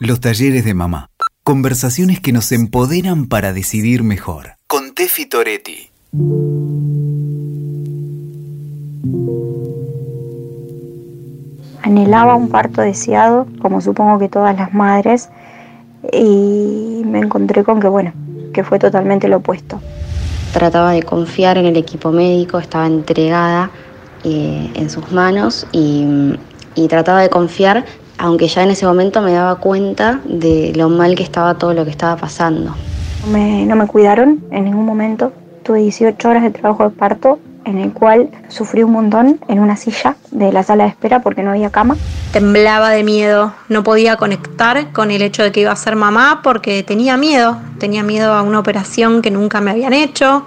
Los 0.00 0.20
talleres 0.20 0.64
de 0.64 0.74
mamá. 0.74 1.10
Conversaciones 1.42 2.20
que 2.20 2.32
nos 2.32 2.52
empoderan 2.52 3.26
para 3.26 3.52
decidir 3.52 4.04
mejor. 4.04 4.54
Con 4.68 4.94
Tefi 4.94 5.26
Toretti. 5.26 5.90
Anhelaba 11.82 12.36
un 12.36 12.48
parto 12.48 12.80
deseado, 12.80 13.48
como 13.60 13.80
supongo 13.80 14.20
que 14.20 14.28
todas 14.28 14.56
las 14.56 14.72
madres, 14.72 15.30
y 16.12 17.02
me 17.04 17.18
encontré 17.18 17.64
con 17.64 17.80
que, 17.80 17.88
bueno, 17.88 18.12
que 18.54 18.62
fue 18.62 18.78
totalmente 18.78 19.26
lo 19.26 19.38
opuesto. 19.38 19.80
Trataba 20.52 20.92
de 20.92 21.02
confiar 21.02 21.58
en 21.58 21.66
el 21.66 21.76
equipo 21.76 22.12
médico, 22.12 22.60
estaba 22.60 22.86
entregada 22.86 23.72
eh, 24.22 24.70
en 24.76 24.90
sus 24.90 25.10
manos 25.10 25.66
y, 25.72 26.38
trataba 26.88 27.20
de 27.20 27.30
confiar, 27.30 27.84
aunque 28.18 28.48
ya 28.48 28.64
en 28.64 28.70
ese 28.70 28.84
momento 28.84 29.22
me 29.22 29.32
daba 29.32 29.56
cuenta 29.56 30.20
de 30.24 30.72
lo 30.74 30.88
mal 30.88 31.14
que 31.14 31.22
estaba 31.22 31.54
todo 31.54 31.72
lo 31.72 31.84
que 31.84 31.90
estaba 31.90 32.16
pasando. 32.16 32.74
no 33.26 33.76
me 33.76 33.86
cuidaron 33.86 34.42
en 34.50 34.64
ningún 34.64 34.84
momento, 34.84 35.32
tuve 35.62 35.80
18 35.80 36.28
horas 36.28 36.42
de 36.42 36.50
trabajo 36.50 36.84
de 36.84 36.90
parto 36.90 37.38
en 37.64 37.78
el 37.78 37.92
cual 37.92 38.30
sufrí 38.48 38.82
un 38.82 38.92
montón 38.92 39.40
en 39.46 39.60
una 39.60 39.76
silla 39.76 40.16
de 40.30 40.52
la 40.52 40.62
sala 40.62 40.84
de 40.84 40.90
espera 40.90 41.20
porque 41.20 41.42
no 41.42 41.50
había 41.50 41.70
cama. 41.70 41.96
Temblaba 42.32 42.90
de 42.90 43.04
miedo, 43.04 43.52
no 43.68 43.82
podía 43.82 44.16
conectar 44.16 44.90
con 44.92 45.10
el 45.10 45.22
hecho 45.22 45.42
de 45.42 45.52
que 45.52 45.60
iba 45.60 45.72
a 45.72 45.76
ser 45.76 45.94
mamá 45.94 46.40
porque 46.42 46.82
tenía 46.82 47.16
miedo, 47.16 47.58
tenía 47.78 48.02
miedo 48.02 48.32
a 48.32 48.42
una 48.42 48.58
operación 48.58 49.20
que 49.20 49.30
nunca 49.30 49.60
me 49.60 49.70
habían 49.70 49.92
hecho, 49.92 50.46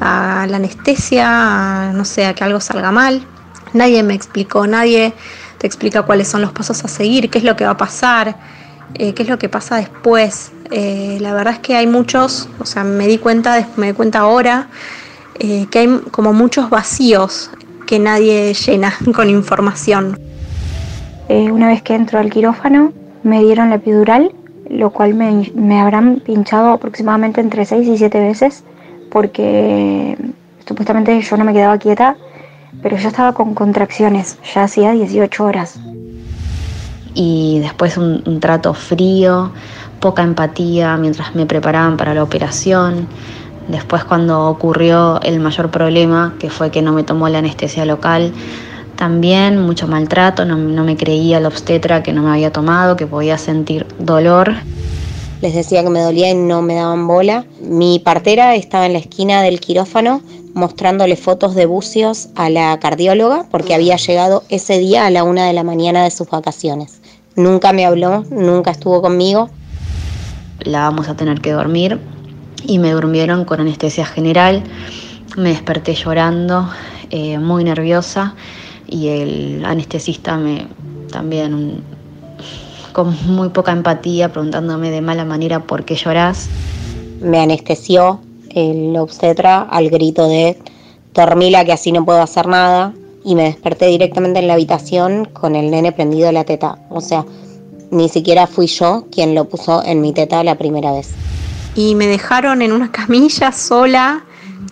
a 0.00 0.46
la 0.48 0.56
anestesia, 0.56 1.92
no 1.94 2.04
sé, 2.04 2.26
a 2.26 2.34
que 2.34 2.44
algo 2.44 2.60
salga 2.60 2.92
mal. 2.92 3.22
Nadie 3.72 4.02
me 4.02 4.14
explicó, 4.14 4.66
nadie 4.66 5.14
te 5.60 5.66
explica 5.66 6.02
cuáles 6.02 6.26
son 6.26 6.40
los 6.40 6.52
pasos 6.52 6.82
a 6.84 6.88
seguir, 6.88 7.28
qué 7.28 7.36
es 7.36 7.44
lo 7.44 7.54
que 7.54 7.66
va 7.66 7.72
a 7.72 7.76
pasar, 7.76 8.34
eh, 8.94 9.12
qué 9.12 9.22
es 9.22 9.28
lo 9.28 9.38
que 9.38 9.50
pasa 9.50 9.76
después. 9.76 10.52
Eh, 10.70 11.18
la 11.20 11.34
verdad 11.34 11.52
es 11.52 11.58
que 11.58 11.76
hay 11.76 11.86
muchos, 11.86 12.48
o 12.58 12.64
sea, 12.64 12.82
me 12.82 13.06
di 13.06 13.18
cuenta, 13.18 13.68
me 13.76 13.88
di 13.88 13.92
cuenta 13.92 14.20
ahora 14.20 14.68
eh, 15.38 15.66
que 15.70 15.80
hay 15.80 16.00
como 16.12 16.32
muchos 16.32 16.70
vacíos 16.70 17.50
que 17.86 17.98
nadie 17.98 18.54
llena 18.54 18.94
con 19.14 19.28
información. 19.28 20.18
Una 21.28 21.68
vez 21.68 21.82
que 21.82 21.94
entro 21.94 22.18
al 22.18 22.30
quirófano 22.30 22.92
me 23.22 23.44
dieron 23.44 23.68
la 23.68 23.76
epidural, 23.76 24.32
lo 24.68 24.90
cual 24.90 25.14
me, 25.14 25.52
me 25.54 25.78
habrán 25.78 26.20
pinchado 26.20 26.70
aproximadamente 26.70 27.40
entre 27.42 27.66
6 27.66 27.86
y 27.86 27.98
7 27.98 28.18
veces 28.18 28.64
porque 29.10 30.16
supuestamente 30.66 31.20
yo 31.20 31.36
no 31.36 31.44
me 31.44 31.52
quedaba 31.52 31.76
quieta, 31.76 32.16
pero 32.82 32.96
yo 32.96 33.08
estaba 33.08 33.32
con 33.32 33.54
contracciones, 33.54 34.38
ya 34.54 34.64
hacía 34.64 34.92
18 34.92 35.44
horas. 35.44 35.78
Y 37.14 37.58
después 37.60 37.96
un 37.96 38.40
trato 38.40 38.72
frío, 38.74 39.52
poca 40.00 40.22
empatía 40.22 40.96
mientras 40.96 41.34
me 41.34 41.46
preparaban 41.46 41.96
para 41.96 42.14
la 42.14 42.22
operación. 42.22 43.06
Después 43.68 44.02
cuando 44.04 44.48
ocurrió 44.48 45.20
el 45.22 45.38
mayor 45.38 45.70
problema, 45.70 46.34
que 46.40 46.50
fue 46.50 46.70
que 46.70 46.82
no 46.82 46.92
me 46.92 47.04
tomó 47.04 47.28
la 47.28 47.38
anestesia 47.38 47.84
local, 47.84 48.32
también 48.96 49.60
mucho 49.60 49.86
maltrato, 49.86 50.44
no, 50.44 50.56
me 50.56 50.96
creía 50.96 51.38
el 51.38 51.46
obstetra 51.46 52.02
que 52.02 52.12
no 52.12 52.22
me 52.22 52.30
había 52.30 52.52
tomado, 52.52 52.96
que 52.96 53.06
podía 53.06 53.38
sentir 53.38 53.86
dolor. 53.98 54.54
Les 55.42 55.54
decía 55.54 55.82
que 55.82 55.88
me 55.88 56.00
dolía 56.00 56.30
y 56.30 56.34
no 56.34 56.60
me 56.60 56.74
daban 56.74 57.06
bola. 57.06 57.46
Mi 57.62 57.98
partera 57.98 58.54
estaba 58.54 58.84
en 58.86 58.92
la 58.92 58.98
esquina 58.98 59.42
del 59.42 59.58
quirófano 59.58 60.20
mostrándole 60.52 61.16
fotos 61.16 61.54
de 61.54 61.64
bucios 61.64 62.28
a 62.34 62.50
la 62.50 62.78
cardióloga 62.78 63.46
porque 63.50 63.74
había 63.74 63.96
llegado 63.96 64.42
ese 64.48 64.78
día 64.78 65.06
a 65.06 65.10
la 65.10 65.24
una 65.24 65.46
de 65.46 65.52
la 65.52 65.62
mañana 65.62 66.04
de 66.04 66.10
sus 66.10 66.28
vacaciones. 66.28 67.00
Nunca 67.36 67.72
me 67.72 67.86
habló, 67.86 68.24
nunca 68.30 68.70
estuvo 68.70 69.00
conmigo. 69.00 69.48
La 70.60 70.80
vamos 70.80 71.08
a 71.08 71.16
tener 71.16 71.40
que 71.40 71.52
dormir 71.52 71.98
y 72.66 72.78
me 72.78 72.90
durmieron 72.90 73.46
con 73.46 73.60
anestesia 73.60 74.04
general. 74.04 74.62
Me 75.38 75.50
desperté 75.50 75.94
llorando, 75.94 76.68
eh, 77.10 77.38
muy 77.38 77.64
nerviosa 77.64 78.34
y 78.86 79.08
el 79.08 79.64
anestesista 79.64 80.36
me 80.36 80.66
también 81.10 81.82
con 82.92 83.16
muy 83.26 83.48
poca 83.50 83.72
empatía 83.72 84.32
preguntándome 84.32 84.90
de 84.90 85.00
mala 85.00 85.24
manera 85.24 85.60
por 85.60 85.84
qué 85.84 85.94
llorás. 85.94 86.48
Me 87.20 87.40
anestesió 87.40 88.20
el 88.50 88.96
obstetra 88.96 89.62
al 89.62 89.90
grito 89.90 90.28
de 90.28 90.58
dormila 91.14 91.64
que 91.64 91.72
así 91.72 91.92
no 91.92 92.04
puedo 92.04 92.20
hacer 92.20 92.46
nada 92.46 92.92
y 93.24 93.34
me 93.34 93.44
desperté 93.44 93.86
directamente 93.86 94.38
en 94.38 94.46
la 94.46 94.54
habitación 94.54 95.26
con 95.26 95.54
el 95.54 95.70
nene 95.70 95.92
prendido 95.92 96.28
a 96.28 96.32
la 96.32 96.44
teta. 96.44 96.78
O 96.90 97.00
sea, 97.00 97.24
ni 97.90 98.08
siquiera 98.08 98.46
fui 98.46 98.66
yo 98.66 99.06
quien 99.10 99.34
lo 99.34 99.46
puso 99.46 99.82
en 99.84 100.00
mi 100.00 100.12
teta 100.12 100.42
la 100.44 100.56
primera 100.56 100.92
vez 100.92 101.14
y 101.74 101.94
me 101.94 102.06
dejaron 102.06 102.62
en 102.62 102.72
una 102.72 102.90
camilla 102.90 103.52
sola, 103.52 104.24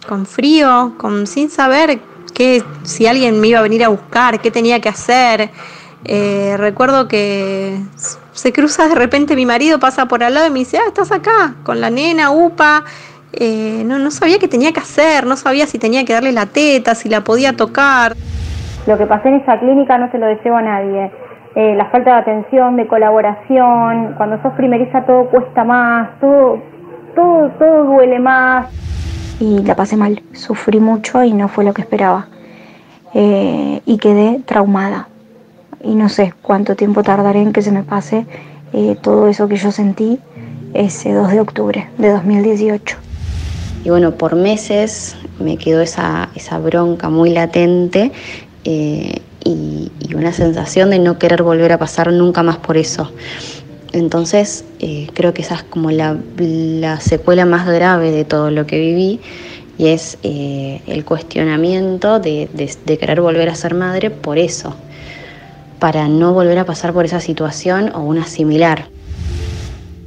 con 0.06 0.26
frío, 0.26 0.94
con, 0.98 1.26
sin 1.26 1.50
saber 1.50 2.00
qué, 2.34 2.62
si 2.82 3.06
alguien 3.06 3.40
me 3.40 3.48
iba 3.48 3.58
a 3.58 3.62
venir 3.62 3.84
a 3.84 3.88
buscar, 3.88 4.40
qué 4.40 4.50
tenía 4.50 4.80
que 4.80 4.88
hacer. 4.88 5.50
Eh, 6.04 6.56
recuerdo 6.58 7.08
que 7.08 7.78
se 8.32 8.52
cruza 8.52 8.88
de 8.88 8.94
repente 8.94 9.34
mi 9.36 9.46
marido, 9.46 9.78
pasa 9.78 10.06
por 10.06 10.22
al 10.22 10.34
lado 10.34 10.46
y 10.46 10.50
me 10.50 10.60
dice, 10.60 10.78
ah, 10.78 10.88
estás 10.88 11.12
acá, 11.12 11.54
con 11.64 11.80
la 11.80 11.90
nena, 11.90 12.30
upa. 12.30 12.84
Eh, 13.32 13.82
no, 13.84 13.98
no 13.98 14.10
sabía 14.10 14.38
qué 14.38 14.48
tenía 14.48 14.72
que 14.72 14.80
hacer, 14.80 15.26
no 15.26 15.36
sabía 15.36 15.66
si 15.66 15.78
tenía 15.78 16.04
que 16.04 16.14
darle 16.14 16.32
la 16.32 16.46
teta, 16.46 16.94
si 16.94 17.08
la 17.08 17.22
podía 17.22 17.54
tocar. 17.54 18.14
Lo 18.86 18.96
que 18.96 19.06
pasé 19.06 19.28
en 19.28 19.34
esa 19.34 19.58
clínica 19.58 19.98
no 19.98 20.10
se 20.10 20.18
lo 20.18 20.26
deseo 20.26 20.56
a 20.56 20.62
nadie. 20.62 21.10
Eh, 21.54 21.74
la 21.74 21.86
falta 21.90 22.14
de 22.14 22.20
atención, 22.20 22.76
de 22.76 22.86
colaboración, 22.86 24.14
cuando 24.16 24.40
sos 24.42 24.52
primeriza 24.54 25.04
todo 25.04 25.28
cuesta 25.28 25.64
más, 25.64 26.08
todo 26.20 26.62
todo, 27.18 27.50
todo 27.58 27.84
duele 27.84 28.18
más. 28.18 28.66
Y 29.40 29.62
la 29.62 29.74
pasé 29.74 29.96
mal, 29.96 30.22
sufrí 30.32 30.80
mucho 30.80 31.22
y 31.22 31.32
no 31.32 31.48
fue 31.48 31.64
lo 31.64 31.72
que 31.72 31.82
esperaba. 31.82 32.26
Eh, 33.14 33.80
y 33.84 33.98
quedé 33.98 34.40
traumada. 34.44 35.08
Y 35.82 35.94
no 35.94 36.08
sé 36.08 36.34
cuánto 36.42 36.74
tiempo 36.76 37.02
tardaré 37.02 37.42
en 37.42 37.52
que 37.52 37.62
se 37.62 37.70
me 37.70 37.82
pase 37.82 38.26
eh, 38.72 38.96
todo 39.00 39.28
eso 39.28 39.48
que 39.48 39.56
yo 39.56 39.72
sentí 39.72 40.18
ese 40.74 41.12
2 41.12 41.30
de 41.30 41.40
octubre 41.40 41.88
de 41.96 42.10
2018. 42.10 42.96
Y 43.84 43.90
bueno, 43.90 44.12
por 44.12 44.36
meses 44.36 45.16
me 45.38 45.56
quedó 45.56 45.80
esa, 45.80 46.28
esa 46.34 46.58
bronca 46.58 47.08
muy 47.08 47.30
latente 47.30 48.12
eh, 48.64 49.20
y, 49.44 49.90
una 50.14 50.32
sensación 50.32 50.90
de 50.90 50.98
no 50.98 51.16
querer 51.18 51.44
volver 51.44 51.70
a 51.70 51.78
pasar 51.78 52.12
nunca 52.12 52.42
más 52.42 52.56
por 52.56 52.76
eso. 52.76 53.12
Entonces 53.92 54.64
eh, 54.80 55.06
creo 55.14 55.32
que 55.32 55.42
esa 55.42 55.54
es 55.54 55.62
como 55.62 55.92
la, 55.92 56.18
secuela 57.00 57.46
más 57.46 57.66
grave 57.66 58.10
de 58.10 58.24
todo 58.24 58.50
lo 58.50 58.66
que 58.66 58.80
viví 58.80 59.20
y 59.78 59.88
es 59.88 60.18
el 60.22 61.04
cuestionamiento 61.04 62.18
de, 62.18 62.48
querer 62.98 63.20
volver 63.20 63.48
a 63.48 63.54
ser 63.54 63.74
madre 63.74 64.10
por 64.10 64.38
eso, 64.38 64.74
para 65.78 66.08
no 66.08 66.32
volver 66.32 66.58
a 66.58 66.64
pasar 66.64 66.92
por 66.92 67.04
esa 67.04 67.20
situación 67.20 67.90
o 67.94 68.00
una 68.00 68.26
similar. 68.26 68.88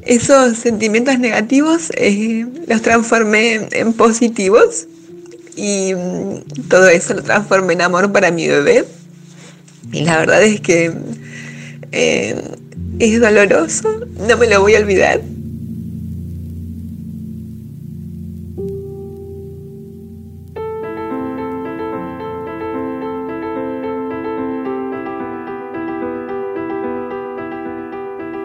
Esos 0.04 0.58
sentimientos 0.58 1.20
negativos 1.20 1.92
eh, 1.96 2.46
los 2.68 2.82
transformé 2.82 3.68
en 3.72 3.94
positivos 3.94 4.88
y 5.56 5.94
mm, 5.94 6.68
todo 6.70 6.90
eso 6.90 7.14
lo 7.14 7.24
transformé 7.24 7.74
en 7.74 7.82
amor 7.82 8.12
para 8.12 8.32
mi 8.32 8.48
bebé. 8.48 8.86
Y 9.92 10.02
la 10.02 10.18
verdad 10.20 10.42
es 10.44 10.62
que 10.62 10.92
es 13.00 13.20
doloroso, 13.20 13.90
no 14.28 14.38
me 14.38 14.48
lo 14.48 14.62
voy 14.62 14.76
a 14.76 14.80
olvidar. 14.80 15.22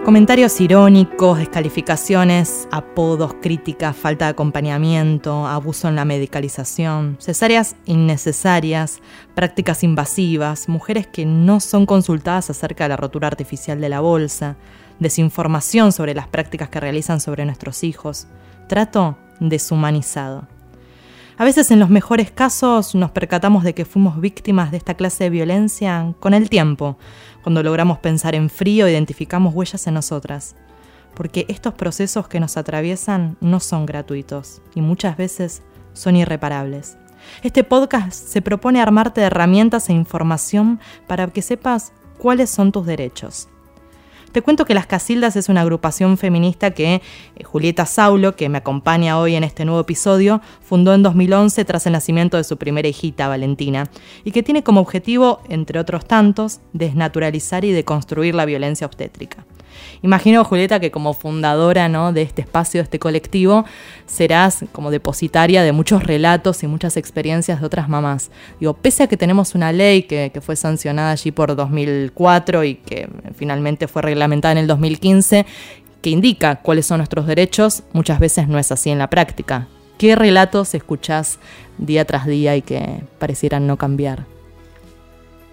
Comentarios 0.07 0.61
irónicos, 0.61 1.39
descalificaciones, 1.39 2.69
apodos, 2.71 3.35
críticas, 3.43 3.97
falta 3.97 4.27
de 4.27 4.31
acompañamiento, 4.31 5.49
abuso 5.49 5.89
en 5.89 5.97
la 5.97 6.05
medicalización, 6.05 7.17
cesáreas 7.19 7.75
innecesarias, 7.87 9.01
prácticas 9.35 9.83
invasivas, 9.83 10.69
mujeres 10.69 11.09
que 11.09 11.27
no 11.27 11.59
son 11.59 11.87
consultadas 11.87 12.51
acerca 12.51 12.85
de 12.85 12.91
la 12.91 12.97
rotura 12.97 13.27
artificial 13.27 13.81
de 13.81 13.89
la 13.89 13.99
bolsa, 13.99 14.55
desinformación 15.01 15.91
sobre 15.91 16.15
las 16.15 16.29
prácticas 16.29 16.69
que 16.69 16.79
realizan 16.79 17.19
sobre 17.19 17.45
nuestros 17.45 17.83
hijos, 17.83 18.29
trato 18.69 19.19
deshumanizado. 19.41 20.47
A 21.39 21.45
veces 21.45 21.71
en 21.71 21.79
los 21.79 21.91
mejores 21.91 22.31
casos 22.31 22.95
nos 22.95 23.11
percatamos 23.11 23.63
de 23.63 23.75
que 23.75 23.85
fuimos 23.85 24.19
víctimas 24.19 24.71
de 24.71 24.79
esta 24.79 24.95
clase 24.95 25.25
de 25.25 25.31
violencia 25.31 26.15
con 26.19 26.33
el 26.33 26.49
tiempo, 26.49 26.97
cuando 27.43 27.63
logramos 27.63 27.99
pensar 27.99 28.35
en 28.35 28.49
frío, 28.49 28.89
identificamos 28.89 29.55
huellas 29.55 29.87
en 29.87 29.95
nosotras. 29.95 30.57
Porque 31.15 31.45
estos 31.49 31.75
procesos 31.75 32.27
que 32.27 32.41
nos 32.41 32.57
atraviesan 32.57 33.37
no 33.43 33.61
son 33.61 33.85
gratuitos 33.85 34.63
y 34.75 34.81
muchas 34.81 35.19
veces 35.19 35.63
son 35.93 36.17
irreparables. 36.17 36.97
Este 37.43 37.65
podcast 37.65 38.15
se 38.15 38.41
propone 38.41 38.81
armarte 38.81 39.21
de 39.21 39.27
herramientas 39.27 39.91
e 39.91 39.93
información 39.93 40.81
para 41.07 41.27
que 41.27 41.43
sepas 41.43 41.93
cuáles 42.17 42.49
son 42.49 42.73
tus 42.73 42.87
derechos. 42.87 43.51
Te 44.37 44.43
cuento 44.43 44.67
que 44.67 44.75
Las 44.75 44.87
Casildas 44.87 45.35
es 45.37 45.49
una 45.49 45.63
agrupación 45.63 46.19
feminista 46.19 46.73
que 46.73 47.01
eh, 47.37 47.45
Julieta 47.45 47.87
Saulo, 47.87 48.37
que 48.37 48.51
me 48.51 48.59
acompaña 48.59 49.19
hoy 49.19 49.35
en 49.35 49.45
este 49.45 49.65
nuevo 49.65 49.81
episodio, 49.81 50.43
fundó 50.61 50.93
en 50.93 51.03
2011 51.03 51.65
tras 51.65 51.87
el 51.87 51.95
nacimiento 51.95 52.37
de 52.37 52.45
su 52.45 52.59
primera 52.59 52.87
hijita, 52.87 53.29
Valentina, 53.29 53.89
y 54.25 54.33
que 54.33 54.43
tiene 54.43 54.63
como 54.63 54.83
objetivo, 54.83 55.41
entre 55.49 55.79
otros 55.79 56.05
tantos, 56.05 56.61
desnaturalizar 56.75 57.65
y 57.65 57.73
deconstruir 57.73 58.35
la 58.35 58.45
violencia 58.45 58.87
obstétrica. 58.87 59.47
Imagino, 60.03 60.45
Julieta, 60.45 60.81
que 60.81 60.91
como 60.91 61.15
fundadora 61.15 61.89
¿no? 61.89 62.13
de 62.13 62.23
este 62.23 62.43
espacio, 62.43 62.79
de 62.81 62.85
este 62.85 62.99
colectivo, 62.99 63.65
serás 64.07 64.65
como 64.73 64.91
depositaria 64.91 65.63
de 65.63 65.73
muchos 65.73 66.03
relatos 66.03 66.63
y 66.63 66.67
muchas 66.67 66.97
experiencias 66.97 67.61
de 67.61 67.67
otras 67.67 67.89
mamás. 67.89 68.31
Digo, 68.61 68.75
pese 68.75 69.05
a 69.05 69.07
que 69.07 69.17
tenemos 69.17 69.55
una 69.55 69.73
ley 69.73 70.03
que, 70.03 70.33
fue 70.41 70.55
sancionada 70.55 71.13
allí 71.13 71.33
por 71.33 71.57
2004 71.57 72.65
y 72.65 72.75
que 72.77 73.09
finalmente 73.35 73.89
fue 73.89 74.03
reglamentada 74.03 74.53
en 74.53 74.59
el 74.59 74.67
2015, 74.67 75.47
que 76.03 76.11
indica 76.11 76.57
cuáles 76.57 76.87
son 76.87 76.99
nuestros 76.99 77.27
derechos, 77.27 77.83
muchas 77.93 78.21
veces 78.21 78.49
no 78.49 78.59
es 78.59 78.71
así 78.71 78.91
en 78.91 78.99
la 78.99 79.09
práctica. 79.09 79.67
¿Qué 79.99 80.15
relatos 80.15 80.75
escuchás 80.75 81.39
día 81.79 82.05
tras 82.05 82.27
día 82.27 82.55
y 82.55 82.63
que 82.63 83.03
parecieran 83.19 83.67
no 83.67 83.79
cambiar? 83.79 84.25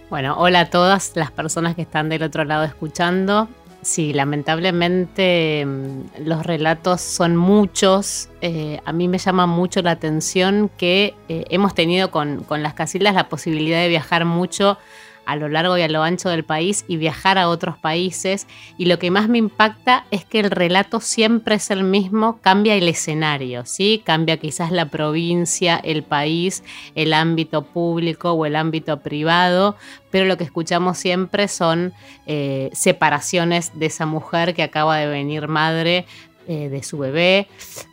Bueno, 0.10 0.36
hola 0.38 0.60
a 0.60 0.70
todas 0.70 1.14
las 1.16 1.32
personas 1.32 1.76
que 1.76 1.82
están 1.82 2.10
del 2.10 2.24
otro 2.24 2.44
lado 2.44 2.66
escuchando. 2.66 3.48
Sí, 3.84 4.14
lamentablemente 4.14 5.66
mm, 5.66 6.26
los 6.26 6.46
relatos 6.46 7.02
son 7.02 7.36
muchos. 7.36 8.30
Eh, 8.42 8.80
a 8.86 8.94
mí 8.94 9.08
me 9.10 9.18
llama 9.18 9.46
mucho 9.46 9.82
la 9.82 9.92
atención 9.92 10.72
que 10.78 11.14
eh, 11.28 11.46
hemos 11.50 11.76
tenido 11.76 12.10
con, 12.10 12.44
con 12.44 12.64
las 12.64 12.74
casillas 12.74 13.14
la 13.14 13.28
posibilidad 13.28 13.82
de 13.82 13.90
viajar 13.90 14.24
mucho 14.24 14.78
a 15.26 15.36
lo 15.36 15.50
largo 15.50 15.78
y 15.78 15.82
a 15.82 15.88
lo 15.88 16.04
ancho 16.04 16.30
del 16.30 16.44
país 16.44 16.86
y 16.88 16.98
viajar 16.98 17.38
a 17.38 17.50
otros 17.50 17.78
países. 17.78 18.48
Y 18.78 18.86
lo 18.86 19.00
que 19.00 19.12
más 19.12 19.30
me 19.30 19.38
impacta 19.38 20.06
es 20.12 20.26
que 20.26 20.40
el 20.40 20.52
relato 20.52 21.00
siempre 21.00 21.56
es 21.56 21.72
el 21.72 21.84
mismo, 21.84 22.40
cambia 22.42 22.76
el 22.76 22.88
escenario, 22.88 23.66
¿sí? 23.66 24.02
Cambia 24.04 24.38
quizás 24.38 24.72
la 24.72 24.90
provincia, 24.90 25.80
el 25.84 26.04
país, 26.04 26.64
el 26.96 27.14
ámbito 27.14 27.64
público 27.64 28.32
o 28.32 28.46
el 28.46 28.56
ámbito 28.56 29.00
privado, 29.00 29.76
pero 30.12 30.26
lo 30.26 30.38
que 30.38 30.44
escuchamos 30.44 30.98
siempre 30.98 31.48
son 31.48 31.94
eh, 32.28 32.70
separaciones 32.74 33.72
de 33.78 33.88
esa 33.88 34.06
mujer 34.06 34.54
que 34.54 34.64
acaba 34.64 34.98
de 34.98 35.08
venir 35.08 35.48
madre 35.48 36.06
eh, 36.48 36.70
de 36.70 36.84
su 36.84 36.98
bebé. 36.98 37.48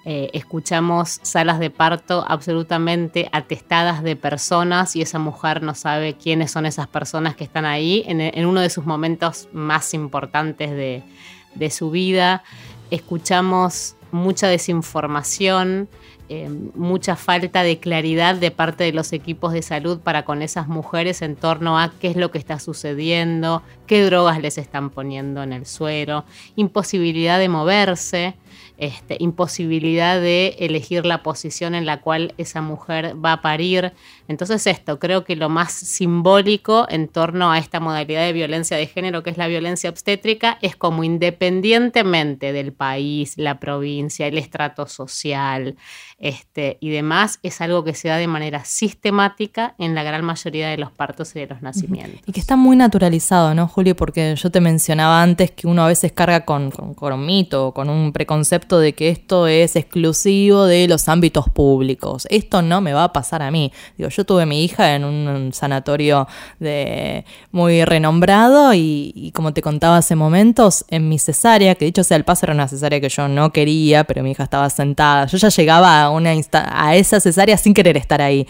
Eh, 0.05 0.31
escuchamos 0.32 1.20
salas 1.23 1.58
de 1.61 1.70
parto 1.70 2.25
absolutamente 2.26 3.29
atestadas 3.32 4.02
de 4.02 4.17
personas 4.17 4.97
y 4.97 5.02
esa 5.02 5.19
mujer 5.19 5.62
no 5.62 5.75
sabe 5.75 6.14
quiénes 6.14 6.50
son 6.50 6.67
esas 6.67 6.88
personas 6.88 7.37
que 7.37 7.44
están 7.44 7.64
ahí 7.64 8.05
en, 8.06 8.47
uno 8.47 8.61
de 8.61 8.70
sus 8.70 8.87
momentos 8.87 9.49
más 9.52 9.94
importantes 9.94 10.70
de, 10.70 11.02
de 11.55 11.70
su 11.70 11.91
vida. 11.91 12.43
Escuchamos 12.91 13.94
mucha 14.12 14.49
desinformación, 14.49 15.88
eh, 16.32 16.49
mucha 16.76 17.17
falta 17.17 17.64
de 17.64 17.81
claridad 17.81 18.37
de 18.37 18.52
parte 18.52 18.85
de 18.85 18.93
los 18.93 19.12
equipos 19.12 19.52
de 19.52 19.62
salud 19.62 19.99
para 19.99 20.25
con 20.25 20.43
esas 20.43 20.69
mujeres 20.69 21.23
en 21.23 21.35
torno 21.35 21.76
a 21.76 21.93
qué 22.00 22.06
es 22.06 22.17
lo 22.17 22.31
que 22.31 22.38
está 22.38 22.61
sucediendo, 22.61 23.64
qué 23.88 24.05
drogas 24.05 24.41
les 24.41 24.56
están 24.56 24.91
poniendo 24.91 25.43
en 25.43 25.52
el 25.52 25.67
suero, 25.67 26.25
imposibilidad 26.55 27.41
de 27.41 27.49
moverse. 27.49 28.37
Este, 28.81 29.19
imposibilidad 29.21 30.19
de 30.19 30.56
elegir 30.59 31.05
la 31.05 31.23
posición 31.23 31.75
en 31.75 31.85
la 31.85 32.00
cual 32.00 32.32
esa 32.38 32.62
mujer 32.62 33.15
va 33.23 33.35
a 33.35 33.43
parir. 33.43 33.93
Entonces 34.31 34.65
esto, 34.69 35.00
creo 35.00 35.25
que 35.25 35.35
lo 35.35 35.49
más 35.49 35.73
simbólico 35.73 36.87
en 36.88 37.09
torno 37.09 37.50
a 37.50 37.59
esta 37.59 37.81
modalidad 37.81 38.25
de 38.25 38.32
violencia 38.32 38.77
de 38.77 38.87
género 38.87 39.25
que 39.25 39.31
es 39.31 39.37
la 39.37 39.49
violencia 39.49 39.91
obstétrica 39.91 40.56
es 40.62 40.77
como 40.77 41.03
independientemente 41.03 42.53
del 42.53 42.73
país, 42.73 43.35
la 43.37 43.59
provincia, 43.59 44.29
el 44.29 44.38
estrato 44.38 44.87
social 44.87 45.75
este, 46.21 46.79
y 46.81 46.91
demás, 46.91 47.41
es 47.43 47.61
algo 47.61 47.82
que 47.82 47.94
se 47.94 48.06
da 48.06 48.19
de 48.19 48.29
manera 48.29 48.65
sistemática 48.65 49.75
en 49.79 49.97
la 49.97 50.05
gran 50.05 50.25
mayoría 50.25 50.69
de 50.69 50.76
los 50.76 50.93
partos 50.93 51.35
y 51.35 51.41
de 51.41 51.47
los 51.49 51.61
nacimientos. 51.61 52.21
Y 52.25 52.31
que 52.31 52.38
está 52.38 52.55
muy 52.55 52.76
naturalizado, 52.76 53.53
¿no, 53.55 53.67
Julio? 53.67 53.97
Porque 53.97 54.37
yo 54.37 54.50
te 54.50 54.61
mencionaba 54.61 55.23
antes 55.23 55.50
que 55.50 55.67
uno 55.67 55.83
a 55.83 55.88
veces 55.88 56.12
carga 56.12 56.44
con, 56.44 56.71
con, 56.71 56.94
con 56.94 57.12
un 57.15 57.26
mito, 57.26 57.73
con 57.73 57.91
un 57.91 58.12
preconcepto 58.12 58.79
de 58.79 58.93
que 58.93 59.09
esto 59.09 59.49
es 59.49 59.75
exclusivo 59.75 60.67
de 60.67 60.87
los 60.87 61.09
ámbitos 61.09 61.49
públicos. 61.49 62.29
Esto 62.31 62.62
no 62.62 62.81
me 62.81 62.93
va 62.93 63.05
a 63.05 63.12
pasar 63.12 63.43
a 63.43 63.50
mí. 63.50 63.73
Digo, 63.97 64.11
yo 64.11 64.19
tuve 64.25 64.46
mi 64.46 64.64
hija 64.64 64.94
en 64.94 65.05
un 65.05 65.52
sanatorio 65.52 66.26
de 66.58 67.25
muy 67.52 67.84
renombrado 67.84 68.72
y, 68.75 69.32
como 69.34 69.52
te 69.52 69.62
contaba 69.62 69.99
hace 69.99 70.17
momentos, 70.17 70.84
en 70.88 71.08
mi 71.08 71.19
cesárea, 71.19 71.75
que 71.75 71.84
dicho 71.84 72.05
sea 72.05 72.17
el 72.17 72.25
paso 72.25 72.46
era 72.46 72.55
una 72.55 72.69
cesárea 72.69 73.00
que 73.00 73.08
yo 73.08 73.28
no 73.28 73.52
quería, 73.52 74.05
pero 74.05 74.22
mi 74.22 74.32
hija 74.32 74.44
estaba 74.44 74.69
sentada. 74.70 75.26
Yo 75.26 75.38
ya 75.38 75.49
llegaba 75.49 76.02
a, 76.02 76.11
una 76.11 76.31
a 76.52 76.96
esa 76.96 77.20
cesárea 77.20 77.56
sin 77.56 77.75
querer 77.75 77.96
estar 77.96 78.20
ahí. 78.22 78.46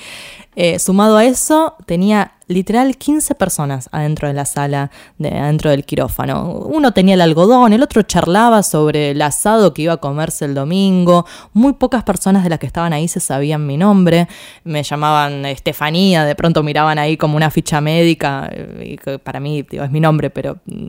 Eh, 0.56 0.78
sumado 0.78 1.16
a 1.16 1.24
eso, 1.24 1.76
tenía 1.86 2.32
literal 2.50 2.96
15 2.96 3.34
personas 3.36 3.88
adentro 3.92 4.26
de 4.26 4.34
la 4.34 4.44
sala, 4.44 4.90
de, 5.18 5.28
adentro 5.28 5.70
del 5.70 5.84
quirófano. 5.84 6.52
Uno 6.66 6.92
tenía 6.92 7.14
el 7.14 7.20
algodón, 7.20 7.72
el 7.72 7.82
otro 7.82 8.02
charlaba 8.02 8.62
sobre 8.62 9.12
el 9.12 9.22
asado 9.22 9.72
que 9.72 9.82
iba 9.82 9.94
a 9.94 9.96
comerse 9.98 10.44
el 10.44 10.54
domingo. 10.54 11.24
Muy 11.52 11.74
pocas 11.74 12.02
personas 12.02 12.42
de 12.42 12.50
las 12.50 12.58
que 12.58 12.66
estaban 12.66 12.92
ahí 12.92 13.06
se 13.06 13.20
sabían 13.20 13.66
mi 13.66 13.76
nombre. 13.76 14.26
Me 14.64 14.82
llamaban 14.82 15.46
Estefanía, 15.46 16.24
de 16.24 16.34
pronto 16.34 16.62
miraban 16.62 16.98
ahí 16.98 17.16
como 17.16 17.36
una 17.36 17.50
ficha 17.50 17.80
médica. 17.80 18.50
Y 18.82 18.96
para 19.22 19.38
mí 19.38 19.62
digo, 19.62 19.84
es 19.84 19.90
mi 19.92 20.00
nombre, 20.00 20.30
pero 20.30 20.58
mm, 20.66 20.86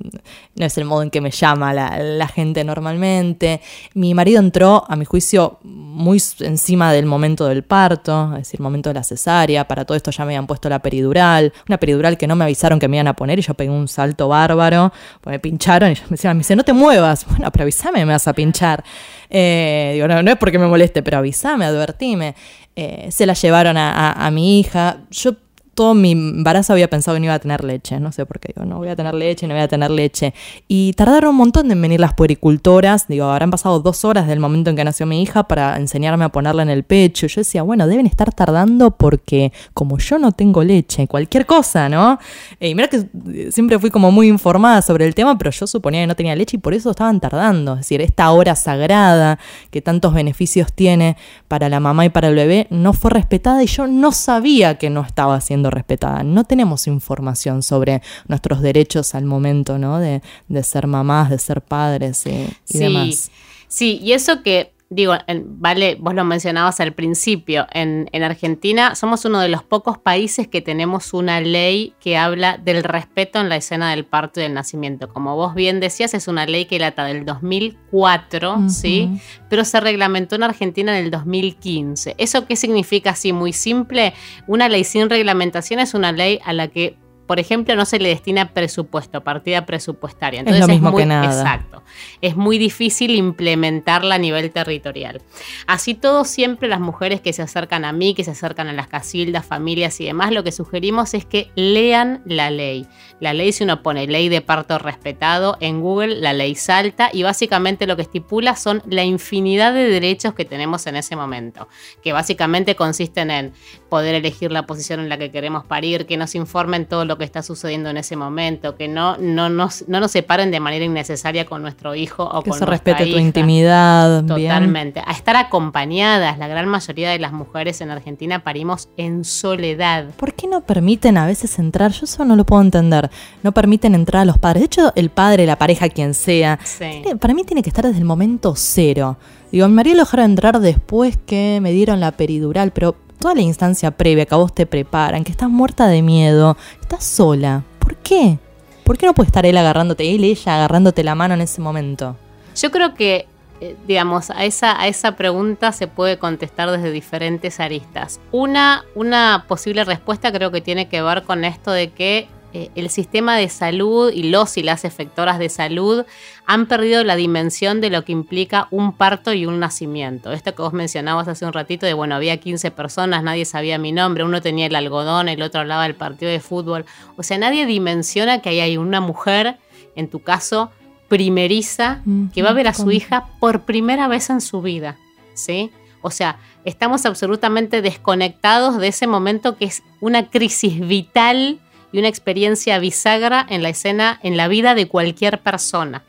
no 0.55 0.65
es 0.65 0.77
el 0.77 0.85
modo 0.85 1.03
en 1.03 1.11
que 1.11 1.21
me 1.21 1.29
llama 1.29 1.73
la, 1.73 1.99
la 1.99 2.27
gente 2.27 2.63
normalmente. 2.63 3.61
Mi 3.93 4.15
marido 4.15 4.39
entró, 4.39 4.83
a 4.87 4.95
mi 4.95 5.05
juicio, 5.05 5.59
muy 5.61 6.21
encima 6.39 6.91
del 6.91 7.05
momento 7.05 7.45
del 7.45 7.63
parto, 7.63 8.31
es 8.33 8.39
decir, 8.39 8.59
momento 8.61 8.89
de 8.89 8.95
la 8.95 9.03
cesárea. 9.03 9.67
Para 9.67 9.85
todo 9.85 9.95
esto 9.95 10.09
ya 10.09 10.25
me 10.25 10.33
habían 10.33 10.47
puesto 10.47 10.67
la 10.67 10.79
peridural 10.79 11.50
una 11.67 11.77
peridural 11.77 12.17
que 12.17 12.27
no 12.27 12.35
me 12.35 12.43
avisaron 12.45 12.79
que 12.79 12.87
me 12.87 12.97
iban 12.97 13.07
a 13.07 13.15
poner 13.15 13.39
y 13.39 13.41
yo 13.41 13.53
pegué 13.53 13.69
un 13.69 13.87
salto 13.87 14.27
bárbaro, 14.27 14.91
pues 15.21 15.33
me 15.33 15.39
pincharon 15.39 15.91
y 15.91 15.95
me 15.95 16.09
decían, 16.11 16.37
me 16.37 16.41
dice, 16.41 16.55
no 16.55 16.63
te 16.63 16.73
muevas. 16.73 17.25
Bueno, 17.31 17.49
pero 17.51 17.63
avísame, 17.63 18.05
me 18.05 18.11
vas 18.11 18.27
a 18.27 18.33
pinchar. 18.33 18.83
Eh, 19.29 19.91
digo, 19.95 20.07
no, 20.07 20.21
no 20.21 20.31
es 20.31 20.37
porque 20.37 20.59
me 20.59 20.67
moleste, 20.67 21.01
pero 21.01 21.17
avísame, 21.17 21.65
advertime. 21.65 22.35
Eh, 22.75 23.07
se 23.09 23.25
la 23.25 23.33
llevaron 23.33 23.77
a, 23.77 24.11
a 24.11 24.31
mi 24.31 24.59
hija. 24.59 24.97
Yo 25.09 25.35
todo 25.73 25.93
mi 25.93 26.11
embarazo 26.11 26.73
había 26.73 26.89
pensado 26.89 27.15
que 27.15 27.19
no 27.21 27.25
iba 27.25 27.33
a 27.33 27.39
tener 27.39 27.63
leche, 27.63 27.99
no 27.99 28.11
sé 28.11 28.25
por 28.25 28.39
qué 28.39 28.53
digo, 28.53 28.65
no 28.65 28.77
voy 28.77 28.89
a 28.89 28.95
tener 28.95 29.13
leche, 29.13 29.47
no 29.47 29.53
voy 29.53 29.63
a 29.63 29.67
tener 29.67 29.89
leche. 29.89 30.33
Y 30.67 30.93
tardaron 30.93 31.31
un 31.31 31.37
montón 31.37 31.71
en 31.71 31.81
venir 31.81 31.99
las 31.99 32.13
puericultoras, 32.13 33.07
digo, 33.07 33.25
habrán 33.25 33.51
pasado 33.51 33.79
dos 33.79 34.03
horas 34.03 34.27
del 34.27 34.39
momento 34.39 34.69
en 34.69 34.75
que 34.75 34.83
nació 34.83 35.05
mi 35.05 35.21
hija 35.21 35.43
para 35.47 35.77
enseñarme 35.77 36.25
a 36.25 36.29
ponerla 36.29 36.63
en 36.63 36.69
el 36.69 36.83
pecho. 36.83 37.27
Yo 37.27 37.41
decía, 37.41 37.63
bueno, 37.63 37.87
deben 37.87 38.05
estar 38.05 38.33
tardando 38.33 38.91
porque 38.91 39.53
como 39.73 39.97
yo 39.97 40.19
no 40.19 40.31
tengo 40.33 40.63
leche, 40.63 41.07
cualquier 41.07 41.45
cosa, 41.45 41.87
¿no? 41.87 42.19
Y 42.59 42.75
mira 42.75 42.87
que 42.87 43.07
siempre 43.51 43.79
fui 43.79 43.89
como 43.89 44.11
muy 44.11 44.27
informada 44.27 44.81
sobre 44.81 45.05
el 45.05 45.15
tema, 45.15 45.37
pero 45.37 45.51
yo 45.51 45.67
suponía 45.67 46.01
que 46.01 46.07
no 46.07 46.15
tenía 46.15 46.35
leche 46.35 46.57
y 46.57 46.59
por 46.59 46.73
eso 46.73 46.91
estaban 46.91 47.19
tardando. 47.19 47.73
Es 47.73 47.79
decir, 47.79 48.01
esta 48.01 48.29
hora 48.31 48.55
sagrada 48.55 49.39
que 49.69 49.81
tantos 49.81 50.13
beneficios 50.13 50.73
tiene 50.73 51.17
para 51.47 51.69
la 51.69 51.79
mamá 51.79 52.05
y 52.05 52.09
para 52.09 52.27
el 52.27 52.35
bebé 52.35 52.67
no 52.69 52.93
fue 52.93 53.11
respetada 53.11 53.63
y 53.63 53.67
yo 53.67 53.87
no 53.87 54.11
sabía 54.11 54.77
que 54.77 54.89
no 54.89 55.01
estaba 55.01 55.39
respetada. 55.71 56.23
No 56.23 56.43
tenemos 56.43 56.87
información 56.87 57.63
sobre 57.63 58.01
nuestros 58.27 58.61
derechos 58.61 59.15
al 59.15 59.25
momento, 59.25 59.77
¿no? 59.77 59.99
De, 59.99 60.21
ser 60.63 60.87
mamás, 60.87 61.29
de 61.29 61.39
ser 61.39 61.61
padres 61.61 62.25
y, 62.25 62.77
demás. 62.77 63.31
Sí, 63.67 63.99
y 64.03 64.13
eso 64.13 64.43
que 64.43 64.73
digo, 64.91 65.13
vale, 65.45 65.95
vos 65.99 66.13
lo 66.13 66.25
mencionabas 66.25 66.81
al 66.81 66.91
principio, 66.91 67.65
en, 67.71 68.09
en, 68.11 68.23
Argentina 68.23 68.93
somos 68.93 69.23
uno 69.23 69.39
de 69.39 69.47
los 69.47 69.63
pocos 69.63 69.97
países 69.97 70.49
que 70.49 70.61
tenemos 70.61 71.13
una 71.13 71.39
ley 71.39 71.93
que 72.01 72.17
habla 72.17 72.57
del 72.57 72.83
respeto 72.83 73.39
en 73.39 73.47
la 73.47 73.55
escena 73.55 73.91
del 73.91 74.03
parto 74.03 74.41
y 74.41 74.43
del 74.43 74.53
nacimiento. 74.53 75.07
Como 75.07 75.37
vos 75.37 75.55
bien 75.55 75.79
decías, 75.79 76.13
es 76.13 76.27
una 76.27 76.45
ley 76.45 76.65
que 76.65 76.77
data 76.77 77.05
del 77.05 77.23
2004, 77.23 78.69
¿sí? 78.69 79.09
Pero 79.49 79.63
se 79.63 79.79
reglamentó 79.79 80.35
en 80.35 80.43
Argentina 80.43 80.97
en 80.97 81.05
el 81.05 81.11
2015. 81.11 82.15
¿Eso 82.17 82.45
qué 82.45 82.57
significa 82.57 83.11
así 83.11 83.31
muy 83.31 83.53
simple? 83.53 84.13
Una 84.45 84.67
ley 84.67 84.83
sin 84.83 85.09
reglamentación 85.09 85.79
es 85.79 85.93
una 85.93 86.11
ley 86.11 86.39
a 86.43 86.51
la 86.51 86.67
que 86.67 86.97
por 87.31 87.39
ejemplo, 87.39 87.77
no 87.77 87.85
se 87.85 87.97
le 87.97 88.09
destina 88.09 88.49
presupuesto, 88.49 89.21
partida 89.21 89.65
presupuestaria. 89.65 90.41
Entonces 90.41 90.63
es 90.63 90.67
lo 90.67 90.73
mismo 90.73 90.93
que 90.93 91.05
nada. 91.05 91.27
Exacto. 91.27 91.81
Es 92.19 92.35
muy 92.35 92.57
difícil 92.57 93.15
implementarla 93.15 94.15
a 94.15 94.17
nivel 94.17 94.51
territorial. 94.51 95.21
Así 95.65 95.93
todo, 95.93 96.25
siempre 96.25 96.67
las 96.67 96.81
mujeres 96.81 97.21
que 97.21 97.31
se 97.31 97.41
acercan 97.41 97.85
a 97.85 97.93
mí, 97.93 98.13
que 98.15 98.25
se 98.25 98.31
acercan 98.31 98.67
a 98.67 98.73
las 98.73 98.87
casildas, 98.87 99.45
familias 99.45 100.01
y 100.01 100.03
demás, 100.07 100.33
lo 100.33 100.43
que 100.43 100.51
sugerimos 100.51 101.13
es 101.13 101.23
que 101.23 101.51
lean 101.55 102.21
la 102.25 102.51
ley. 102.51 102.85
La 103.21 103.33
ley, 103.33 103.51
si 103.51 103.63
uno 103.63 103.83
pone 103.83 104.07
ley 104.07 104.29
de 104.29 104.41
parto 104.41 104.79
respetado 104.79 105.55
en 105.59 105.79
Google, 105.79 106.15
la 106.15 106.33
ley 106.33 106.55
salta 106.55 107.11
y 107.13 107.21
básicamente 107.21 107.85
lo 107.85 107.95
que 107.95 108.01
estipula 108.01 108.55
son 108.55 108.81
la 108.87 109.03
infinidad 109.03 109.75
de 109.75 109.87
derechos 109.87 110.33
que 110.33 110.43
tenemos 110.43 110.87
en 110.87 110.95
ese 110.95 111.15
momento, 111.15 111.67
que 112.01 112.13
básicamente 112.13 112.75
consisten 112.75 113.29
en 113.29 113.53
poder 113.89 114.15
elegir 114.15 114.51
la 114.51 114.65
posición 114.65 115.01
en 115.01 115.07
la 115.07 115.19
que 115.19 115.29
queremos 115.29 115.63
parir, 115.65 116.07
que 116.07 116.17
nos 116.17 116.33
informen 116.33 116.87
todo 116.87 117.05
lo 117.05 117.19
que 117.19 117.23
está 117.23 117.43
sucediendo 117.43 117.91
en 117.91 117.97
ese 117.97 118.15
momento, 118.15 118.75
que 118.75 118.87
no, 118.87 119.17
no, 119.17 119.49
nos, 119.49 119.87
no 119.87 119.99
nos 119.99 120.09
separen 120.09 120.49
de 120.49 120.59
manera 120.59 120.83
innecesaria 120.83 121.45
con 121.45 121.61
nuestro 121.61 121.93
hijo 121.93 122.23
o 122.23 122.41
que 122.41 122.49
con 122.49 122.57
se 122.57 122.65
nuestra 122.65 122.93
respete 122.95 123.11
tu 123.11 123.17
hija. 123.17 123.21
intimidad. 123.21 124.23
bien. 124.23 124.49
Totalmente. 124.49 125.03
A 125.05 125.11
estar 125.11 125.35
acompañadas. 125.35 126.39
La 126.39 126.47
gran 126.47 126.67
mayoría 126.67 127.11
de 127.11 127.19
las 127.19 127.33
mujeres 127.33 127.81
en 127.81 127.91
Argentina 127.91 128.43
parimos 128.43 128.89
en 128.97 129.25
soledad. 129.25 130.05
¿Por 130.15 130.33
qué 130.33 130.47
no 130.47 130.61
permiten 130.61 131.19
a 131.19 131.27
veces 131.27 131.59
entrar? 131.59 131.91
Yo 131.91 132.05
eso 132.05 132.25
no 132.25 132.35
lo 132.35 132.47
puedo 132.47 132.63
entender. 132.63 133.10
No 133.43 133.51
permiten 133.51 133.95
entrar 133.95 134.21
a 134.23 134.25
los 134.25 134.37
padres. 134.37 134.61
De 134.61 134.65
hecho, 134.65 134.91
el 134.95 135.09
padre, 135.09 135.45
la 135.45 135.57
pareja, 135.57 135.89
quien 135.89 136.13
sea, 136.13 136.59
Sí. 136.63 137.01
tiene- 137.03 137.15
para 137.17 137.33
mí 137.33 137.43
tiene 137.43 137.61
que 137.63 137.69
estar 137.69 137.85
desde 137.85 137.99
el 137.99 138.05
momento 138.05 138.53
cero. 138.55 139.17
Digo, 139.51 139.67
mi 139.67 139.73
marido 139.75 139.97
lo 139.97 140.03
dejaron 140.03 140.25
entrar 140.31 140.59
después 140.59 141.17
que 141.25 141.59
me 141.61 141.71
dieron 141.71 141.99
la 141.99 142.11
peridural, 142.11 142.71
pero 142.71 142.95
toda 143.19 143.35
la 143.35 143.41
instancia 143.41 143.91
previa 143.91 144.25
que 144.25 144.33
a 144.33 144.37
vos 144.37 144.53
te 144.53 144.65
preparan, 144.65 145.23
que 145.23 145.31
estás 145.31 145.49
muerta 145.49 145.87
de 145.87 146.01
miedo, 146.01 146.57
estás 146.81 147.03
sola. 147.03 147.63
¿Por 147.79 147.95
qué? 147.97 148.39
¿Por 148.83 148.97
qué 148.97 149.05
no 149.05 149.13
puede 149.13 149.27
estar 149.27 149.45
él 149.45 149.57
agarrándote, 149.57 150.13
él, 150.15 150.23
ella 150.23 150.55
agarrándote 150.55 151.03
la 151.03 151.15
mano 151.15 151.33
en 151.35 151.41
ese 151.41 151.61
momento? 151.61 152.15
Yo 152.55 152.71
creo 152.71 152.93
que, 152.95 153.27
eh, 153.61 153.75
digamos, 153.87 154.31
a 154.31 154.43
esa, 154.45 154.79
a 154.81 154.87
esa 154.87 155.15
pregunta 155.15 155.71
se 155.71 155.87
puede 155.87 156.17
contestar 156.17 156.71
desde 156.71 156.91
diferentes 156.91 157.59
aristas. 157.59 158.19
Una, 158.31 158.83
una 158.95 159.45
posible 159.47 159.83
respuesta 159.85 160.31
creo 160.31 160.51
que 160.51 160.61
tiene 160.61 160.89
que 160.89 161.01
ver 161.01 161.23
con 161.23 161.45
esto 161.45 161.71
de 161.71 161.91
que 161.91 162.27
eh, 162.53 162.69
el 162.75 162.89
sistema 162.89 163.37
de 163.37 163.47
salud 163.47 164.11
y 164.11 164.23
los 164.23 164.57
y 164.57 164.63
las 164.63 164.83
efectoras 164.83 165.39
de 165.39 165.47
salud 165.47 166.05
han 166.45 166.65
perdido 166.65 167.03
la 167.05 167.15
dimensión 167.15 167.79
de 167.79 167.89
lo 167.89 168.03
que 168.03 168.11
implica 168.11 168.67
un 168.71 168.91
parto 168.91 169.33
y 169.33 169.45
un 169.45 169.59
nacimiento. 169.59 170.33
Esto 170.33 170.53
que 170.53 170.61
vos 170.61 170.73
mencionabas 170.73 171.29
hace 171.29 171.45
un 171.45 171.53
ratito 171.53 171.85
de, 171.85 171.93
bueno, 171.93 172.15
había 172.15 172.37
15 172.37 172.71
personas, 172.71 173.23
nadie 173.23 173.45
sabía 173.45 173.77
mi 173.77 173.93
nombre, 173.93 174.25
uno 174.25 174.41
tenía 174.41 174.65
el 174.65 174.75
algodón, 174.75 175.29
el 175.29 175.41
otro 175.41 175.61
hablaba 175.61 175.83
del 175.83 175.95
partido 175.95 176.29
de 176.29 176.41
fútbol. 176.41 176.85
O 177.15 177.23
sea, 177.23 177.37
nadie 177.37 177.65
dimensiona 177.65 178.41
que 178.41 178.49
ahí 178.49 178.59
hay 178.59 178.75
una 178.75 178.99
mujer, 178.99 179.57
en 179.95 180.09
tu 180.09 180.19
caso, 180.19 180.71
primeriza, 181.07 182.01
que 182.33 182.41
va 182.41 182.49
a 182.49 182.53
ver 182.53 182.67
a 182.67 182.73
su 182.73 182.91
hija 182.91 183.27
por 183.39 183.61
primera 183.61 184.07
vez 184.07 184.29
en 184.29 184.41
su 184.41 184.61
vida, 184.61 184.97
¿sí? 185.33 185.71
O 186.01 186.09
sea, 186.09 186.37
estamos 186.65 187.05
absolutamente 187.05 187.81
desconectados 187.81 188.77
de 188.77 188.87
ese 188.87 189.07
momento 189.07 189.57
que 189.57 189.65
es 189.65 189.83
una 189.99 190.29
crisis 190.29 190.85
vital 190.85 191.59
y 191.91 191.99
una 191.99 192.07
experiencia 192.07 192.79
bisagra 192.79 193.45
en 193.49 193.63
la 193.63 193.69
escena, 193.69 194.19
en 194.23 194.37
la 194.37 194.47
vida 194.47 194.75
de 194.75 194.87
cualquier 194.87 195.39
persona, 195.39 196.03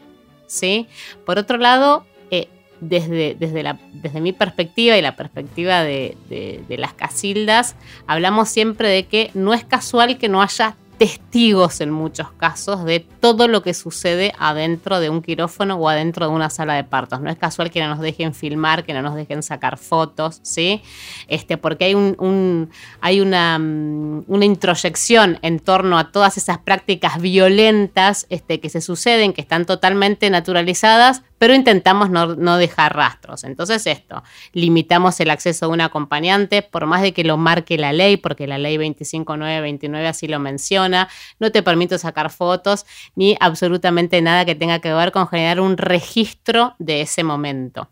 ¿sí? 0.47 0.87
Por 1.27 1.39
otro 1.39 1.57
lado, 1.59 2.05
eh, 2.31 2.49
desde, 2.81 3.37
desde, 3.39 3.63
la, 3.63 3.79
desde 3.93 4.21
mi 4.21 4.33
perspectiva 4.33 4.97
y 4.97 5.03
la 5.03 5.17
perspectiva 5.17 5.83
de, 5.83 6.17
de- 6.29 6.63
de 6.69 6.79
las 6.79 6.95
casildas, 6.95 7.77
hablamos 8.07 8.49
siempre 8.49 8.89
de 8.89 9.05
que 9.07 9.31
no 9.35 9.55
es 9.55 9.65
casual 9.65 10.19
que 10.19 10.29
no 10.29 10.43
haya 10.43 10.77
testigos 11.07 11.81
en 11.81 11.91
muchos 11.91 12.31
casos 12.31 12.85
de 12.85 13.01
todo 13.01 13.49
lo 13.49 13.61
que 13.65 13.75
sucede 13.75 14.33
adentro 14.39 15.01
de 15.01 15.11
un 15.11 15.21
quirófano 15.21 15.75
o 15.75 15.89
adentro 15.89 16.27
de 16.29 16.33
una 16.33 16.49
sala 16.49 16.75
de 16.75 16.85
partos. 16.85 17.21
No 17.21 17.29
es 17.29 17.37
casual 17.37 17.73
que 17.73 17.81
no 17.81 17.89
nos 17.89 17.99
dejen 17.99 18.35
filmar, 18.35 18.85
que 18.85 18.95
no 18.95 19.03
nos 19.03 19.17
dejen 19.17 19.43
sacar 19.43 19.79
fotos, 19.79 20.39
¿sí? 20.45 20.81
Este, 21.27 21.59
porque 21.59 21.87
hay, 21.87 21.95
un, 21.97 22.15
un- 22.21 22.71
hay 23.01 23.21
una, 23.21 23.59
mm, 23.59 24.27
una 24.29 24.45
introyección 24.45 25.41
en 25.43 25.59
torno 25.59 25.99
a 25.99 26.13
todas 26.13 26.37
esas 26.37 26.59
prácticas 26.59 27.21
violentas 27.21 28.27
este, 28.31 28.61
que 28.61 28.69
se 28.69 28.81
suceden, 28.81 29.33
que 29.33 29.41
están 29.41 29.67
totalmente 29.67 30.31
naturalizadas, 30.31 31.25
pero 31.43 31.55
intentamos 31.55 32.09
no, 32.09 32.57
dejar 32.57 32.95
rastros. 32.95 33.43
Entonces 33.43 33.85
esto, 33.89 34.23
limitamos 34.53 35.19
el 35.19 35.29
acceso 35.29 35.67
de 35.67 35.73
un 35.73 35.81
acompañante, 35.81 36.63
por 36.63 36.87
más 36.87 37.03
de 37.03 37.13
que 37.13 37.25
lo 37.25 37.37
marque 37.37 37.77
la 37.77 37.93
ley, 37.93 38.17
porque 38.17 38.47
la 38.47 38.59
ley 38.59 38.79
25929 38.79 40.07
así 40.07 40.29
lo 40.29 40.39
menciona, 40.39 41.09
no 41.41 41.51
te 41.51 41.65
permito 41.65 41.99
sacar 41.99 42.31
fotos 42.31 42.87
ni 43.17 43.37
absolutamente 43.41 44.23
nada 44.23 44.45
que 44.45 44.55
tenga 44.55 44.79
que 44.79 44.95
ver 44.95 45.11
con 45.11 45.27
generar 45.27 45.59
un 45.59 45.77
registro 45.79 46.77
de 46.79 47.01
ese 47.01 47.25
momento. 47.25 47.91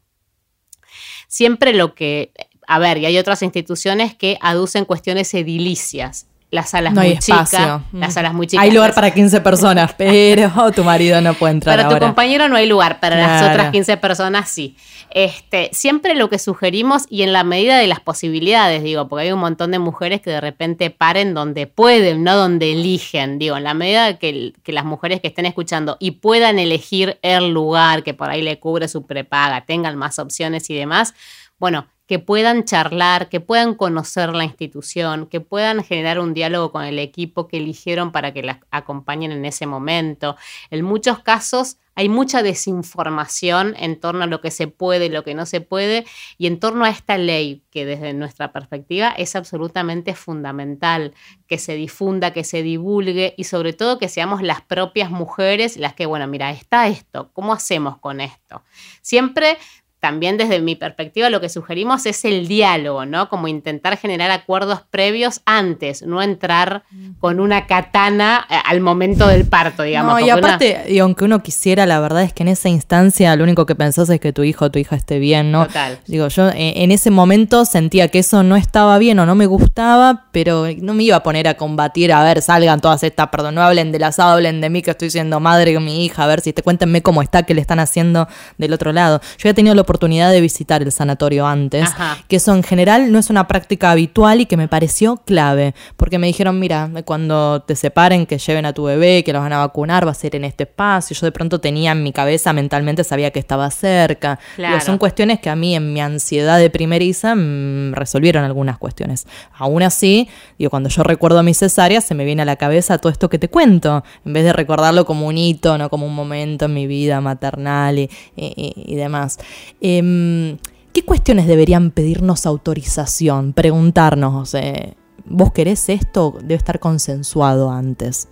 Siempre 1.27 1.75
lo 1.75 1.97
que, 1.97 2.33
a 2.69 2.79
ver, 2.79 2.99
y 2.99 3.07
hay 3.07 3.19
otras 3.19 3.43
instituciones 3.43 4.15
que 4.15 4.39
aducen 4.43 4.85
cuestiones 4.85 5.35
edilicias. 5.35 6.29
Las 6.51 6.71
salas 6.71 6.93
No 6.93 7.03
muy 7.03 7.17
chicas, 7.19 7.53
Mm. 7.93 8.01
las 8.01 8.15
salas 8.15 8.35
muy 8.35 8.47
chicas. 8.47 8.65
Hay 8.65 8.73
lugar 8.73 8.93
para 8.95 9.13
15 9.13 9.41
personas, 9.43 9.95
pero 9.97 10.51
tu 10.73 10.83
marido 10.83 11.21
no 11.21 11.35
puede 11.35 11.53
entrar 11.55 11.77
para 11.77 11.89
tu 11.89 11.99
compañero 12.05 12.49
no 12.49 12.57
hay 12.57 12.67
lugar, 12.67 12.99
para 13.01 13.17
las 13.17 13.51
otras 13.51 13.71
15 13.71 13.97
personas 13.99 14.49
sí. 14.49 14.77
Este, 15.13 15.71
siempre 15.73 16.15
lo 16.15 16.29
que 16.29 16.39
sugerimos 16.39 17.05
y 17.09 17.23
en 17.23 17.33
la 17.33 17.43
medida 17.43 17.79
de 17.79 17.87
las 17.89 17.99
posibilidades, 18.01 18.83
digo, 18.83 19.09
porque 19.09 19.25
hay 19.27 19.33
un 19.33 19.41
montón 19.41 19.73
de 19.73 19.79
mujeres 19.81 20.21
que 20.21 20.31
de 20.31 20.41
repente 20.41 20.91
paren 20.91 21.35
donde 21.35 21.67
pueden, 21.67 22.23
no 22.23 22.37
donde 22.37 22.73
eligen, 22.73 23.39
digo, 23.39 23.57
en 23.57 23.65
la 23.65 23.75
medida 23.75 24.19
que, 24.19 24.53
que 24.63 24.73
las 24.73 24.85
mujeres 24.85 25.21
que 25.21 25.29
estén 25.29 25.47
escuchando 25.47 25.97
y 25.99 26.13
puedan 26.13 26.59
elegir 26.61 27.19
el 27.23 27.51
lugar 27.51 28.05
que 28.05 28.15
por 28.15 28.31
ahí 28.31 28.43
le 28.43 28.61
cubre 28.61 28.87
su 28.87 29.05
prepaga, 29.07 29.65
tengan 29.67 29.97
más 29.97 30.19
opciones 30.21 30.71
y 30.71 30.75
demás, 30.75 31.15
bueno, 31.59 31.87
que 32.11 32.19
puedan 32.19 32.65
charlar, 32.65 33.29
que 33.29 33.39
puedan 33.39 33.77
conocer 33.77 34.35
la 34.35 34.43
institución, 34.43 35.27
que 35.29 35.41
puedan 35.41 35.85
generar 35.85 36.19
un 36.19 36.35
diálogo 36.35 36.73
con 36.73 36.83
el 36.83 36.99
equipo 36.99 37.47
que 37.47 37.59
eligieron 37.59 38.11
para 38.11 38.35
que 38.35 38.43
las 38.43 38.59
acompañen 38.73 39.31
en 39.31 39.45
ese 39.45 39.65
momento. 39.65 40.35
En 40.73 40.85
muchos 40.85 41.21
casos 41.21 41.77
hay 41.95 42.09
mucha 42.09 42.43
desinformación 42.43 43.75
en 43.79 44.01
torno 44.01 44.25
a 44.25 44.27
lo 44.27 44.41
que 44.41 44.51
se 44.51 44.69
puede, 44.69 45.09
lo 45.09 45.23
que 45.23 45.35
no 45.35 45.45
se 45.45 45.61
puede, 45.61 46.07
y 46.39 46.47
en 46.47 46.59
torno 46.59 46.85
a 46.85 46.91
esta 46.91 47.19
ley 47.19 47.63
que 47.71 47.85
desde 47.85 48.15
nuestra 48.15 48.53
perspectiva 48.53 49.11
es 49.11 49.37
absolutamente 49.37 50.15
fundamental 50.15 51.15
que 51.47 51.59
se 51.59 51.75
difunda, 51.75 52.33
que 52.33 52.43
se 52.43 52.63
divulgue 52.63 53.35
y 53.37 53.45
sobre 53.45 53.73
todo 53.73 53.99
que 53.99 54.09
seamos 54.09 54.43
las 54.43 54.63
propias 54.63 55.11
mujeres 55.11 55.77
las 55.77 55.95
que, 55.95 56.07
bueno, 56.07 56.27
mira, 56.27 56.51
está 56.51 56.89
esto, 56.89 57.31
¿cómo 57.35 57.53
hacemos 57.53 57.99
con 57.99 58.21
esto? 58.21 58.63
Siempre 59.03 59.59
también 60.01 60.37
desde 60.39 60.61
mi 60.61 60.77
perspectiva 60.77 61.29
lo 61.31 61.41
que 61.41 61.49
sugerimos 61.51 62.07
es 62.07 62.25
el 62.25 62.49
diálogo, 62.49 63.05
¿no? 63.07 63.29
Como 63.29 63.49
intentar 63.49 63.97
generar 63.99 64.31
acuerdos 64.31 64.81
previos 64.91 65.43
antes, 65.45 66.03
no 66.03 66.23
entrar 66.23 66.85
con 67.19 67.39
una 67.39 67.67
katana 67.67 68.47
eh, 68.51 68.55
al 68.67 68.81
momento 68.81 69.29
del 69.29 69.45
parto, 69.47 69.83
digamos. 69.83 70.13
No, 70.15 70.21
y 70.21 70.25
una- 70.25 70.35
aparte, 70.35 70.85
y 70.89 70.99
aunque 71.01 71.25
uno 71.27 71.43
quisiera, 71.43 71.85
la 71.87 72.01
verdad 72.01 72.23
es 72.23 72.33
que 72.33 72.43
en 72.43 72.49
esa 72.49 72.69
instancia 72.71 73.37
lo 73.37 73.45
único 73.45 73.67
que 73.67 73.75
pensás 73.75 74.09
es 74.11 74.21
que 74.21 74.33
tu 74.33 74.43
hijo 74.43 74.65
o 74.65 74.71
tu 74.71 74.79
hija 74.79 74.97
esté 74.97 75.19
bien, 75.19 75.53
¿no? 75.53 75.67
Total. 75.67 75.99
Digo, 76.07 76.29
yo 76.29 76.49
eh, 76.49 76.83
en 76.83 76.91
ese 76.93 77.11
momento 77.11 77.65
sentía 77.65 78.09
que 78.09 78.21
eso 78.21 78.43
no 78.43 78.57
estaba 78.57 78.97
bien 78.99 79.19
o 79.19 79.27
no 79.27 79.35
me 79.35 79.47
gustaba, 79.47 80.27
pero 80.33 80.67
no 80.79 80.95
me 80.95 81.03
iba 81.05 81.17
a 81.17 81.23
poner 81.23 81.47
a 81.47 81.55
combatir, 81.55 82.13
a 82.13 82.23
ver, 82.25 82.41
salgan 82.43 82.81
todas 82.81 83.03
estas, 83.03 83.29
perdón, 83.29 83.57
no 83.57 83.63
hablen 83.63 83.93
del 83.93 84.05
asado, 84.05 84.33
hablen 84.33 84.61
de 84.63 84.71
mí 84.71 84.81
que 84.83 84.93
estoy 84.93 85.11
siendo 85.11 85.41
madre 85.41 85.75
con 85.75 85.85
mi 85.85 86.05
hija, 86.07 86.25
a 86.25 86.27
ver 86.27 86.41
si 86.41 86.53
te 86.53 86.63
cuéntenme 86.63 87.03
cómo 87.03 87.21
está, 87.23 87.43
qué 87.43 87.53
le 87.55 87.61
están 87.61 87.81
haciendo 87.81 88.29
del 88.57 88.73
otro 88.73 88.93
lado. 88.93 89.21
Yo 89.39 89.49
he 89.51 89.55
tenido 89.55 89.75
la 89.75 89.83
oportunidad 89.91 90.31
de 90.31 90.41
visitar 90.41 90.83
el 90.83 90.93
sanatorio 90.93 91.49
antes, 91.49 91.83
Ajá. 91.89 92.17
que 92.29 92.37
eso 92.37 92.55
en 92.55 92.63
general 92.63 93.11
no 93.11 93.19
es 93.19 93.29
una 93.29 93.49
práctica 93.49 93.91
habitual 93.91 94.41
y 94.41 94.47
que 94.47 94.57
me 94.57 94.69
pareció 94.69 95.17
clave, 95.17 95.75
porque 95.97 96.17
me 96.17 96.29
dijeron, 96.29 96.61
mira, 96.61 96.89
cuando 97.05 97.63
te 97.63 97.75
separen, 97.75 98.25
que 98.25 98.39
lleven 98.39 98.67
a 98.67 98.73
tu 98.73 98.85
bebé, 98.85 99.25
que 99.25 99.33
los 99.33 99.43
van 99.43 99.53
a 99.53 99.59
vacunar, 99.59 100.07
va 100.07 100.13
a 100.13 100.15
ser 100.15 100.37
en 100.37 100.45
este 100.45 100.63
espacio. 100.63 101.17
Yo 101.17 101.27
de 101.27 101.33
pronto 101.33 101.61
tenía 101.61 101.91
en 101.91 102.05
mi 102.05 102.13
cabeza, 102.13 102.53
mentalmente 102.53 103.03
sabía 103.03 103.33
que 103.33 103.41
estaba 103.41 103.69
cerca. 103.73 104.39
Digo, 104.57 104.69
Claro. 104.69 104.81
son 104.85 104.97
cuestiones 104.99 105.41
que 105.41 105.51
a 105.51 105.57
mí 105.57 105.75
en 105.75 105.93
mi 105.93 106.01
ansiedad 106.01 106.59
de 106.59 106.71
primeriza 106.71 107.35
mm, 107.35 107.95
resolvieron 107.95 108.45
algunas 108.45 108.79
cuestiones. 108.79 109.27
Aún 109.59 109.83
así, 109.83 110.29
digo, 110.57 110.71
cuando 110.71 110.89
yo 110.89 111.03
recuerdo 111.03 111.43
mi 111.43 111.53
cesárea, 111.53 112.01
se 112.01 112.15
me 112.15 112.25
viene 112.25 112.43
a 112.43 112.45
la 112.45 112.55
cabeza 112.57 112.99
todo 112.99 113.11
esto 113.11 113.29
que 113.29 113.41
te 113.41 113.49
cuento, 113.49 114.05
en 114.25 114.33
vez 114.35 114.45
de 114.45 114.53
recordarlo 114.53 115.05
como 115.05 115.27
un 115.27 115.37
hito, 115.37 115.77
no 115.79 115.91
como 115.91 116.07
un 116.07 116.15
momento 116.15 116.67
en 116.67 116.75
mi 116.75 116.87
vida 116.87 117.21
maternal 117.21 117.99
y- 117.99 118.09
y 118.37 118.95
demás. 118.95 119.39
Em, 119.81 120.59
¿Qué 120.93 121.05
cuestiones 121.05 121.47
deberían 121.47 121.93
pedirnos 121.93 122.47
autorización? 122.47 123.53
Preguntarnos, 123.53 124.55
eh, 124.55 124.97
¿vos 125.25 125.53
querés 125.53 125.89
esto? 125.89 126.37
Debe 126.41 126.57
estar 126.57 126.81
consensuado 126.81 127.71
antes. 127.71 128.29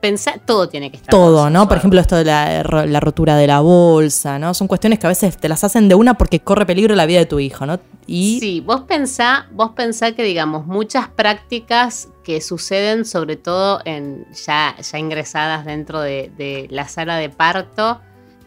Pensar, 0.00 0.40
todo 0.44 0.68
tiene 0.68 0.90
que 0.90 0.96
estar. 0.96 1.10
Todo, 1.10 1.50
¿no? 1.50 1.68
Por 1.68 1.76
ejemplo, 1.76 2.00
esto 2.00 2.16
de 2.16 2.24
la 2.24 3.00
rotura 3.00 3.36
de 3.36 3.46
la 3.46 3.60
bolsa, 3.60 4.38
¿no? 4.38 4.54
Son 4.54 4.66
cuestiones 4.66 4.98
que 4.98 5.06
a 5.06 5.10
veces 5.10 5.36
te 5.36 5.48
las 5.48 5.62
hacen 5.62 5.88
de 5.88 5.94
una 5.94 6.14
porque 6.14 6.40
corre 6.40 6.64
peligro 6.66 6.94
la 6.96 7.06
vida 7.06 7.18
de 7.18 7.26
tu 7.26 7.38
hijo, 7.38 7.66
¿no? 7.66 7.78
Y 8.06 8.40
Sí, 8.40 8.60
vos 8.60 8.80
pensá, 8.82 9.46
vos 9.52 9.72
pensá 9.76 10.12
que, 10.12 10.24
digamos, 10.24 10.66
muchas 10.66 11.08
prácticas 11.08 12.08
que 12.24 12.40
suceden, 12.40 13.04
sobre 13.04 13.36
todo 13.36 13.80
en 13.84 14.26
ya, 14.46 14.74
ya 14.80 14.98
ingresadas 14.98 15.66
dentro 15.66 16.00
de, 16.00 16.32
de 16.36 16.66
la 16.70 16.88
sala 16.88 17.18
de 17.18 17.28
parto, 17.28 18.00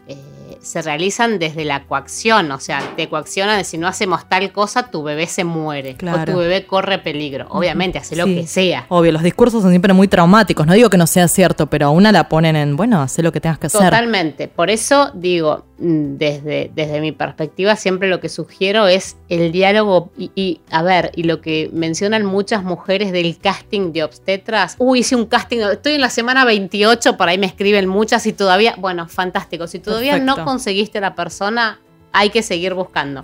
eh, 0.08 0.16
se 0.60 0.82
realizan 0.82 1.38
desde 1.38 1.64
la 1.64 1.84
coacción, 1.84 2.50
o 2.52 2.60
sea, 2.60 2.80
te 2.96 3.08
coaccionan 3.08 3.58
de 3.58 3.64
si 3.64 3.78
no 3.78 3.86
hacemos 3.86 4.28
tal 4.28 4.52
cosa, 4.52 4.90
tu 4.90 5.02
bebé 5.02 5.26
se 5.26 5.44
muere 5.44 5.96
o 6.00 6.24
tu 6.24 6.38
bebé 6.38 6.66
corre 6.66 6.98
peligro. 6.98 7.46
Obviamente, 7.50 7.98
hace 7.98 8.16
lo 8.16 8.26
que 8.26 8.46
sea. 8.46 8.86
Obvio, 8.88 9.12
los 9.12 9.22
discursos 9.22 9.62
son 9.62 9.70
siempre 9.70 9.92
muy 9.92 10.08
traumáticos, 10.08 10.66
no 10.66 10.74
digo 10.74 10.90
que 10.90 10.96
no 10.96 11.06
sea 11.06 11.28
cierto, 11.28 11.66
pero 11.66 11.86
a 11.86 11.90
una 11.90 12.12
la 12.12 12.28
ponen 12.28 12.56
en, 12.56 12.76
bueno, 12.76 13.02
hace 13.02 13.22
lo 13.22 13.32
que 13.32 13.40
tengas 13.40 13.58
que 13.58 13.66
hacer. 13.66 13.82
Totalmente, 13.82 14.48
por 14.48 14.70
eso 14.70 15.10
digo, 15.14 15.64
desde, 15.76 16.70
desde 16.74 17.00
mi 17.00 17.12
perspectiva, 17.12 17.74
siempre 17.76 18.08
lo 18.08 18.20
que 18.20 18.28
sugiero 18.28 18.86
es 18.86 19.16
el 19.28 19.50
diálogo 19.50 20.12
y, 20.16 20.60
a 20.70 20.82
ver, 20.82 21.10
y 21.16 21.24
lo 21.24 21.40
que 21.40 21.68
mencionan 21.72 22.24
muchas 22.24 22.62
mujeres 22.62 23.10
del 23.12 23.38
casting 23.38 23.92
de 23.92 24.04
obstetras, 24.04 24.76
uy, 24.78 25.00
hice 25.00 25.16
un 25.16 25.26
casting, 25.26 25.58
estoy 25.58 25.94
en 25.94 26.00
la 26.00 26.10
semana 26.10 26.44
28, 26.44 27.16
por 27.16 27.28
ahí 27.28 27.38
me 27.38 27.46
escriben 27.46 27.88
muchas 27.88 28.26
y 28.26 28.32
todavía, 28.32 28.74
bueno, 28.78 29.08
fantástico, 29.08 29.66
si 29.66 29.80
todavía 29.80 30.18
no 30.18 30.44
conseguiste 30.44 31.00
la 31.00 31.14
persona, 31.14 31.80
hay 32.12 32.30
que 32.30 32.42
seguir 32.42 32.74
buscando. 32.74 33.22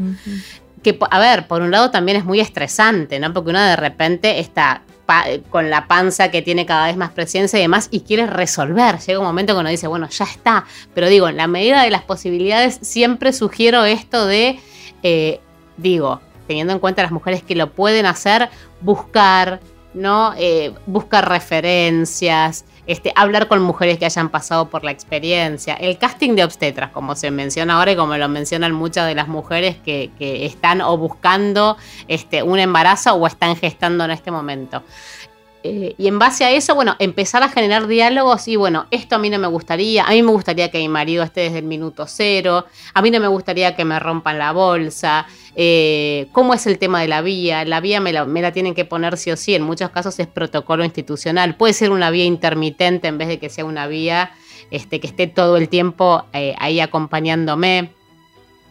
Que, 0.82 0.98
a 1.10 1.18
ver, 1.18 1.46
por 1.46 1.62
un 1.62 1.70
lado 1.70 1.90
también 1.90 2.16
es 2.16 2.24
muy 2.24 2.40
estresante, 2.40 3.20
¿no? 3.20 3.32
Porque 3.32 3.50
uno 3.50 3.60
de 3.60 3.76
repente 3.76 4.40
está 4.40 4.82
con 5.50 5.70
la 5.70 5.86
panza 5.86 6.30
que 6.30 6.42
tiene 6.42 6.66
cada 6.66 6.86
vez 6.86 6.96
más 6.96 7.10
presencia 7.10 7.58
y 7.58 7.62
demás 7.62 7.88
y 7.90 8.00
quiere 8.00 8.26
resolver. 8.26 8.98
Llega 8.98 9.18
un 9.18 9.26
momento 9.26 9.58
uno 9.58 9.68
dice, 9.68 9.86
bueno, 9.86 10.08
ya 10.08 10.24
está. 10.24 10.64
Pero 10.94 11.08
digo, 11.08 11.28
en 11.28 11.36
la 11.36 11.46
medida 11.46 11.82
de 11.82 11.90
las 11.90 12.02
posibilidades, 12.02 12.78
siempre 12.82 13.32
sugiero 13.32 13.84
esto 13.84 14.26
de, 14.26 14.58
eh, 15.02 15.40
digo, 15.76 16.20
teniendo 16.46 16.72
en 16.72 16.78
cuenta 16.78 17.02
las 17.02 17.12
mujeres 17.12 17.42
que 17.42 17.54
lo 17.54 17.72
pueden 17.72 18.06
hacer, 18.06 18.48
buscar, 18.80 19.60
¿no? 19.94 20.34
Eh, 20.36 20.72
buscar 20.86 21.28
referencias, 21.28 22.64
este, 22.90 23.12
hablar 23.14 23.46
con 23.46 23.62
mujeres 23.62 23.98
que 23.98 24.04
hayan 24.04 24.30
pasado 24.30 24.68
por 24.68 24.82
la 24.82 24.90
experiencia, 24.90 25.74
el 25.74 25.96
casting 25.96 26.34
de 26.34 26.42
obstetras, 26.42 26.90
como 26.90 27.14
se 27.14 27.30
menciona 27.30 27.74
ahora 27.74 27.92
y 27.92 27.96
como 27.96 28.16
lo 28.16 28.28
mencionan 28.28 28.72
muchas 28.72 29.06
de 29.06 29.14
las 29.14 29.28
mujeres 29.28 29.76
que, 29.76 30.10
están 30.20 30.80
o 30.80 30.96
buscando 30.96 31.76
este, 32.08 32.42
un 32.42 32.58
embarazo 32.58 33.14
o 33.14 33.26
están 33.28 33.54
gestando 33.54 34.04
en 34.04 34.10
este 34.10 34.32
momento. 34.32 34.82
Eh, 35.62 35.94
y 35.98 36.08
en 36.08 36.18
base 36.18 36.44
a 36.44 36.50
eso, 36.50 36.74
bueno, 36.74 36.96
empezar 36.98 37.42
a 37.42 37.50
generar 37.50 37.86
diálogos 37.86 38.48
y 38.48 38.56
bueno, 38.56 38.86
esto 38.90 39.16
a 39.16 39.18
mí 39.18 39.28
no 39.28 39.38
me 39.38 39.46
gustaría, 39.46 40.04
a 40.04 40.10
mí 40.10 40.22
me 40.22 40.30
gustaría 40.30 40.70
que 40.70 40.78
mi 40.78 40.88
marido 40.88 41.22
esté 41.22 41.42
desde 41.42 41.58
el 41.58 41.66
minuto 41.66 42.06
cero, 42.06 42.64
a 42.94 43.02
mí 43.02 43.10
no 43.10 43.20
me 43.20 43.28
gustaría 43.28 43.76
que 43.76 43.84
me 43.84 43.98
rompan 43.98 44.38
la 44.38 44.52
bolsa, 44.52 45.26
eh, 45.54 46.28
cómo 46.32 46.54
es 46.54 46.66
el 46.66 46.78
tema 46.78 47.02
de 47.02 47.08
la 47.08 47.20
vía, 47.20 47.66
la 47.66 47.80
vía 47.80 48.00
me 48.00 48.12
la, 48.12 48.52
tienen 48.52 48.74
que 48.74 48.86
poner 48.86 49.18
sí 49.18 49.30
o 49.32 49.36
sí, 49.36 49.54
en 49.54 49.62
muchos 49.62 49.90
casos 49.90 50.18
es 50.18 50.26
protocolo 50.26 50.82
institucional, 50.82 51.56
puede 51.56 51.74
ser 51.74 51.90
una 51.90 52.10
vía 52.10 52.24
intermitente 52.24 53.08
en 53.08 53.18
vez 53.18 53.28
de 53.28 53.38
que 53.38 53.50
sea 53.50 53.66
una 53.66 53.86
vía 53.86 54.32
este, 54.70 54.98
que 54.98 55.08
esté 55.08 55.26
todo 55.26 55.58
el 55.58 55.68
tiempo 55.68 56.24
eh, 56.32 56.54
ahí 56.58 56.80
acompañándome 56.80 57.92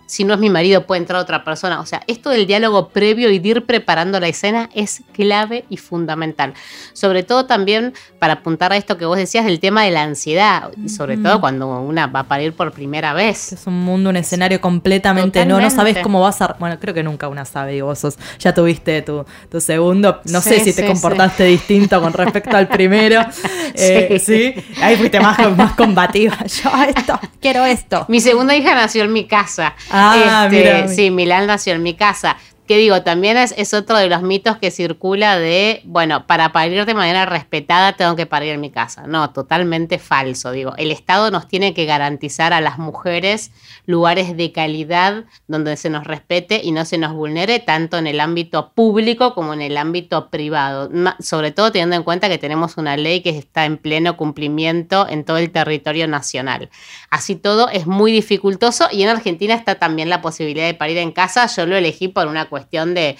si 0.09 0.23
no 0.23 0.33
es 0.33 0.39
mi 0.39 0.49
marido 0.49 0.87
puede 0.87 1.01
entrar 1.01 1.21
otra 1.21 1.43
persona. 1.43 1.79
O 1.79 1.85
sea, 1.85 2.01
esto 2.07 2.31
del 2.31 2.47
diálogo 2.47 2.89
previo 2.89 3.29
y 3.29 3.37
de 3.37 3.47
ir 3.47 3.65
preparando 3.67 4.19
la 4.19 4.27
escena 4.27 4.67
es 4.73 5.03
clave 5.13 5.65
y 5.69 5.77
fundamental. 5.77 6.55
Sobre 6.93 7.21
todo 7.21 7.45
también 7.45 7.93
para 8.17 8.33
apuntar 8.33 8.73
a 8.73 8.77
esto 8.77 8.97
que 8.97 9.05
vos 9.05 9.17
decías 9.17 9.45
del 9.45 9.59
tema 9.59 9.83
de 9.83 9.91
la 9.91 10.01
ansiedad, 10.01 10.71
y 10.83 10.89
sobre 10.89 11.17
todo 11.17 11.39
cuando 11.39 11.79
una 11.81 12.07
va 12.07 12.21
a 12.21 12.23
parir 12.23 12.53
por 12.53 12.71
primera 12.71 13.13
vez. 13.13 13.53
Es 13.53 13.67
un 13.67 13.79
mundo, 13.81 14.09
un 14.09 14.17
escenario 14.17 14.59
completamente, 14.59 15.45
no, 15.45 15.61
no 15.61 15.69
sabes 15.69 15.99
cómo 15.99 16.21
vas 16.21 16.41
a... 16.41 16.55
Bueno, 16.59 16.79
creo 16.79 16.95
que 16.95 17.03
nunca 17.03 17.27
una 17.27 17.45
sabe, 17.45 17.73
digo, 17.73 17.85
vos 17.87 18.17
ya 18.39 18.51
tuviste 18.51 19.03
tu, 19.03 19.25
tu 19.51 19.61
segundo, 19.61 20.21
no 20.25 20.41
sé 20.41 20.59
si 20.59 20.73
te 20.73 20.87
comportaste 20.87 21.43
distinto 21.43 22.01
con 22.01 22.13
respecto 22.13 22.57
al 22.57 22.67
primero. 22.67 23.21
Eh, 23.81 24.19
sí. 24.19 24.53
Ahí 24.81 24.97
fuiste 24.97 25.19
más, 25.19 25.37
más 25.55 25.73
combativa. 25.73 26.35
Yo 26.45 26.71
esto, 26.83 27.19
quiero 27.39 27.65
esto. 27.65 28.05
Mi 28.09 28.19
segunda 28.19 28.55
hija 28.55 28.73
nació 28.73 29.03
en 29.03 29.13
mi 29.13 29.25
casa. 29.25 29.75
Ah, 29.89 29.98
este, 30.45 30.87
Sí, 30.95 31.11
Milán 31.11 31.47
nació 31.47 31.73
en 31.73 31.83
mi 31.83 31.93
casa 31.95 32.37
que 32.69 32.77
digo, 32.77 33.01
también 33.01 33.35
es, 33.35 33.55
es, 33.57 33.73
otro 33.73 33.97
de 33.97 34.07
los 34.09 34.21
mitos 34.21 34.57
que 34.57 34.69
circula 34.69 35.39
de, 35.39 35.81
bueno, 35.85 36.27
para 36.27 36.51
parir 36.51 36.85
de 36.85 36.93
manera 36.93 37.25
respetada 37.25 37.93
tengo 37.93 38.15
que 38.15 38.27
parir 38.27 38.53
en 38.53 38.61
mi 38.61 38.69
casa. 38.69 39.07
No, 39.07 39.31
totalmente 39.31 39.97
falso. 39.97 40.51
Digo, 40.51 40.75
el 40.77 40.91
Estado 40.91 41.31
nos 41.31 41.47
tiene 41.47 41.73
que 41.73 41.85
garantizar 41.85 42.53
a 42.53 42.61
las 42.61 42.77
mujeres 42.77 43.49
lugares 43.87 44.37
de 44.37 44.51
calidad 44.51 45.23
donde 45.47 45.77
se 45.77 45.89
nos 45.89 46.05
respete 46.05 46.61
y 46.63 46.71
no 46.71 46.85
se 46.85 46.99
nos 46.99 47.13
vulnere 47.13 47.57
tanto 47.57 47.97
en 47.97 48.05
el 48.05 48.19
ámbito 48.19 48.71
público 48.75 49.33
como 49.33 49.55
en 49.55 49.63
el 49.63 49.75
ámbito 49.75 50.29
privado. 50.29 50.91
Sobre 51.19 51.49
todo 51.49 51.71
teniendo 51.71 51.95
en 51.95 52.03
cuenta 52.03 52.29
que 52.29 52.37
tenemos 52.37 52.77
una 52.77 52.97
ley 52.97 53.21
que 53.21 53.31
está 53.31 53.65
en 53.65 53.79
pleno 53.79 54.15
cumplimiento 54.15 55.07
en 55.09 55.25
todo 55.25 55.37
el 55.37 55.49
territorio 55.49 56.07
nacional. 56.07 56.69
Así 57.09 57.35
todo 57.35 57.67
es 57.69 57.87
muy 57.87 58.11
dificultoso 58.11 58.89
y 58.91 59.01
en 59.01 59.09
Argentina 59.09 59.55
está 59.55 59.79
también 59.79 60.07
la 60.07 60.21
posibilidad 60.21 60.67
de 60.67 60.75
parir 60.75 60.99
en 60.99 61.11
casa. 61.11 61.47
Yo 61.47 61.65
lo 61.65 61.75
elegí 61.75 62.09
por 62.09 62.27
una 62.27 62.45
cuestión 62.45 62.58
cuestión 62.59 62.93
de, 62.93 63.17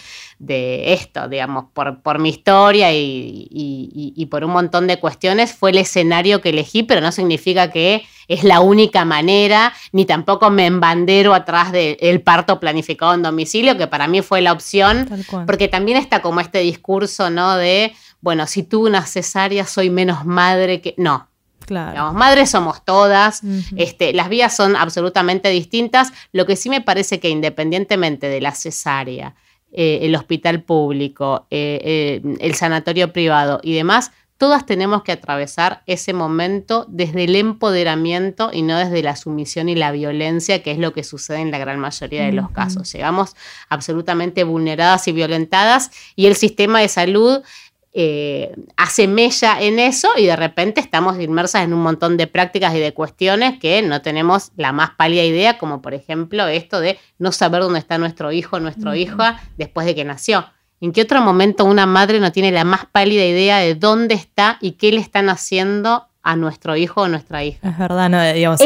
esto, 0.93 1.27
digamos, 1.27 1.65
por, 1.73 2.01
por 2.01 2.19
mi 2.19 2.29
historia 2.29 2.91
y, 2.91 4.27
por 4.29 4.43
un 4.43 4.51
montón 4.51 4.87
de 4.87 4.99
cuestiones, 4.99 5.53
fue 5.53 5.71
el 5.71 5.77
escenario 5.77 6.41
que 6.41 6.49
elegí, 6.49 6.83
pero 6.83 7.01
no 7.01 7.11
significa 7.11 7.71
que 7.71 8.03
es 8.27 8.43
la 8.43 8.59
única 8.59 9.05
manera, 9.05 9.73
ni 9.91 10.05
tampoco 10.05 10.49
me 10.49 10.65
embandero 10.65 11.33
atrás 11.33 11.71
del 11.71 12.21
parto 12.21 12.59
planificado 12.59 13.13
en 13.13 13.23
domicilio, 13.23 13.77
que 13.77 13.87
para 13.87 14.07
mí 14.07 14.21
fue 14.21 14.41
la 14.41 14.51
opción, 14.51 15.09
porque 15.47 15.67
también 15.67 15.97
está 15.97 16.21
como 16.21 16.39
este 16.41 16.59
discurso, 16.59 17.29
¿no? 17.29 17.55
De, 17.55 17.93
bueno, 18.21 18.45
si 18.45 18.63
tú 18.63 18.85
una 18.85 19.05
cesárea 19.05 19.65
soy 19.65 19.89
menos 19.89 20.25
madre 20.25 20.81
que... 20.81 20.93
No, 20.97 21.28
Claro. 21.69 22.13
madres 22.13 22.49
somos 22.49 22.83
todas, 22.83 23.43
este, 23.77 24.11
las 24.11 24.27
vías 24.27 24.55
son 24.55 24.75
absolutamente 24.75 25.49
distintas. 25.49 26.11
Lo 26.31 26.47
que 26.47 26.55
sí 26.55 26.67
me 26.67 26.81
parece 26.81 27.19
que 27.19 27.29
independientemente 27.29 28.27
de 28.27 28.41
la 28.41 28.55
cesárea, 28.55 29.35
eh, 29.71 29.99
el 30.01 30.15
hospital 30.15 30.63
público, 30.63 31.45
eh, 31.51 31.79
eh, 32.23 32.37
el 32.39 32.55
sanatorio 32.55 33.13
privado 33.13 33.59
y 33.61 33.75
demás, 33.75 34.11
todas 34.39 34.65
tenemos 34.65 35.03
que 35.03 35.11
atravesar 35.11 35.83
ese 35.85 36.11
momento 36.11 36.87
desde 36.89 37.25
el 37.25 37.35
empoderamiento 37.35 38.49
y 38.51 38.63
no 38.63 38.79
desde 38.79 39.03
la 39.03 39.15
sumisión 39.15 39.69
y 39.69 39.75
la 39.75 39.91
violencia, 39.91 40.63
que 40.63 40.71
es 40.71 40.79
lo 40.79 40.91
que 40.91 41.03
sucede 41.03 41.41
en 41.41 41.51
la 41.51 41.59
gran 41.59 41.77
mayoría 41.77 42.25
de 42.25 42.31
los 42.31 42.49
casos. 42.49 42.91
Llegamos 42.91 43.35
absolutamente 43.67 44.43
vulneradas 44.43 45.07
y 45.07 45.11
violentadas 45.11 45.91
y 46.15 46.25
el 46.25 46.35
sistema 46.35 46.79
de 46.79 46.87
salud 46.87 47.43
eh, 47.91 48.55
hace 48.77 49.07
mella 49.07 49.59
en 49.59 49.79
eso 49.79 50.09
y 50.15 50.27
de 50.27 50.35
repente 50.35 50.79
estamos 50.79 51.19
inmersas 51.19 51.63
en 51.63 51.73
un 51.73 51.81
montón 51.81 52.17
de 52.17 52.27
prácticas 52.27 52.75
y 52.75 52.79
de 52.79 52.93
cuestiones 52.93 53.57
que 53.59 53.81
no 53.81 54.01
tenemos 54.01 54.51
la 54.57 54.71
más 54.71 54.91
pálida 54.91 55.23
idea, 55.23 55.57
como 55.57 55.81
por 55.81 55.95
ejemplo 55.95 56.47
esto 56.47 56.79
de 56.79 56.99
no 57.17 57.31
saber 57.31 57.61
dónde 57.61 57.79
está 57.79 57.97
nuestro 57.97 58.31
hijo, 58.31 58.59
nuestra 58.59 58.95
hija 58.95 59.41
después 59.57 59.87
de 59.87 59.95
que 59.95 60.05
nació. 60.05 60.45
¿En 60.81 60.93
qué 60.93 61.01
otro 61.01 61.21
momento 61.21 61.65
una 61.65 61.85
madre 61.85 62.19
no 62.19 62.31
tiene 62.31 62.51
la 62.51 62.63
más 62.63 62.85
pálida 62.85 63.25
idea 63.25 63.57
de 63.57 63.75
dónde 63.75 64.13
está 64.13 64.57
y 64.61 64.73
qué 64.73 64.91
le 64.91 65.01
están 65.01 65.27
haciendo 65.29 66.08
a 66.21 66.35
nuestro 66.35 66.75
hijo 66.75 67.01
o 67.01 67.07
nuestra 67.07 67.43
hija. 67.43 67.69
Es 67.69 67.77
verdad, 67.77 68.09
no, 68.09 68.21
digamos, 68.23 68.59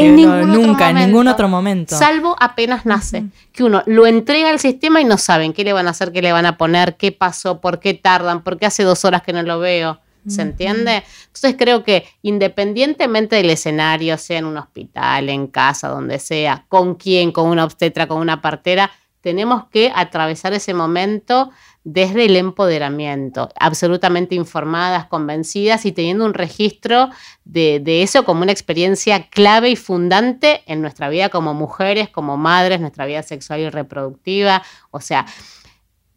nunca, 0.46 0.90
en 0.90 0.96
ningún 0.96 1.28
otro 1.28 1.48
momento. 1.48 1.96
Salvo 1.96 2.36
apenas 2.40 2.84
nace, 2.84 3.26
que 3.52 3.64
uno 3.64 3.82
lo 3.86 4.06
entrega 4.06 4.50
al 4.50 4.58
sistema 4.58 5.00
y 5.00 5.04
no 5.04 5.18
saben 5.18 5.52
qué 5.52 5.64
le 5.64 5.72
van 5.72 5.86
a 5.86 5.90
hacer, 5.90 6.12
qué 6.12 6.22
le 6.22 6.32
van 6.32 6.46
a 6.46 6.56
poner, 6.56 6.96
qué 6.96 7.12
pasó, 7.12 7.60
por 7.60 7.78
qué 7.78 7.94
tardan, 7.94 8.42
por 8.42 8.58
qué 8.58 8.66
hace 8.66 8.82
dos 8.82 9.04
horas 9.04 9.22
que 9.22 9.32
no 9.32 9.42
lo 9.42 9.58
veo. 9.58 10.00
¿Se 10.26 10.40
entiende? 10.40 11.04
Entonces 11.26 11.54
creo 11.58 11.84
que 11.84 12.06
independientemente 12.22 13.36
del 13.36 13.50
escenario, 13.50 14.16
sea 14.16 14.38
en 14.38 14.46
un 14.46 14.56
hospital, 14.56 15.28
en 15.28 15.48
casa, 15.48 15.88
donde 15.88 16.18
sea, 16.18 16.64
con 16.68 16.94
quién, 16.94 17.30
con 17.30 17.50
una 17.50 17.62
obstetra, 17.62 18.06
con 18.06 18.20
una 18.20 18.40
partera, 18.40 18.90
tenemos 19.20 19.66
que 19.70 19.92
atravesar 19.94 20.54
ese 20.54 20.72
momento 20.72 21.50
desde 21.84 22.24
el 22.24 22.36
empoderamiento, 22.36 23.50
absolutamente 23.60 24.34
informadas, 24.34 25.06
convencidas 25.06 25.84
y 25.84 25.92
teniendo 25.92 26.24
un 26.24 26.32
registro 26.32 27.10
de, 27.44 28.02
eso 28.02 28.24
como 28.24 28.42
una 28.42 28.52
experiencia 28.52 29.28
clave 29.28 29.68
y 29.68 29.76
fundante 29.76 30.62
en 30.66 30.80
nuestra 30.80 31.10
vida 31.10 31.28
como 31.28 31.52
mujeres, 31.52 32.08
como 32.08 32.38
madres, 32.38 32.80
nuestra 32.80 33.04
vida 33.04 33.22
sexual 33.22 33.60
y 33.60 33.68
reproductiva. 33.68 34.62
O 34.90 35.00
sea, 35.00 35.26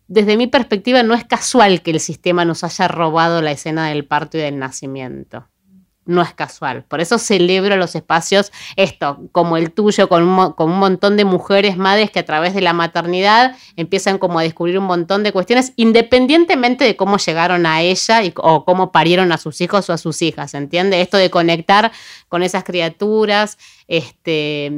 desde 0.08 0.38
mi 0.38 0.48
perspectiva 0.48 1.04
no 1.04 1.14
es 1.14 1.26
casual 1.26 1.82
que 1.82 1.92
el 1.92 2.00
sistema 2.00 2.46
nos 2.46 2.64
haya 2.64 2.88
robado 2.88 3.42
la 3.42 3.52
escena 3.52 3.90
del 3.90 4.06
parto 4.06 4.38
y 4.38 4.42
del 4.42 4.58
nacimiento 4.58 5.48
no 6.08 6.22
es 6.22 6.34
casual. 6.34 6.84
Por 6.84 7.02
eso 7.02 7.18
celebro 7.18 7.76
los 7.76 7.96
espacios, 7.96 8.52
esto, 8.76 9.20
como 9.32 9.58
el 9.58 9.72
tuyo, 9.72 10.10
con 10.10 10.24
un, 10.24 10.54
con 10.54 10.72
un, 10.72 10.80
montón 10.80 11.18
de 11.18 11.26
mujeres 11.26 11.78
madres 11.78 12.12
que 12.12 12.20
a 12.20 12.26
través 12.26 12.54
de 12.54 12.62
la 12.62 12.74
maternidad 12.74 13.56
empiezan 13.76 14.18
como 14.18 14.40
a 14.40 14.44
descubrir 14.44 14.80
un 14.80 14.86
montón 14.86 15.24
de 15.24 15.32
cuestiones, 15.32 15.74
independientemente 15.76 16.86
de 16.86 16.96
cómo 16.96 17.18
llegaron 17.18 17.66
a 17.66 17.82
ella 17.82 18.24
y, 18.24 18.34
o 18.38 18.66
cómo 18.66 18.92
parieron 18.92 19.32
a 19.32 19.38
sus 19.38 19.62
hijos 19.62 19.90
o 19.90 19.94
a 19.94 19.98
sus 19.98 20.22
hijas, 20.22 20.54
¿entiende? 20.54 21.02
Esto 21.02 21.18
de 21.18 21.30
conectar 21.30 21.92
con 22.30 22.44
esas 22.44 22.64
criaturas, 22.64 23.58
este, 23.88 24.72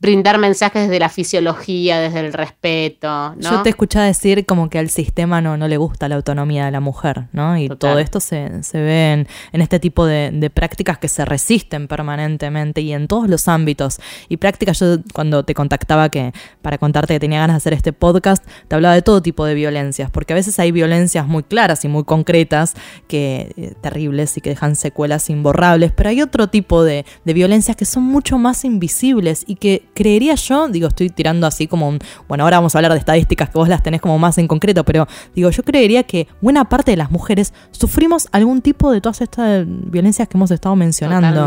brindar 0.00 0.38
mensajes 0.38 0.82
desde 0.82 0.98
la 0.98 1.08
fisiología, 1.08 2.00
desde 2.00 2.20
el 2.20 2.32
respeto. 2.32 3.34
¿no? 3.36 3.36
Yo 3.38 3.62
te 3.62 3.70
escuchaba 3.70 4.06
decir 4.06 4.44
como 4.46 4.68
que 4.68 4.78
al 4.78 4.90
sistema 4.90 5.40
no, 5.40 5.56
no 5.56 5.68
le 5.68 5.76
gusta 5.76 6.08
la 6.08 6.16
autonomía 6.16 6.64
de 6.64 6.72
la 6.72 6.80
mujer, 6.80 7.28
¿no? 7.32 7.56
Y 7.56 7.68
todo 7.68 7.98
esto 7.98 8.20
se, 8.20 8.62
se 8.62 8.80
ve 8.80 9.26
en, 9.52 9.60
este 9.60 9.78
tipo 9.78 10.06
de, 10.06 10.30
de, 10.32 10.50
prácticas 10.50 10.98
que 10.98 11.08
se 11.08 11.24
resisten 11.24 11.86
permanentemente 11.86 12.80
y 12.80 12.92
en 12.92 13.06
todos 13.06 13.28
los 13.28 13.46
ámbitos. 13.46 14.00
Y 14.28 14.38
prácticas, 14.38 14.80
yo 14.80 14.96
cuando 15.12 15.44
te 15.44 15.54
contactaba 15.54 16.08
que 16.08 16.32
para 16.62 16.78
contarte 16.78 17.14
que 17.14 17.20
tenía 17.20 17.40
ganas 17.40 17.54
de 17.54 17.58
hacer 17.58 17.72
este 17.74 17.92
podcast, 17.92 18.44
te 18.66 18.74
hablaba 18.74 18.94
de 18.94 19.02
todo 19.02 19.22
tipo 19.22 19.44
de 19.44 19.54
violencias, 19.54 20.10
porque 20.10 20.32
a 20.32 20.36
veces 20.36 20.58
hay 20.58 20.72
violencias 20.72 21.26
muy 21.26 21.44
claras 21.44 21.84
y 21.84 21.88
muy 21.88 22.04
concretas, 22.04 22.74
que 23.06 23.52
eh, 23.56 23.74
terribles 23.80 24.36
y 24.36 24.40
que 24.40 24.50
dejan 24.50 24.74
secuelas 24.74 25.30
imborrables, 25.30 25.92
pero 25.92 26.08
hay 26.08 26.22
otro 26.22 26.48
tipo 26.48 26.82
de, 26.82 27.04
de 27.24 27.32
violencias 27.32 27.76
que 27.76 27.84
son 27.84 28.02
mucho 28.02 28.38
más 28.38 28.47
invisibles 28.64 29.44
y 29.46 29.56
que 29.56 29.88
creería 29.94 30.34
yo, 30.34 30.68
digo, 30.68 30.88
estoy 30.88 31.10
tirando 31.10 31.46
así 31.46 31.66
como 31.66 31.88
un, 31.88 31.98
bueno, 32.28 32.44
ahora 32.44 32.58
vamos 32.58 32.74
a 32.74 32.78
hablar 32.78 32.92
de 32.92 32.98
estadísticas 32.98 33.50
que 33.50 33.58
vos 33.58 33.68
las 33.68 33.82
tenés 33.82 34.00
como 34.00 34.18
más 34.18 34.38
en 34.38 34.48
concreto, 34.48 34.84
pero 34.84 35.06
digo, 35.34 35.50
yo 35.50 35.62
creería 35.62 36.02
que 36.02 36.28
buena 36.40 36.68
parte 36.68 36.90
de 36.90 36.96
las 36.96 37.10
mujeres 37.10 37.52
sufrimos 37.70 38.28
algún 38.32 38.62
tipo 38.62 38.90
de 38.90 39.00
todas 39.00 39.20
estas 39.20 39.64
violencias 39.66 40.28
que 40.28 40.36
hemos 40.36 40.50
estado 40.50 40.76
mencionando. 40.76 41.46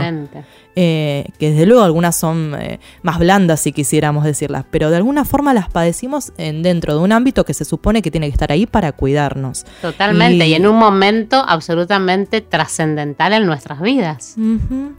Eh, 0.75 1.25
que 1.37 1.51
desde 1.51 1.65
luego 1.65 1.83
algunas 1.83 2.15
son 2.15 2.55
eh, 2.57 2.79
más 3.03 3.19
blandas 3.19 3.59
si 3.59 3.73
quisiéramos 3.73 4.23
decirlas, 4.23 4.63
pero 4.71 4.89
de 4.89 4.97
alguna 4.97 5.25
forma 5.25 5.53
las 5.53 5.69
padecimos 5.69 6.31
en, 6.37 6.63
dentro 6.63 6.93
de 6.93 7.01
un 7.01 7.11
ámbito 7.11 7.43
que 7.43 7.53
se 7.53 7.65
supone 7.65 8.01
que 8.01 8.09
tiene 8.09 8.27
que 8.27 8.33
estar 8.33 8.51
ahí 8.53 8.65
para 8.65 8.93
cuidarnos. 8.93 9.65
Totalmente, 9.81 10.47
y, 10.47 10.53
en 10.53 10.65
un 10.65 10.77
momento 10.77 11.43
absolutamente 11.45 12.39
trascendental 12.39 13.33
en 13.33 13.45
nuestras 13.45 13.81
vidas. 13.81 14.35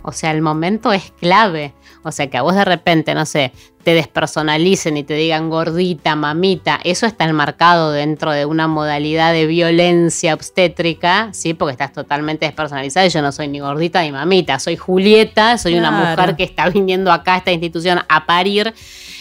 O 0.03 0.13
sea, 0.13 0.31
el 0.33 0.43
momento 0.43 0.93
es 0.93 1.13
clave. 1.19 1.75
O 2.03 2.13
sea, 2.13 2.29
que 2.29 2.37
a 2.37 2.43
vos 2.43 2.55
de 2.55 2.65
repente, 2.65 3.15
no 3.15 3.25
sé, 3.25 3.53
te 3.83 3.95
despersonalicen 3.95 4.97
y 4.97 5.03
te 5.03 5.15
digan 5.15 5.51
gordita, 5.51 6.15
mamita, 6.15 6.79
eso 6.85 7.07
está 7.07 7.25
enmarcado 7.25 7.93
dentro 7.93 8.33
de 8.33 8.47
una 8.47 8.69
modalidad 8.69 9.33
de 9.33 9.47
violencia 9.47 10.35
obstétrica, 10.35 11.31
¿sí? 11.33 11.55
Porque 11.55 11.73
estás 11.73 11.93
totalmente 11.93 12.47
despersonalizada 12.47 13.07
yo 13.09 13.23
no 13.23 13.33
soy 13.33 13.49
ni 13.49 13.61
gordita 13.61 14.03
ni 14.03 14.13
mamita, 14.13 14.59
soy 14.59 14.77
Julieta, 14.77 15.59
soy 15.59 15.75
una 15.75 15.91
mujer 15.91 16.37
que 16.37 16.45
está 16.45 16.69
viniendo 16.69 17.13
acá 17.13 17.35
a 17.35 17.39
esta 17.39 17.53
institución 17.53 18.01
a 18.09 18.27
parir. 18.27 18.73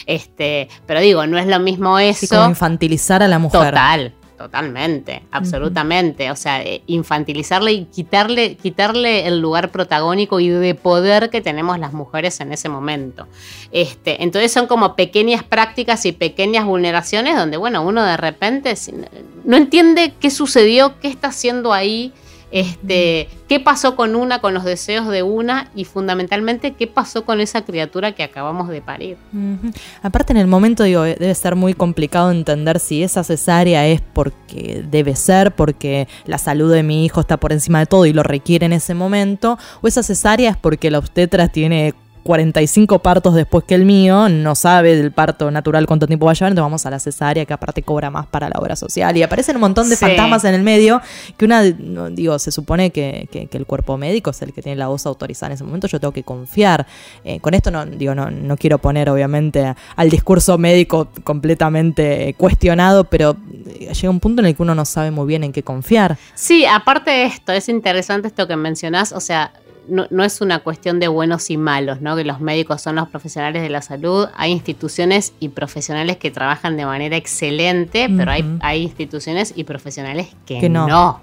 Este, 0.06 0.68
pero 0.86 1.00
digo, 1.00 1.26
no 1.28 1.38
es 1.38 1.48
lo 1.48 1.60
mismo 1.60 2.00
eso. 2.00 2.36
como 2.36 2.50
infantilizar 2.50 3.22
a 3.24 3.28
la 3.28 3.40
mujer. 3.40 3.70
Total, 3.70 4.14
Totalmente, 4.42 5.22
absolutamente. 5.30 6.32
O 6.32 6.36
sea, 6.36 6.64
eh, 6.64 6.82
infantilizarle 6.88 7.74
y 7.74 7.86
quitarle, 7.86 8.56
quitarle 8.56 9.28
el 9.28 9.40
lugar 9.40 9.70
protagónico 9.70 10.40
y 10.40 10.50
de 10.50 10.74
poder 10.74 11.30
que 11.30 11.42
tenemos 11.42 11.78
las 11.78 11.94
mujeres 11.94 12.40
en 12.40 12.52
ese 12.52 12.68
momento. 12.68 13.28
Este, 13.72 14.24
entonces 14.24 14.52
son 14.52 14.66
como 14.66 14.96
pequeñas 14.96 15.44
prácticas 15.44 16.08
y 16.08 16.12
pequeñas 16.12 16.66
vulneraciones 16.66 17.36
donde, 17.36 17.58
bueno, 17.58 17.84
uno 17.84 18.04
de 18.04 18.18
repente 18.18 18.74
no 19.46 19.58
entiende 19.58 20.14
qué 20.20 20.32
sucedió, 20.32 21.00
qué 21.00 21.10
está 21.10 21.28
haciendo 21.28 21.72
ahí 21.72 22.12
este, 22.52 23.30
qué 23.48 23.60
pasó 23.60 23.96
con 23.96 24.16
una, 24.16 24.40
con 24.40 24.54
los 24.54 24.64
deseos 24.64 25.08
de 25.08 25.24
una 25.24 25.70
y 25.76 25.86
fundamentalmente 25.86 26.74
qué 26.74 26.88
pasó 26.88 27.26
con 27.26 27.40
esa 27.42 27.64
criatura 27.64 28.12
que 28.14 28.24
acabamos 28.24 28.70
de 28.70 28.82
parir. 28.82 29.18
Aparte 30.02 30.34
en 30.34 30.38
el 30.38 30.48
momento 30.48 30.84
digo, 30.84 31.06
eh, 31.06 31.16
debe 31.20 31.36
ser 31.36 31.56
muy 31.56 31.74
complicado 31.74 32.32
entender 32.32 32.80
si 32.80 33.04
esa 33.04 33.24
cesárea 33.24 33.88
es 33.88 34.02
porque 34.02 34.84
debe 34.90 35.16
ser, 35.16 35.56
porque 35.56 36.08
la 36.26 36.38
salud 36.38 36.72
de 36.72 36.84
mi 36.84 37.06
hijo 37.06 37.22
está 37.22 37.38
por 37.38 37.54
encima 37.54 37.80
de 37.80 37.86
todo 37.86 38.06
y 38.06 38.14
lo 38.14 38.24
requiere 38.24 38.66
en 38.66 38.74
ese 38.74 38.94
momento, 38.94 39.58
o 39.82 39.88
esa 39.88 40.04
cesárea 40.04 40.52
es 40.52 40.58
porque 40.58 40.92
la 40.92 41.00
obstetra 41.00 41.48
tiene 41.48 41.94
45 42.24 43.00
partos 43.00 43.34
después 43.34 43.64
que 43.66 43.76
el 43.76 43.86
mío, 43.86 44.30
no 44.30 44.56
sabe 44.56 44.96
del 44.96 45.12
parto 45.12 45.52
natural 45.52 45.86
cuánto 45.88 46.08
tiempo 46.08 46.26
va 46.26 46.32
a 46.32 46.36
llevar, 46.36 46.52
entonces 46.52 46.66
vamos 46.66 46.86
a 46.86 46.90
la 46.90 47.00
cesárea 47.00 47.46
que 47.46 47.54
aparte 47.54 47.84
cobra 47.84 48.10
más 48.10 48.28
para 48.28 48.50
la 48.50 48.60
obra 48.60 48.76
social. 48.76 49.16
Y 49.18 49.24
aparecen 49.24 49.56
un 49.56 49.62
montón 49.62 49.90
de 49.90 49.98
fantasmas 49.98 50.44
en 50.46 50.54
el 50.54 50.62
medio 50.62 51.02
que 51.38 51.46
una, 51.46 51.64
digo, 51.64 52.38
se 52.40 52.52
supone 52.52 52.92
que, 52.92 53.28
el 53.52 53.66
cuerpo 53.66 53.98
médico 53.98 54.32
es 54.32 54.42
el 54.42 54.54
que 54.54 54.62
tiene 54.62 54.78
la 54.78 54.88
voz 54.88 55.06
autorizada 55.06 55.48
en 55.48 55.54
ese 55.54 55.64
momento, 55.64 55.88
yo 55.88 56.00
tengo 56.00 56.12
que 56.12 56.24
confiar. 56.24 56.86
Eh, 57.24 57.40
con 57.40 57.54
esto 57.54 57.72
no, 57.72 57.86
digo, 57.86 58.16
no, 58.16 58.32
no 58.32 58.58
quiero 58.58 58.78
poner 58.78 59.10
obviamente 59.10 59.74
al 59.96 60.10
discurso 60.10 60.58
médico 60.58 61.10
completamente 61.24 62.36
cuestionado, 62.38 63.04
pero 63.06 63.36
eh, 63.68 63.94
llega 63.94 64.10
un 64.10 64.20
punto 64.20 64.42
en 64.42 64.48
el 64.48 64.56
que 64.56 64.64
uno 64.64 64.76
no 64.76 64.86
sabe 64.86 65.12
muy 65.12 65.28
bien 65.28 65.44
en 65.44 65.52
qué 65.52 65.64
confiar. 65.64 66.18
Sí, 66.36 66.66
aparte 66.66 67.12
de 67.12 67.26
esto, 67.26 67.52
es 67.52 67.70
interesante 67.70 68.28
esto 68.28 68.48
que 68.48 68.56
mencionás, 68.56 69.12
o 69.12 69.20
sea, 69.20 69.52
no, 69.92 70.24
es 70.24 70.42
una 70.42 70.60
cuestión 70.60 71.00
de 71.00 71.08
buenos 71.08 71.50
y 71.50 71.58
malos, 71.58 72.02
¿no? 72.02 72.16
Que 72.16 72.24
los 72.24 72.40
médicos 72.40 72.82
son 72.82 72.96
los 72.96 73.10
profesionales 73.10 73.62
de 73.62 73.70
la 73.70 73.82
salud. 73.82 74.28
Hay 74.36 74.52
instituciones 74.52 75.34
y 75.40 75.50
profesionales 75.50 76.18
que 76.18 76.32
trabajan 76.32 76.78
de 76.78 76.86
manera 76.86 77.18
excelente, 77.18 78.10
pero 78.16 78.32
hay, 78.32 78.58
hay 78.62 78.84
instituciones 78.84 79.54
y 79.56 79.66
profesionales 79.66 80.30
que, 80.46 80.70
no. 80.70 81.22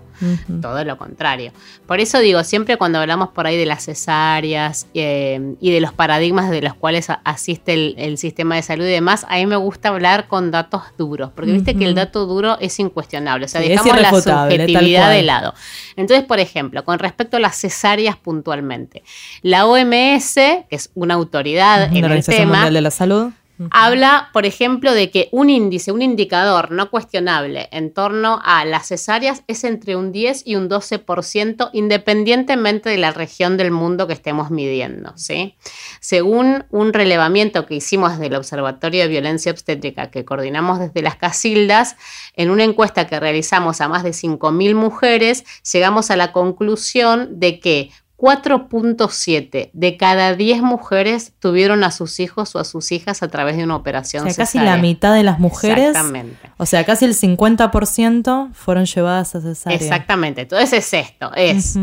Todo 0.61 0.85
lo 0.85 0.97
contrario. 0.97 1.53
Por 1.87 2.01
eso 2.01 2.19
digo, 2.19 2.43
siempre 2.45 2.77
cuando 2.77 2.99
hablamos 2.99 3.29
por 3.31 3.47
ahí 3.47 3.57
de 3.57 3.67
las 3.67 3.85
cesáreas 3.85 4.87
eh, 4.95 5.55
y 5.61 5.71
de 5.71 5.81
los 5.81 5.93
paradigmas 5.93 6.51
de 6.51 6.63
los 6.63 6.75
cuales 6.75 7.09
asiste 7.25 7.95
el, 7.97 8.19
sistema 8.19 8.57
de 8.57 8.63
salud 8.63 8.85
y 8.85 8.91
demás, 8.91 9.27
a 9.29 9.37
mí 9.37 9.47
me 9.47 9.57
gusta 9.57 9.91
hablar 9.91 10.29
con 10.29 10.51
datos 10.51 10.83
duros, 10.97 11.31
porque 11.35 11.53
viste 11.53 11.77
que 11.77 11.85
el 11.85 11.95
dato 11.95 12.27
duro 12.27 12.59
es 12.61 12.79
incuestionable, 12.79 13.45
o 13.45 13.49
sea, 13.49 13.61
dejamos 13.61 14.01
la 14.01 14.11
subjetividad 14.11 15.11
de 15.11 15.23
lado. 15.23 15.55
Entonces, 15.97 16.27
por 16.27 16.41
ejemplo, 16.41 16.85
con 16.85 16.99
respecto 16.99 17.37
a 17.37 17.41
las 17.41 17.57
cesáreas 17.57 18.17
puntualmente, 18.17 19.03
la 19.43 19.67
OMS, 19.67 20.35
que 20.35 20.67
es 20.71 20.91
una 20.95 21.15
autoridad 21.15 21.95
en 21.95 22.05
el 22.05 22.25
tema, 22.25 22.71
de 22.71 22.81
la 22.81 22.91
Salud, 22.91 23.31
Habla, 23.71 24.31
por 24.33 24.47
ejemplo, 24.47 24.93
de 24.93 25.11
que 25.11 25.29
un 25.33 25.51
índice, 25.51 25.93
un 25.93 26.03
indicador 26.03 26.71
no 26.71 26.91
cuestionable 26.91 27.69
en 27.73 27.93
torno 27.93 28.41
a 28.45 28.65
las 28.65 28.89
cesáreas 28.89 29.43
es 29.47 29.65
entre 29.65 29.97
un 29.97 30.13
10 30.13 30.43
y 30.47 30.57
un 30.57 30.69
12% 30.69 31.71
independientemente 31.73 32.91
de 32.91 32.99
la 32.99 33.11
región 33.11 33.57
del 33.57 33.71
mundo 33.71 34.07
que 34.07 34.13
estemos 34.13 34.51
midiendo. 34.51 35.13
¿sí? 35.17 35.57
Según 36.01 36.67
un 36.71 36.93
relevamiento 36.93 37.67
que 37.67 37.75
hicimos 37.75 38.13
desde 38.13 38.27
el 38.27 38.37
Observatorio 38.37 39.03
de 39.03 39.09
Violencia 39.09 39.53
Obstétrica 39.53 40.11
que 40.11 40.25
coordinamos 40.25 40.79
desde 40.79 41.03
las 41.03 41.17
Casildas, 41.17 41.97
en 42.35 42.51
una 42.51 42.65
encuesta 42.65 43.07
que 43.07 43.19
realizamos 43.19 43.81
a 43.81 43.89
más 43.89 44.05
de 44.05 44.11
5.000 44.11 44.75
mujeres, 44.75 45.45
llegamos 45.73 46.11
a 46.11 46.17
la 46.17 46.33
conclusión 46.33 47.41
de 47.41 47.61
que 47.61 47.91
4.7 48.19 49.71
de 49.73 49.97
cada 49.97 50.35
10 50.35 50.61
mujeres 50.63 51.33
tuvieron 51.39 51.85
a 51.85 51.93
sus 51.93 52.19
hijos 52.19 52.55
o 52.57 52.59
a 52.59 52.65
sus 52.65 52.91
hijas 52.91 53.23
a 53.23 53.29
través 53.29 53.57
de 53.57 53.63
una 53.63 53.77
operación. 53.77 54.27
O 54.27 54.31
sea, 54.31 54.45
casi 54.45 54.59
la 54.59 54.77
mitad 54.77 55.15
de 55.15 55.23
las 55.23 55.39
mujeres. 55.39 55.91
Exactamente. 55.91 56.51
O 56.57 56.67
sea, 56.67 56.85
casi 56.85 57.05
el 57.05 57.15
50% 57.15 58.53
fueron 58.53 58.87
llevadas 58.87 59.37
a 59.37 59.41
cesárea. 59.41 59.79
Exactamente. 59.79 60.43
Entonces 60.43 60.73
es 60.73 60.95
esto, 60.95 61.33
es 61.37 61.79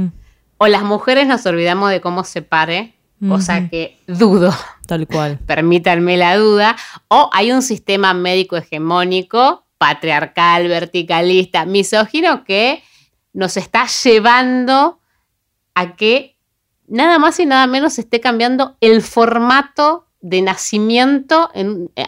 o 0.58 0.67
las 0.67 0.84
mujeres 0.84 1.28
nos 1.28 1.45
olvidamos 1.45 1.89
de 1.89 2.02
cómo 2.02 2.24
se 2.24 2.41
pare, 2.41 2.93
cosa 3.28 3.69
que 3.69 4.00
dudo. 4.08 4.54
Tal 4.86 5.08
cual. 5.08 5.39
Permítanme 5.45 6.17
la 6.17 6.38
duda, 6.38 6.76
o 7.08 7.30
hay 7.34 7.52
un 7.52 7.62
sistema 7.62 8.13
médico 8.13 8.58
hegemónico, 8.58 9.65
patriarcal, 9.78 10.67
verticalista, 10.67 11.65
misógino 11.65 12.43
que 12.43 12.84
nos 13.34 13.58
está 13.58 13.86
llevando 14.04 15.00
a 15.75 15.95
que 15.95 16.38
nada 16.88 17.19
más 17.19 17.39
y 17.39 17.45
nada 17.45 17.67
menos 17.67 17.99
esté 17.99 18.19
cambiando 18.19 18.77
el 18.81 19.01
formato 19.01 20.07
de 20.21 20.41
nacimiento 20.41 21.51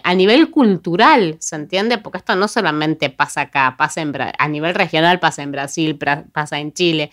a 0.03 0.15
nivel 0.15 0.49
cultural, 0.49 1.37
¿se 1.39 1.55
entiende? 1.55 1.99
Porque 1.99 2.17
esto 2.17 2.35
no 2.35 2.47
solamente 2.47 3.11
pasa 3.11 3.41
acá, 3.41 3.75
pasa 3.77 4.01
en, 4.01 4.11
a 4.39 4.47
nivel 4.47 4.73
regional, 4.73 5.19
pasa 5.19 5.43
en 5.43 5.51
Brasil, 5.51 5.99
pasa 6.31 6.57
en 6.57 6.73
Chile, 6.73 7.11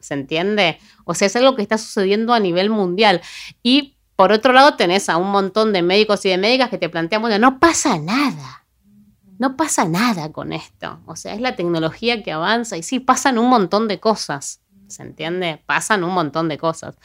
¿se 0.00 0.14
entiende? 0.14 0.80
O 1.04 1.14
sea, 1.14 1.26
es 1.26 1.36
algo 1.36 1.54
que 1.54 1.62
está 1.62 1.78
sucediendo 1.78 2.34
a 2.34 2.40
nivel 2.40 2.68
mundial. 2.68 3.20
Y 3.62 3.94
por 4.16 4.32
otro 4.32 4.52
lado 4.52 4.74
tenés 4.74 5.08
a 5.08 5.18
un 5.18 5.30
montón 5.30 5.72
de 5.72 5.82
médicos 5.82 6.24
y 6.24 6.30
de 6.30 6.38
médicas 6.38 6.68
que 6.68 6.78
te 6.78 6.88
plantean, 6.88 7.22
bueno, 7.22 7.38
no 7.38 7.60
pasa 7.60 7.96
nada. 7.98 8.64
No 9.38 9.56
pasa 9.56 9.84
nada 9.84 10.32
con 10.32 10.52
esto. 10.52 10.98
O 11.06 11.14
sea, 11.14 11.34
es 11.34 11.40
la 11.40 11.54
tecnología 11.54 12.24
que 12.24 12.32
avanza 12.32 12.76
y 12.76 12.82
sí, 12.82 12.98
pasan 12.98 13.38
un 13.38 13.48
montón 13.48 13.86
de 13.86 14.00
cosas. 14.00 14.63
¿Se 14.88 15.02
entiende? 15.02 15.62
Pasan 15.66 16.04
un 16.04 16.12
montón 16.12 16.48
de 16.48 16.58
cosas. 16.58 16.96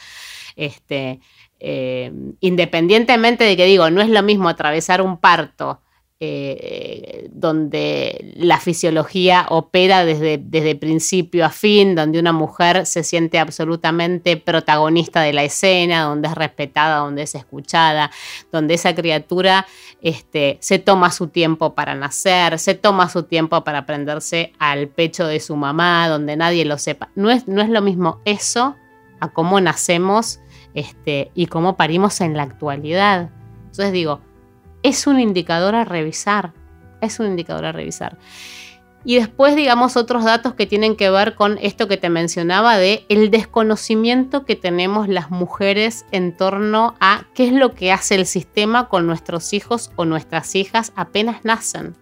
Este, 0.55 1.19
eh, 1.59 2.11
independientemente 2.39 3.43
de 3.43 3.57
que 3.57 3.65
digo, 3.65 3.89
no 3.89 4.01
es 4.01 4.09
lo 4.09 4.23
mismo 4.23 4.49
atravesar 4.49 5.01
un 5.01 5.17
parto 5.17 5.81
eh, 6.21 7.29
donde 7.31 8.33
la 8.35 8.59
fisiología 8.59 9.45
opera 9.47 10.03
desde, 10.03 10.37
desde 10.37 10.75
principio 10.75 11.45
a 11.45 11.49
fin, 11.49 11.95
donde 11.95 12.19
una 12.19 12.33
mujer 12.33 12.85
se 12.85 13.03
siente 13.03 13.39
absolutamente 13.39 14.35
protagonista 14.35 15.21
de 15.21 15.31
la 15.31 15.45
escena, 15.45 16.03
donde 16.03 16.27
es 16.27 16.35
respetada, 16.35 16.97
donde 16.97 17.21
es 17.21 17.35
escuchada, 17.35 18.11
donde 18.51 18.73
esa 18.73 18.93
criatura 18.93 19.65
este, 20.01 20.57
se 20.59 20.77
toma 20.77 21.09
su 21.11 21.27
tiempo 21.27 21.73
para 21.73 21.95
nacer, 21.95 22.59
se 22.59 22.75
toma 22.75 23.07
su 23.07 23.23
tiempo 23.23 23.63
para 23.63 23.85
prenderse 23.85 24.51
al 24.59 24.89
pecho 24.89 25.25
de 25.25 25.39
su 25.39 25.55
mamá, 25.55 26.09
donde 26.09 26.35
nadie 26.35 26.65
lo 26.65 26.77
sepa. 26.77 27.09
No 27.15 27.31
es, 27.31 27.47
no 27.47 27.61
es 27.61 27.69
lo 27.69 27.81
mismo 27.81 28.19
eso 28.25 28.75
a 29.21 29.29
cómo 29.31 29.61
nacemos 29.61 30.41
este, 30.73 31.31
y 31.33 31.45
cómo 31.45 31.77
parimos 31.77 32.19
en 32.19 32.35
la 32.35 32.43
actualidad. 32.43 33.29
Entonces 33.67 33.93
digo, 33.93 34.19
es 34.83 35.07
un 35.07 35.19
indicador 35.19 35.75
a 35.75 35.85
revisar, 35.85 36.53
es 37.01 37.19
un 37.19 37.27
indicador 37.27 37.65
a 37.65 37.71
revisar. 37.71 38.17
Y 39.05 39.15
después, 39.15 39.55
digamos, 39.55 39.95
otros 39.95 40.25
datos 40.25 40.55
que 40.55 40.67
tienen 40.67 40.97
que 40.97 41.09
ver 41.09 41.35
con 41.35 41.57
esto 41.61 41.87
que 41.87 41.95
te 41.95 42.09
mencionaba 42.09 42.77
de 42.77 43.05
el 43.07 43.31
desconocimiento 43.31 44.43
que 44.43 44.57
tenemos 44.57 45.07
las 45.07 45.31
mujeres 45.31 46.05
en 46.11 46.35
torno 46.35 46.95
a 46.99 47.23
qué 47.33 47.47
es 47.47 47.53
lo 47.53 47.73
que 47.73 47.93
hace 47.93 48.15
el 48.15 48.25
sistema 48.25 48.89
con 48.89 49.07
nuestros 49.07 49.53
hijos 49.53 49.91
o 49.95 50.03
nuestras 50.03 50.53
hijas 50.55 50.91
apenas 50.97 51.45
nacen. 51.45 51.95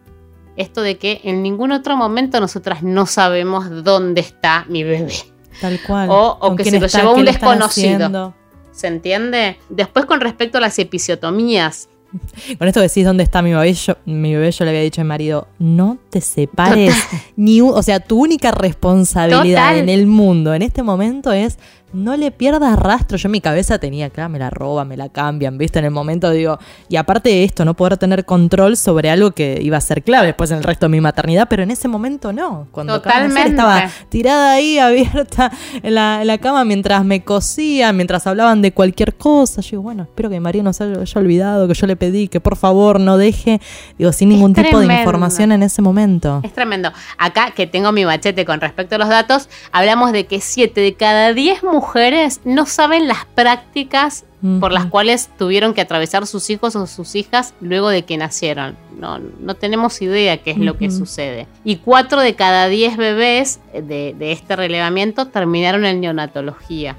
Esto 0.55 0.81
de 0.81 0.97
que 0.97 1.21
en 1.23 1.43
ningún 1.43 1.71
otro 1.71 1.95
momento 1.95 2.39
nosotras 2.39 2.81
no 2.81 3.05
sabemos 3.05 3.83
dónde 3.83 4.21
está 4.21 4.65
mi 4.67 4.83
bebé. 4.83 5.13
Tal 5.61 5.79
cual. 5.85 6.09
O, 6.11 6.55
que 6.55 6.65
se 6.65 6.79
lo 6.79 6.87
llevó 6.87 7.13
un 7.13 7.25
desconocido. 7.25 8.33
¿Se 8.71 8.87
entiende? 8.87 9.59
Después 9.69 10.05
con 10.05 10.19
respecto 10.19 10.57
a 10.57 10.61
las 10.61 10.77
episiotomías, 10.79 11.89
con 12.57 12.67
esto 12.67 12.81
decís 12.81 13.05
dónde 13.05 13.23
está 13.23 13.41
mi 13.41 13.53
bebé, 13.53 13.73
yo, 13.73 13.95
mi 14.05 14.33
bebé 14.33 14.51
yo 14.51 14.65
le 14.65 14.71
había 14.71 14.81
dicho 14.81 15.01
a 15.01 15.03
mi 15.03 15.09
marido, 15.09 15.47
no 15.59 15.97
te 16.09 16.21
separes 16.21 16.95
ni 17.35 17.61
o 17.61 17.83
sea, 17.83 17.99
tu 17.99 18.19
única 18.19 18.51
responsabilidad 18.51 19.77
en 19.77 19.89
el 19.89 20.07
mundo 20.07 20.53
en 20.53 20.61
este 20.61 20.83
momento 20.83 21.31
es 21.31 21.57
no 21.93 22.17
le 22.17 22.31
pierdas 22.31 22.77
rastro. 22.77 23.17
Yo 23.17 23.27
en 23.27 23.31
mi 23.31 23.41
cabeza 23.41 23.79
tenía, 23.79 24.09
claro, 24.09 24.29
me 24.29 24.39
la 24.39 24.49
roban, 24.49 24.87
me 24.87 24.97
la 24.97 25.09
cambian, 25.09 25.57
¿viste? 25.57 25.79
En 25.79 25.85
el 25.85 25.91
momento 25.91 26.29
digo, 26.31 26.59
y 26.89 26.97
aparte 26.97 27.29
de 27.29 27.43
esto, 27.43 27.63
no 27.63 27.75
poder 27.75 27.97
tener 27.97 28.25
control 28.25 28.75
sobre 28.75 29.09
algo 29.09 29.31
que 29.31 29.59
iba 29.61 29.77
a 29.77 29.81
ser 29.81 30.03
clave 30.03 30.27
después 30.27 30.51
en 30.51 30.57
el 30.57 30.63
resto 30.63 30.87
de 30.87 30.89
mi 30.89 31.01
maternidad, 31.01 31.47
pero 31.49 31.63
en 31.63 31.71
ese 31.71 31.87
momento 31.87 32.33
no. 32.33 32.67
Cuando 32.71 33.01
Totalmente. 33.01 33.51
estaba 33.51 33.89
tirada 34.09 34.53
ahí, 34.53 34.79
abierta 34.79 35.51
en 35.81 35.95
la, 35.95 36.37
cama 36.41 36.65
mientras 36.65 37.03
me 37.03 37.23
cosían, 37.23 37.95
mientras 37.95 38.27
hablaban 38.27 38.61
de 38.61 38.73
cualquier 38.73 39.15
cosa. 39.15 39.61
Yo 39.61 39.69
digo, 39.71 39.83
bueno, 39.83 40.03
espero 40.03 40.29
que 40.29 40.39
María 40.39 40.63
no 40.63 40.73
se 40.73 40.83
haya, 40.83 41.03
olvidado, 41.15 41.67
que 41.67 41.73
yo 41.73 41.87
le 41.87 41.95
pedí 41.95 42.27
que 42.27 42.39
por 42.39 42.57
favor 42.57 42.99
no 42.99 43.17
deje, 43.17 43.59
digo, 43.97 44.11
sin 44.11 44.29
ningún 44.29 44.53
tipo 44.53 44.79
de 44.79 44.85
información 44.85 45.51
en 45.51 45.63
ese 45.63 45.81
momento. 45.81 46.41
Es 46.43 46.53
tremendo. 46.53 46.91
Acá 47.17 47.51
que 47.55 47.65
tengo 47.65 47.91
mi 47.91 48.05
machete 48.05 48.45
con 48.45 48.61
respecto 48.61 48.95
a 48.95 48.97
los 48.97 49.09
datos, 49.09 49.49
hablamos 49.71 50.11
de 50.11 50.27
que 50.27 50.41
7 50.41 50.79
de 50.79 50.93
cada 50.93 51.33
10 51.33 51.63
mujeres 51.63 51.76
mujeres 51.77 52.41
no 52.43 52.65
saben 52.65 53.07
las 53.07 53.25
prácticas 53.35 54.25
por 54.59 54.71
las 54.71 54.87
cuales 54.87 55.29
tuvieron 55.37 55.75
que 55.75 55.81
atravesar 55.81 56.25
sus 56.25 56.49
hijos 56.49 56.75
o 56.75 56.87
sus 56.87 57.13
hijas 57.13 57.53
luego 57.61 57.89
de 57.89 58.03
que 58.03 58.17
nacieron. 58.17 58.75
No, 58.99 59.19
no 59.19 59.53
tenemos 59.53 60.01
idea 60.01 60.37
qué 60.37 60.51
es 60.51 60.57
lo 60.57 60.75
que 60.75 60.89
sucede. 60.89 61.45
Y 61.63 61.77
cuatro 61.77 62.21
de 62.21 62.33
cada 62.35 62.67
diez 62.67 62.97
bebés 62.97 63.59
de, 63.73 64.15
de 64.17 64.31
este 64.31 64.55
relevamiento 64.55 65.27
terminaron 65.27 65.85
en 65.85 66.01
neonatología. 66.01 66.97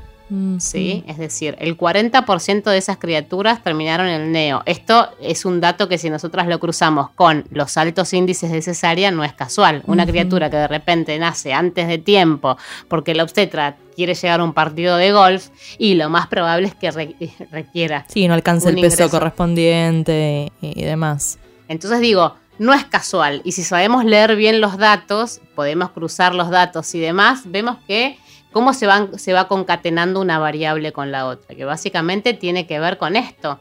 ¿Sí? 0.59 1.05
Es 1.07 1.19
decir, 1.19 1.57
el 1.59 1.77
40% 1.77 2.63
de 2.65 2.79
esas 2.79 2.99
criaturas 2.99 3.63
terminaron 3.63 4.07
en 4.07 4.21
el 4.21 4.33
neo. 4.33 4.63
Esto 4.67 5.09
es 5.21 5.45
un 5.45 5.61
dato 5.61 5.89
que 5.89 5.99
si 5.99 6.11
nosotras 6.11 6.47
lo 6.47 6.59
cruzamos 6.59 7.11
con 7.11 7.45
los 7.51 7.77
altos 7.77 8.13
índices 8.13 8.51
de 8.51 8.63
cesárea 8.63 9.11
no 9.11 9.25
es 9.25 9.33
casual. 9.33 9.83
Una 9.87 10.07
criatura 10.07 10.51
que 10.51 10.57
de 10.57 10.69
repente 10.69 11.19
nace 11.19 11.53
antes 11.53 11.89
de 11.89 11.99
tiempo 11.99 12.57
porque 12.89 13.15
la 13.15 13.23
obstetra 13.23 13.77
quiere 13.95 14.15
llegar 14.15 14.41
a 14.41 14.45
un 14.45 14.53
partido 14.53 14.97
de 14.97 15.13
golf 15.13 15.49
y 15.79 15.95
lo 15.95 16.09
más 16.09 16.27
probable 16.29 16.69
es 16.69 16.75
que 16.75 16.91
requiera. 17.51 18.07
Sí, 18.09 18.29
no 18.29 18.35
alcance 18.35 18.69
el 18.69 18.81
peso 18.81 19.09
correspondiente 19.11 20.53
y 20.61 20.85
demás. 20.85 21.39
Entonces 21.69 22.01
digo, 22.01 22.35
no 22.59 22.75
es 22.75 22.85
casual. 22.85 23.41
Y 23.45 23.53
si 23.53 23.63
sabemos 23.63 24.05
leer 24.05 24.37
bien 24.37 24.61
los 24.61 24.79
datos, 24.79 25.41
podemos 25.55 25.91
cruzar 25.91 26.35
los 26.35 26.51
datos 26.51 26.95
y 26.95 27.01
demás, 27.01 27.43
vemos 27.47 27.79
que 27.87 28.19
cómo 28.53 28.73
se, 28.75 28.87
van, 28.87 29.19
se 29.19 29.33
va 29.33 29.49
concatenando 29.49 30.21
una 30.21 30.39
variable 30.39 30.93
con 30.93 31.11
la 31.11 31.27
otra, 31.27 31.55
que 31.55 31.65
básicamente 31.65 32.35
tiene 32.35 32.67
que 32.67 32.81
ver 32.81 32.99
con 32.99 33.17
esto, 33.17 33.61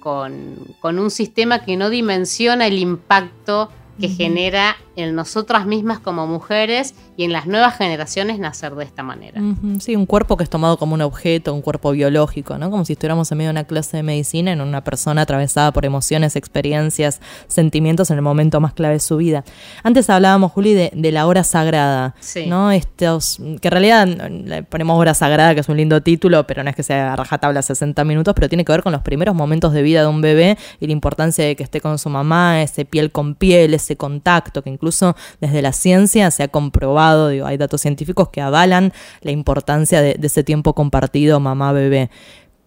con, 0.00 0.76
con 0.80 0.98
un 0.98 1.10
sistema 1.10 1.64
que 1.64 1.76
no 1.76 1.90
dimensiona 1.90 2.66
el 2.66 2.78
impacto 2.78 3.70
que 4.00 4.08
genera 4.08 4.76
en 4.96 5.14
nosotras 5.14 5.66
mismas 5.66 6.00
como 6.00 6.26
mujeres 6.26 6.94
y 7.16 7.24
en 7.24 7.32
las 7.32 7.46
nuevas 7.46 7.76
generaciones 7.76 8.38
nacer 8.38 8.74
de 8.74 8.84
esta 8.84 9.02
manera. 9.02 9.40
Sí, 9.80 9.94
un 9.94 10.06
cuerpo 10.06 10.36
que 10.36 10.44
es 10.44 10.50
tomado 10.50 10.76
como 10.76 10.94
un 10.94 11.02
objeto, 11.02 11.54
un 11.54 11.62
cuerpo 11.62 11.92
biológico, 11.92 12.58
¿no? 12.58 12.70
Como 12.70 12.84
si 12.84 12.94
estuviéramos 12.94 13.30
en 13.30 13.38
medio 13.38 13.48
de 13.48 13.52
una 13.52 13.64
clase 13.64 13.96
de 13.96 14.02
medicina 14.02 14.52
en 14.52 14.60
una 14.60 14.82
persona 14.82 15.22
atravesada 15.22 15.72
por 15.72 15.84
emociones, 15.84 16.36
experiencias, 16.36 17.20
sentimientos 17.46 18.10
en 18.10 18.16
el 18.16 18.22
momento 18.22 18.60
más 18.60 18.72
clave 18.72 18.94
de 18.94 19.00
su 19.00 19.16
vida. 19.16 19.44
Antes 19.82 20.10
hablábamos, 20.10 20.52
Juli, 20.52 20.74
de, 20.74 21.12
la 21.12 21.26
hora 21.26 21.44
sagrada, 21.44 22.14
¿no? 22.46 22.70
Estos, 22.70 23.38
que 23.60 23.68
en 23.68 23.72
realidad 23.72 24.06
le 24.06 24.62
ponemos 24.62 24.98
hora 24.98 25.14
sagrada, 25.14 25.54
que 25.54 25.60
es 25.60 25.68
un 25.68 25.76
lindo 25.76 26.02
título, 26.02 26.46
pero 26.46 26.62
no 26.62 26.70
es 26.70 26.76
que 26.76 26.82
sea 26.82 27.16
rajatabla 27.16 27.62
60 27.62 28.04
minutos, 28.04 28.34
pero 28.34 28.48
tiene 28.48 28.64
que 28.64 28.72
ver 28.72 28.82
con 28.82 28.92
los 28.92 29.02
primeros 29.02 29.34
momentos 29.34 29.72
de 29.72 29.82
vida 29.82 30.02
de 30.02 30.08
un 30.08 30.20
bebé 30.20 30.58
y 30.80 30.86
la 30.86 30.92
importancia 30.92 31.44
de 31.44 31.56
que 31.56 31.62
esté 31.62 31.80
con 31.80 31.98
su 31.98 32.08
mamá, 32.10 32.62
ese 32.62 32.84
piel 32.84 33.10
con 33.10 33.34
piel, 33.34 33.74
ese 33.74 33.87
contacto, 33.96 34.62
que 34.62 34.70
incluso 34.70 35.16
desde 35.40 35.62
la 35.62 35.72
ciencia 35.72 36.30
se 36.30 36.42
ha 36.42 36.48
comprobado, 36.48 37.28
digo, 37.28 37.46
hay 37.46 37.56
datos 37.56 37.80
científicos 37.80 38.28
que 38.28 38.40
avalan 38.40 38.92
la 39.22 39.30
importancia 39.30 40.02
de, 40.02 40.18
ese 40.22 40.44
tiempo 40.44 40.74
compartido 40.74 41.40
mamá-bebé. 41.40 42.10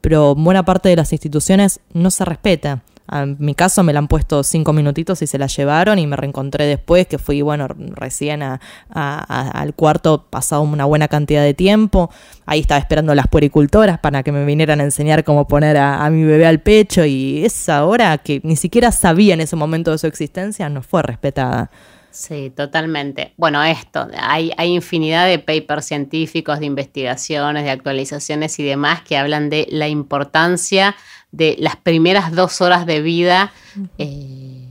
Pero 0.01 0.33
buena 0.35 0.65
parte 0.65 0.89
de 0.89 0.95
las 0.95 1.11
instituciones 1.11 1.79
no 1.93 2.09
se 2.09 2.25
respeta. 2.25 2.83
En 3.11 3.35
mi 3.39 3.55
caso 3.55 3.83
me 3.83 3.93
la 3.93 3.99
han 3.99 4.07
puesto 4.07 4.41
cinco 4.43 4.73
minutitos 4.73 5.21
y 5.21 5.27
se 5.27 5.37
la 5.37 5.47
llevaron 5.47 5.99
y 5.99 6.07
me 6.07 6.15
reencontré 6.15 6.65
después 6.65 7.07
que 7.07 7.17
fui, 7.17 7.41
bueno, 7.41 7.67
recién 7.67 8.41
al 8.41 9.73
cuarto 9.75 10.25
pasado 10.29 10.61
una 10.61 10.85
buena 10.85 11.07
cantidad 11.07 11.43
de 11.43 11.53
tiempo. 11.53 12.09
Ahí 12.45 12.61
estaba 12.61 12.79
esperando 12.79 13.13
las 13.13 13.27
puericultoras 13.27 13.99
para 13.99 14.23
que 14.23 14.31
me 14.31 14.45
vinieran 14.45 14.79
a 14.79 14.83
enseñar 14.83 15.23
cómo 15.23 15.47
poner 15.47 15.77
a, 15.77 16.05
a 16.05 16.09
mi 16.09 16.23
bebé 16.23 16.45
al 16.45 16.61
pecho 16.61 17.03
y 17.05 17.43
esa 17.43 17.85
hora 17.85 18.17
que 18.17 18.39
ni 18.43 18.55
siquiera 18.55 18.91
sabía 18.91 19.33
en 19.33 19.41
ese 19.41 19.55
momento 19.55 19.91
de 19.91 19.97
su 19.97 20.07
existencia 20.07 20.69
no 20.69 20.81
fue 20.81 21.03
respetada. 21.03 21.69
Sí, 22.11 22.51
totalmente. 22.55 23.33
Bueno, 23.37 23.63
esto, 23.63 24.07
hay, 24.17 24.51
hay 24.57 24.73
infinidad 24.73 25.27
de 25.27 25.39
papers 25.39 25.85
científicos, 25.85 26.59
de 26.59 26.65
investigaciones, 26.65 27.63
de 27.63 27.71
actualizaciones 27.71 28.59
y 28.59 28.63
demás 28.63 29.01
que 29.01 29.17
hablan 29.17 29.49
de 29.49 29.67
la 29.69 29.87
importancia 29.87 30.95
de 31.31 31.55
las 31.59 31.77
primeras 31.77 32.33
dos 32.33 32.59
horas 32.59 32.85
de 32.85 33.01
vida 33.01 33.53
eh, 33.97 34.67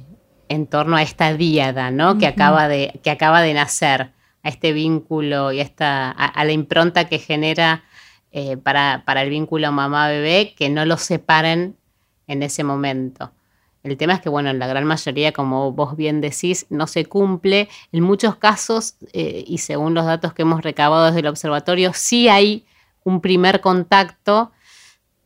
en 0.48 0.66
torno 0.66 0.96
a 0.96 1.02
esta 1.02 1.32
díada, 1.34 1.90
¿no? 1.90 2.18
que, 2.18 2.26
acaba 2.26 2.68
de, 2.68 3.00
que 3.02 3.10
acaba 3.10 3.40
de 3.40 3.54
nacer, 3.54 4.12
a 4.42 4.48
este 4.48 4.72
vínculo 4.72 5.52
y 5.52 5.60
a, 5.60 5.62
esta, 5.62 6.10
a, 6.10 6.44
la 6.44 6.52
impronta 6.52 7.08
que 7.08 7.18
genera 7.18 7.84
eh, 8.32 8.56
para, 8.56 9.02
para 9.04 9.22
el 9.22 9.30
vínculo 9.30 9.70
mamá-bebé, 9.70 10.54
que 10.56 10.68
no 10.70 10.84
lo 10.84 10.96
separen 10.96 11.76
en 12.26 12.42
ese 12.42 12.64
momento. 12.64 13.32
El 13.82 13.96
tema 13.96 14.12
es 14.12 14.20
que, 14.20 14.28
bueno, 14.28 14.50
en 14.50 14.58
la 14.58 14.66
gran 14.66 14.84
mayoría, 14.84 15.32
como 15.32 15.72
vos 15.72 15.96
bien 15.96 16.20
decís, 16.20 16.66
no 16.68 16.86
se 16.86 17.06
cumple. 17.06 17.68
En 17.92 18.02
muchos 18.02 18.36
casos, 18.36 18.94
eh, 19.12 19.42
y 19.46 19.58
según 19.58 19.94
los 19.94 20.04
datos 20.04 20.34
que 20.34 20.42
hemos 20.42 20.62
recabado 20.62 21.06
desde 21.06 21.20
el 21.20 21.26
observatorio, 21.26 21.92
sí 21.94 22.28
hay 22.28 22.66
un 23.04 23.20
primer 23.20 23.60
contacto. 23.60 24.52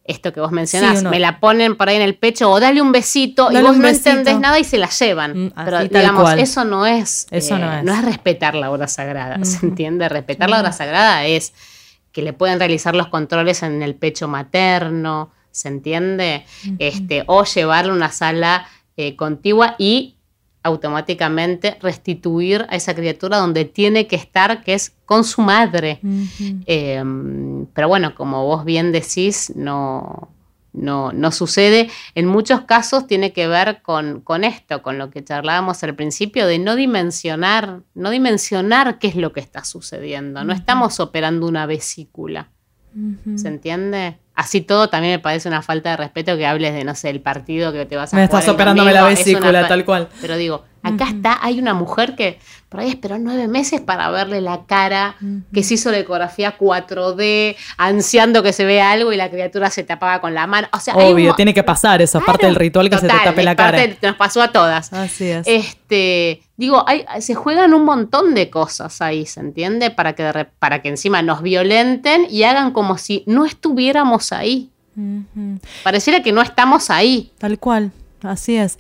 Esto 0.05 0.33
que 0.33 0.41
vos 0.41 0.53
mencionás, 0.53 1.03
me 1.03 1.19
la 1.19 1.41
ponen 1.41 1.77
por 1.77 1.89
ahí 1.89 1.97
en 1.97 2.03
el 2.03 2.15
pecho 2.15 2.51
o 2.51 2.61
dale 2.61 2.83
un 2.83 2.93
besito 2.93 3.51
y 3.51 3.57
vos 3.63 3.77
no 3.79 3.89
entendés 3.89 4.39
nada 4.39 4.59
y 4.61 4.65
se 4.65 4.77
la 4.77 4.91
llevan. 4.91 5.47
Mm, 5.47 5.53
Pero 5.65 5.85
digamos, 5.85 6.33
eso 6.35 6.65
no 6.65 6.85
es, 6.85 7.27
eso 7.31 7.59
no, 7.59 7.73
eh, 7.73 7.79
es. 7.79 7.85
no 7.85 7.95
es 7.95 8.05
respetar 8.05 8.55
la 8.55 8.71
hora 8.71 8.87
sagrada, 8.87 9.43
¿se 9.45 9.65
entiende? 9.65 10.07
Respetar 10.11 10.51
la 10.51 10.61
hora 10.61 10.73
sagrada 10.73 11.25
es 11.25 11.55
que 12.13 12.21
le 12.21 12.35
pueden 12.35 12.59
realizar 12.59 12.95
los 12.95 13.09
controles 13.09 13.63
en 13.63 13.83
el 13.83 13.95
pecho 13.95 14.29
materno, 14.29 15.31
¿se 15.55 15.69
entiende? 15.69 16.45
este, 16.79 17.23
o 17.27 17.45
llevarlo 17.45 17.93
a 17.93 17.97
una 17.97 18.11
sala 18.11 18.67
eh, 18.97 19.15
contigua 19.17 19.77
y 19.79 20.17
automáticamente 20.65 21.77
restituir 21.81 22.67
a 22.71 22.77
esa 22.77 22.95
criatura 22.95 23.37
donde 23.37 23.67
tiene 23.67 24.07
que 24.07 24.17
estar, 24.17 24.65
que 24.65 24.75
es 24.75 24.97
con 25.05 25.23
su 25.23 25.43
madre. 25.43 26.01
Em, 26.67 27.67
pero 27.67 27.87
bueno, 27.87 28.15
como 28.15 28.45
vos 28.47 28.65
bien 28.65 28.91
decís, 28.91 29.53
no, 29.55 30.31
no, 30.73 31.13
no, 31.13 31.33
sucede. 31.33 31.91
En 32.15 32.27
muchos 32.27 32.63
casos 32.63 33.07
tiene 33.07 33.33
que 33.33 33.47
ver 33.47 33.83
con, 33.83 34.23
con, 34.23 34.43
esto, 34.43 34.83
con 34.83 34.97
lo 34.97 35.11
que 35.11 35.23
charlábamos 35.23 35.85
al 35.85 35.95
principio, 35.95 36.47
de 36.47 36.59
no 36.59 36.77
dimensionar, 36.77 37.83
no 37.95 38.11
dimensionar 38.11 38.99
qué 38.99 39.09
es 39.09 39.17
lo 39.17 39.35
que 39.35 39.41
está 39.41 39.65
sucediendo. 39.65 40.45
No 40.45 40.55
estamos 40.55 40.99
operando 40.99 41.47
una 41.47 41.67
vesícula. 41.67 42.49
¿Se 43.35 43.49
entiende? 43.49 44.19
Así 44.35 44.61
todo 44.61 44.89
también 44.89 45.15
me 45.15 45.19
parece 45.21 45.49
una 45.49 45.63
falta 45.63 45.91
de 45.91 45.97
respeto 45.97 46.37
que 46.37 46.47
hables 46.47 46.75
de, 46.75 46.85
no 46.85 46.95
sé, 46.95 47.11
el 47.11 47.21
partido 47.21 47.73
que 47.73 47.87
te 47.87 47.97
vas 47.97 48.13
a 48.13 48.17
Me 48.17 48.25
estás 48.25 48.49
operándome 48.49 48.93
la 48.93 49.05
vesícula, 49.05 49.69
tal 49.69 49.85
cual. 49.85 50.09
Pero 50.21 50.37
digo, 50.37 50.65
acá 50.85 51.09
está, 51.09 51.39
hay 51.41 51.59
una 51.59 51.75
mujer 51.75 52.15
que 52.15 52.39
por 52.69 52.81
ahí 52.81 52.91
esperó 52.91 53.19
nueve 53.19 53.49
meses 53.49 53.81
para 53.81 54.11
verle 54.11 54.41
la 54.41 54.67
cara, 54.67 55.17
que 55.53 55.63
se 55.63 55.75
hizo 55.75 55.91
la 55.91 55.99
ecografía 55.99 56.59
4D, 56.59 57.57
ansiando 57.79 58.43
que 58.43 58.53
se 58.53 58.65
vea 58.65 58.93
algo 58.93 59.13
y 59.13 59.17
la 59.17 59.31
criatura 59.31 59.71
se 59.71 59.83
tapaba 59.83 60.21
con 60.21 60.35
la 60.35 60.47
mano. 60.47 60.69
O 60.73 60.79
sea, 60.79 60.95
Obvio, 60.97 61.35
tiene 61.35 61.55
que 61.55 61.63
pasar 61.63 62.03
eso, 62.03 62.19
es 62.19 62.25
parte 62.25 62.47
del 62.47 62.57
ritual 62.57 62.91
que 62.91 62.99
se 62.99 63.09
te 63.09 63.15
tape 63.25 63.43
la 63.43 63.57
cara. 63.57 63.79
nos 64.03 64.17
pasó 64.17 64.43
a 64.43 64.53
todas. 64.53 64.93
Así 64.93 65.25
es. 65.25 65.47
Este, 65.47 66.43
digo, 66.57 66.85
hay, 66.87 67.05
se 67.21 67.35
juegan 67.35 67.75
un 67.75 67.85
montón 67.85 68.35
de 68.35 68.51
cosas 68.51 69.01
ahí, 69.01 69.25
¿se 69.25 69.41
entiende? 69.41 69.91
Para 69.91 70.15
que, 70.15 70.47
para 70.59 70.83
que 70.83 70.89
encima 70.89 71.23
nos 71.23 71.43
violenten 71.43 72.27
y 72.29 72.43
hagan 72.43 72.73
como 72.73 72.99
si 72.99 73.25
no 73.27 73.47
estuviéramos 73.47 74.33
ahí. 74.33 74.71
Pareciera 75.83 76.23
que 76.23 76.33
no 76.33 76.43
estamos 76.43 76.91
ahí. 76.91 77.33
Tal 77.39 77.59
cual, 77.59 77.91
así 78.23 78.57
es 78.57 78.79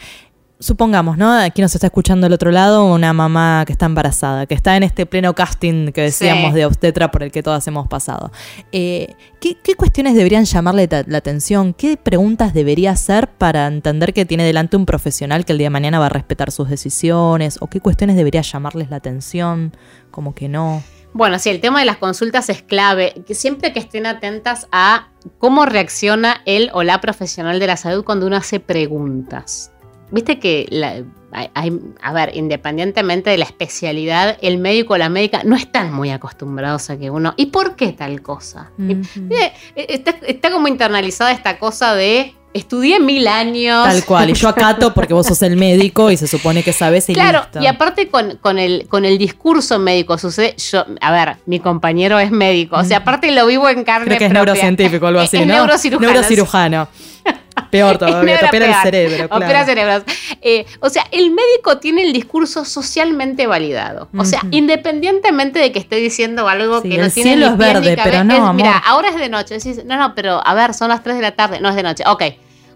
supongamos, 0.64 1.18
¿no? 1.18 1.31
Aquí 1.31 1.61
nos 1.61 1.74
está 1.74 1.88
escuchando 1.88 2.24
del 2.24 2.33
otro 2.33 2.50
lado 2.50 2.87
una 2.87 3.12
mamá 3.12 3.64
que 3.66 3.72
está 3.72 3.85
embarazada, 3.85 4.46
que 4.46 4.55
está 4.55 4.77
en 4.77 4.83
este 4.83 5.05
pleno 5.05 5.35
casting 5.35 5.92
que 5.92 6.00
decíamos 6.00 6.55
de 6.55 6.64
obstetra 6.64 7.11
por 7.11 7.22
el 7.22 7.31
que 7.31 7.42
todas 7.42 7.66
hemos 7.68 7.87
pasado. 7.87 8.33
Eh, 8.72 9.14
¿qué, 9.40 9.74
cuestiones 9.77 10.14
deberían 10.14 10.46
llamarle 10.46 10.88
la 11.07 11.18
atención? 11.18 11.74
¿Qué 11.74 11.98
preguntas 11.98 12.55
debería 12.55 12.92
hacer 12.92 13.29
para 13.29 13.66
entender 13.66 14.14
que 14.14 14.24
tiene 14.24 14.44
delante 14.44 14.77
un 14.77 14.87
profesional 14.87 15.44
que 15.44 15.53
el 15.53 15.59
día 15.59 15.66
de 15.66 15.70
mañana 15.70 15.98
va 15.98 16.07
a 16.07 16.11
respetar 16.11 16.50
sus 16.50 16.70
decisiones? 16.70 17.59
¿O 17.61 17.68
qué 17.68 17.81
cuestiones 17.81 18.16
debería 18.16 18.40
llamarles 18.40 18.88
la 18.88 18.96
atención? 18.96 19.77
Como 20.11 20.35
que 20.35 20.48
no. 20.48 20.83
Bueno, 21.12 21.38
sí, 21.38 21.50
el 21.50 21.61
tema 21.61 21.79
de 21.81 21.85
las 21.85 21.98
consultas 21.98 22.48
es 22.48 22.62
clave. 22.62 23.22
Siempre 23.31 23.72
que 23.72 23.81
estén 23.81 24.07
atentas 24.07 24.66
a 24.72 25.11
cómo 25.38 25.66
reacciona 25.66 26.40
él 26.46 26.70
o 26.72 26.83
la 26.83 27.00
profesional 27.00 27.61
de 27.61 27.66
la 27.66 27.77
salud 27.77 28.03
cuando 28.03 28.27
uno 28.27 28.37
hace 28.37 28.61
preguntas. 28.61 29.73
Viste 30.14 30.38
que, 30.38 31.05
hay, 31.33 31.81
a 32.00 32.12
ver, 32.12 32.37
independientemente 32.37 33.31
de 33.31 33.38
la 33.38 33.46
especialidad, 33.46 34.38
el 34.42 34.59
médico 34.59 34.94
o 34.94 34.96
la 34.96 35.09
médica 35.09 35.42
no 35.44 35.57
están 35.57 35.92
muy 35.92 36.11
acostumbrados 36.11 36.88
a 36.88 36.96
que 36.96 37.11
uno. 37.11 37.35
¿Y 37.37 37.46
por 37.46 37.74
qué 37.74 37.90
tal 37.90 38.22
cosa? 38.22 38.70
Eh, 38.79 39.53
está, 39.74 40.53
como 40.53 40.68
internalizada 40.68 41.33
esta 41.33 41.59
cosa 41.59 41.96
de 41.96 42.33
estudié 42.53 43.00
mil 43.00 43.27
años. 43.27 43.85
Tal 43.85 44.05
cual, 44.05 44.31
y 44.31 44.35
yo 44.35 44.48
acato 44.48 44.94
porque 44.94 45.12
vos 45.12 45.27
sos 45.27 45.42
el 45.42 45.57
médico 45.57 46.12
y 46.12 46.16
se 46.16 46.29
supone 46.29 46.62
que 46.62 46.72
sabes 46.72 47.09
y 47.09 47.14
Claro, 47.14 47.44
y 47.61 47.66
aparte 47.66 48.09
con, 48.09 48.59
el, 48.61 48.87
con 48.87 49.05
el 49.05 49.18
discurso 49.18 49.81
médico 49.81 50.16
sucede, 50.16 50.55
yo, 50.70 50.87
a 51.00 51.11
ver, 51.11 51.38
mi 51.46 51.59
compañero 51.59 52.20
es 52.20 52.31
médico, 52.31 52.77
o 52.77 52.85
sea, 52.85 52.98
aparte 52.98 53.33
lo 53.33 53.48
vivo 53.48 53.68
en 53.68 53.83
carne 53.83 54.07
Creo 54.07 54.18
que 54.18 54.27
es 54.27 54.33
neurocientífico, 54.33 55.09
algo 55.09 55.18
así, 55.18 55.40
¿no? 55.40 55.46
Neurocirujano. 55.46 56.12
Neurocirujano. 56.12 56.88
Peor 57.74 57.98
todavía, 57.98 58.38
te 58.38 58.46
opera 58.46 58.66
el 58.66 58.82
cerebro. 58.82 59.28
Claro. 59.28 59.44
Opera 59.44 59.64
cerebros. 59.64 60.02
Eh, 60.40 60.64
o 60.80 60.88
sea, 60.88 61.04
el 61.10 61.30
médico 61.32 61.78
tiene 61.78 62.02
el 62.04 62.12
discurso 62.12 62.64
socialmente 62.64 63.46
validado. 63.46 64.08
O 64.16 64.24
sea, 64.24 64.42
independientemente 64.50 65.58
de 65.58 65.72
que 65.72 65.80
esté 65.80 65.96
diciendo 65.96 66.48
algo 66.48 66.82
que 66.82 66.88
no 66.88 66.94
tiene 66.94 67.10
cielo 67.10 67.46
es 67.46 67.56
verde, 67.56 67.96
pero 68.02 68.22
no. 68.22 68.54
mira, 68.54 68.76
ahora 68.78 69.08
es 69.08 69.16
de 69.16 69.28
noche. 69.28 69.54
Decís, 69.54 69.84
no, 69.84 69.96
no, 69.96 70.14
pero 70.14 70.40
a 70.46 70.54
ver, 70.54 70.74
son 70.74 70.88
las 70.88 71.02
3 71.02 71.16
de 71.16 71.22
la 71.22 71.32
tarde. 71.32 71.60
No 71.60 71.68
es 71.68 71.74
de 71.74 71.82
noche. 71.82 72.04
Ok. 72.06 72.22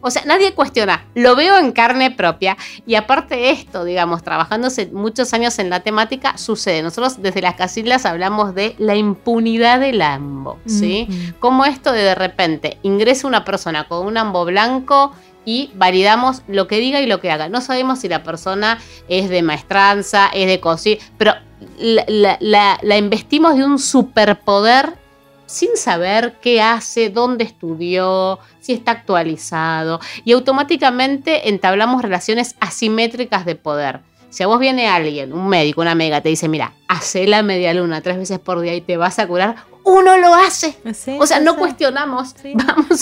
O 0.00 0.11
sea, 0.11 0.22
nadie 0.24 0.54
cuestiona, 0.54 1.04
lo 1.14 1.37
veo 1.37 1.58
en 1.58 1.72
carne 1.72 2.11
propia 2.11 2.56
y 2.87 2.94
aparte 2.94 3.37
de 3.37 3.50
esto, 3.50 3.84
digamos, 3.84 4.22
trabajándose 4.22 4.87
muchos 4.92 5.32
años 5.34 5.58
en 5.58 5.70
la 5.70 5.80
temática, 5.80 6.37
sucede. 6.38 6.82
Nosotros 6.82 7.20
desde 7.22 7.42
las 7.42 7.54
casillas 7.54 8.06
hablamos 8.06 8.54
de 8.54 8.74
la 8.78 8.96
impunidad 8.96 9.80
del 9.80 10.02
ambo, 10.02 10.58
¿sí? 10.66 11.08
Como 11.40 11.64
esto 11.64 11.92
de 11.92 12.02
de 12.02 12.14
repente 12.14 12.78
ingresa 12.82 13.26
una 13.26 13.44
persona 13.44 13.84
con 13.84 14.06
un 14.06 14.16
ambo 14.16 14.44
blanco 14.44 15.12
y 15.44 15.70
validamos 15.74 16.42
lo 16.46 16.68
que 16.68 16.78
diga 16.78 17.00
y 17.00 17.06
lo 17.06 17.20
que 17.20 17.30
haga. 17.30 17.48
No 17.48 17.61
sabemos 17.61 18.00
si 18.00 18.08
la 18.08 18.22
persona 18.22 18.78
es 19.08 19.28
de 19.28 19.42
maestranza, 19.42 20.28
es 20.32 20.46
de 20.46 20.61
cocina, 20.61 21.02
pero 21.16 21.34
la, 21.78 22.78
la 22.82 22.98
investimos 22.98 23.56
de 23.56 23.64
un 23.64 23.78
superpoder 23.78 24.94
sin 25.48 25.76
saber 25.76 26.34
qué 26.40 26.61
hace, 26.61 27.08
dónde 27.08 27.42
estudió, 27.42 28.38
si 28.61 28.74
está 28.74 28.92
actualizado, 28.92 29.98
y 30.24 30.32
automáticamente 30.32 31.48
entablamos 31.48 32.02
relaciones 32.02 32.54
asimétricas 32.61 33.44
de 33.46 33.56
poder. 33.56 34.00
Si 34.30 34.42
a 34.42 34.46
vos 34.46 34.61
viene 34.61 34.87
alguien, 34.87 35.32
un 35.32 35.48
médico, 35.48 35.80
una 35.80 35.92
amiga, 35.92 36.20
te 36.20 36.28
dice, 36.28 36.48
mira, 36.48 36.74
hace 36.87 37.26
la 37.26 37.42
media 37.42 37.72
luna 37.72 38.02
tres 38.02 38.18
veces 38.18 38.38
por 38.38 38.61
día 38.61 38.74
y 38.74 38.82
te 38.82 38.98
vas 38.98 39.18
a 39.18 39.26
curar, 39.26 39.56
uno 39.88 40.16
lo 40.18 40.35
hace. 40.35 40.77
o 41.18 41.27
sea, 41.27 41.40
no 41.40 41.57
cuestionamos. 41.57 42.35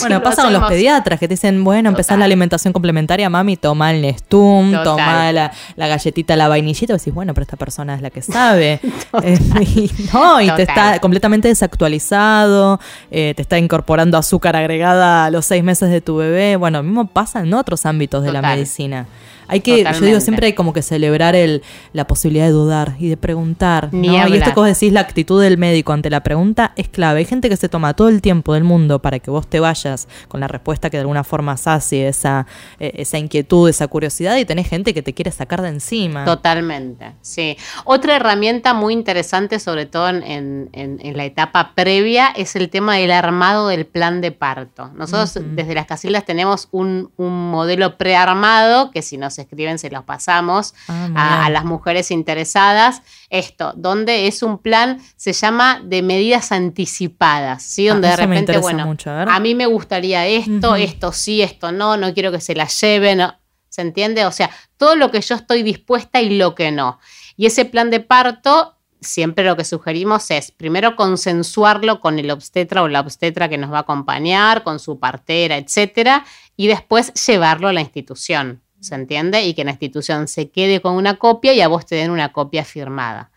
bueno, 0.01 0.23
pasa 0.23 0.43
con 0.43 0.53
los 0.53 0.65
pediatras 0.69 1.19
que 1.19 1.29
te 1.29 1.35
dicen, 1.35 1.65
bueno, 1.65 1.89
empezás 1.89 2.19
la 2.19 2.25
alimentación 2.25 2.73
complementaria, 2.73 3.29
mami, 3.29 3.57
toma 3.57 3.93
el 3.93 4.03
Nestum, 4.03 4.73
toma 4.83 5.33
la, 5.33 5.53
galletita, 5.77 6.37
la 6.37 6.49
vainillita, 6.49 6.95
y 6.95 6.97
decís, 6.97 7.13
bueno, 7.13 7.35
pero 7.35 7.43
esta 7.43 7.57
persona 7.57 7.95
es 7.95 8.03
la 8.03 8.11
que 8.11 8.23
sabe. 8.23 8.81
Eh, 9.23 9.39
y, 9.61 9.91
no, 10.13 10.41
y 10.41 10.51
te 10.51 10.63
está 10.63 10.99
completamente 10.99 11.49
desactualizado, 11.49 12.79
eh, 13.11 13.33
te 13.35 13.43
está 13.43 13.59
incorporando 13.59 14.19
azúcar 14.19 14.57
agregada 14.57 15.25
a 15.25 15.31
los 15.31 15.47
seis 15.47 15.65
meses 15.65 15.91
de 15.91 16.01
tu 16.01 16.17
bebé. 16.17 16.57
Bueno, 16.57 16.83
mismo 16.83 17.07
pasa 17.07 17.41
en 17.41 17.55
otros 17.55 17.87
ámbitos 17.87 18.23
de 18.23 18.33
la 18.33 18.43
medicina. 18.43 19.07
Hay 19.49 19.61
que, 19.61 19.85
yo 19.85 20.05
digo, 20.05 20.21
siempre 20.21 20.47
hay 20.47 20.53
como 20.55 20.73
que 20.73 20.83
celebrar 20.83 21.35
el, 21.35 21.63
la 21.93 22.07
posibilidad 22.07 22.47
de 22.47 22.53
dudar 22.53 22.97
y 22.99 23.09
de 23.09 23.17
preguntar. 23.17 23.93
¿no? 23.93 24.29
Y 24.29 24.37
esto 24.37 24.51
que 24.51 24.61
vos 24.61 24.67
decís, 24.67 24.93
la 24.93 25.01
actitud 25.01 25.41
del 25.41 25.59
médico 25.59 25.93
ante 25.93 26.11
la 26.11 26.23
pregunta 26.23 26.73
es 26.77 26.89
clave. 26.89 27.21
Hay 27.21 27.25
gente 27.25 27.49
que 27.49 27.57
se 27.57 27.69
toma 27.69 27.95
todo 27.95 28.09
el 28.09 28.21
tiempo 28.21 28.55
del 28.55 28.65
mundo 28.65 29.01
para 29.01 29.19
que 29.19 29.31
vos 29.31 29.47
te 29.47 29.61
vayas 29.61 30.09
con 30.29 30.41
la 30.41 30.49
respuesta 30.49 30.91
que 30.91 30.97
de 30.97 31.03
alguna 31.03 31.25
forma 31.25 31.57
sacie 31.57 32.09
esa, 32.09 32.47
eh, 32.81 32.93
esa 32.97 33.19
inquietud, 33.19 33.69
esa 33.69 33.87
curiosidad, 33.89 34.37
y 34.37 34.45
tenés 34.45 34.69
gente 34.69 34.95
que 34.95 35.03
te 35.03 35.15
quiere 35.15 35.31
sacar 35.31 35.63
de 35.63 35.69
encima. 35.69 36.25
Totalmente, 36.25 37.13
sí. 37.21 37.57
Otra 37.85 38.17
herramienta 38.17 38.75
muy 38.75 38.93
interesante, 38.93 39.59
sobre 39.59 39.87
todo 39.87 40.09
en, 40.09 40.71
en, 40.73 41.17
la 41.17 41.25
etapa 41.25 41.73
previa, 41.75 42.29
es 42.29 42.57
el 42.57 42.69
tema 42.69 42.97
del 42.97 43.11
armado 43.11 43.69
del 43.69 43.87
plan 43.87 44.21
de 44.21 44.33
parto. 44.33 44.91
Nosotros 44.95 45.39
desde 45.55 45.75
las 45.75 45.87
casillas 45.87 46.25
tenemos 46.25 46.69
un, 46.73 47.11
un 47.17 47.51
modelo 47.51 47.97
prearmado 47.97 48.91
que 48.91 49.03
si 49.03 49.17
nos 49.17 49.36
escriben, 49.39 49.79
se 49.79 49.91
los 49.91 50.05
pasamos 50.05 50.75
ah, 50.89 51.45
a, 51.47 51.51
las 51.51 51.65
mujeres 51.65 52.11
interesadas. 52.11 53.03
Esto, 53.31 53.73
donde 53.77 54.27
es 54.27 54.43
un 54.43 54.59
plan, 54.59 55.01
se 55.17 55.33
llama 55.33 55.81
de 55.85 56.03
medidas 56.03 56.53
anticipadas, 56.53 57.63
¿sí? 57.63 57.89
Ah, 57.89 57.93
donde 57.93 58.09
de 58.09 58.17
repente, 58.17 58.59
bueno, 58.59 58.97
a, 59.07 59.41
mí 59.41 59.55
me 59.55 59.67
gustaría 59.67 60.27
esto, 60.27 60.77
esto 60.77 61.13
sí, 61.13 61.43
esto 61.43 61.73
no, 61.73 61.97
no 61.97 62.13
quiero 62.15 62.33
que 62.33 62.41
se 62.41 62.55
la 62.55 62.67
lleven. 62.67 63.23
¿Se 63.69 63.83
entiende? 63.83 64.25
O 64.25 64.33
sea, 64.33 64.51
todo 64.77 64.97
lo 64.97 65.11
que 65.11 65.21
yo 65.21 65.35
estoy 65.35 65.63
dispuesta 65.63 66.21
y 66.21 66.39
lo 66.39 66.55
que 66.55 66.71
no. 66.71 66.99
Y 67.37 67.47
ese 67.47 67.67
plan 67.67 67.91
de 67.91 68.01
parto 68.01 68.77
siempre 69.01 69.45
lo 69.45 69.57
que 69.57 69.65
sugerimos 69.65 70.31
es 70.31 70.51
primero 70.51 70.97
consensuarlo 70.97 72.01
con 72.01 72.19
el 72.19 72.31
obstetra 72.31 72.83
o 72.83 72.89
la 72.89 73.01
obstetra 73.01 73.49
que 73.49 73.59
nos 73.59 73.73
va 73.73 73.79
a 73.79 73.83
acompañar, 73.83 74.63
con 74.63 74.79
su 74.79 74.99
partera, 74.99 75.57
etcétera, 75.57 76.25
y 76.57 76.67
después 76.67 77.13
llevarlo 77.27 77.69
a 77.69 77.73
la 77.73 77.81
institución. 77.81 78.63
¿Se 78.87 78.95
entiende? 78.95 79.45
Y 79.45 79.55
que 79.55 79.65
la 79.65 79.73
institución 79.73 80.29
se 80.29 80.51
quede 80.51 80.81
con 80.81 80.95
una 80.95 81.17
copia 81.17 81.53
y 81.53 81.61
a 81.61 81.69
vos 81.69 81.87
te 81.87 81.97
den 81.97 82.11
una 82.11 82.33
copia 82.33 82.65
firmada. 82.65 83.31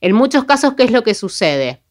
En 0.00 0.12
muchos 0.12 0.44
casos, 0.44 0.74
¿qué 0.74 0.84
es 0.84 0.90
lo 0.90 1.02
que 1.02 1.14
sucede? 1.14 1.82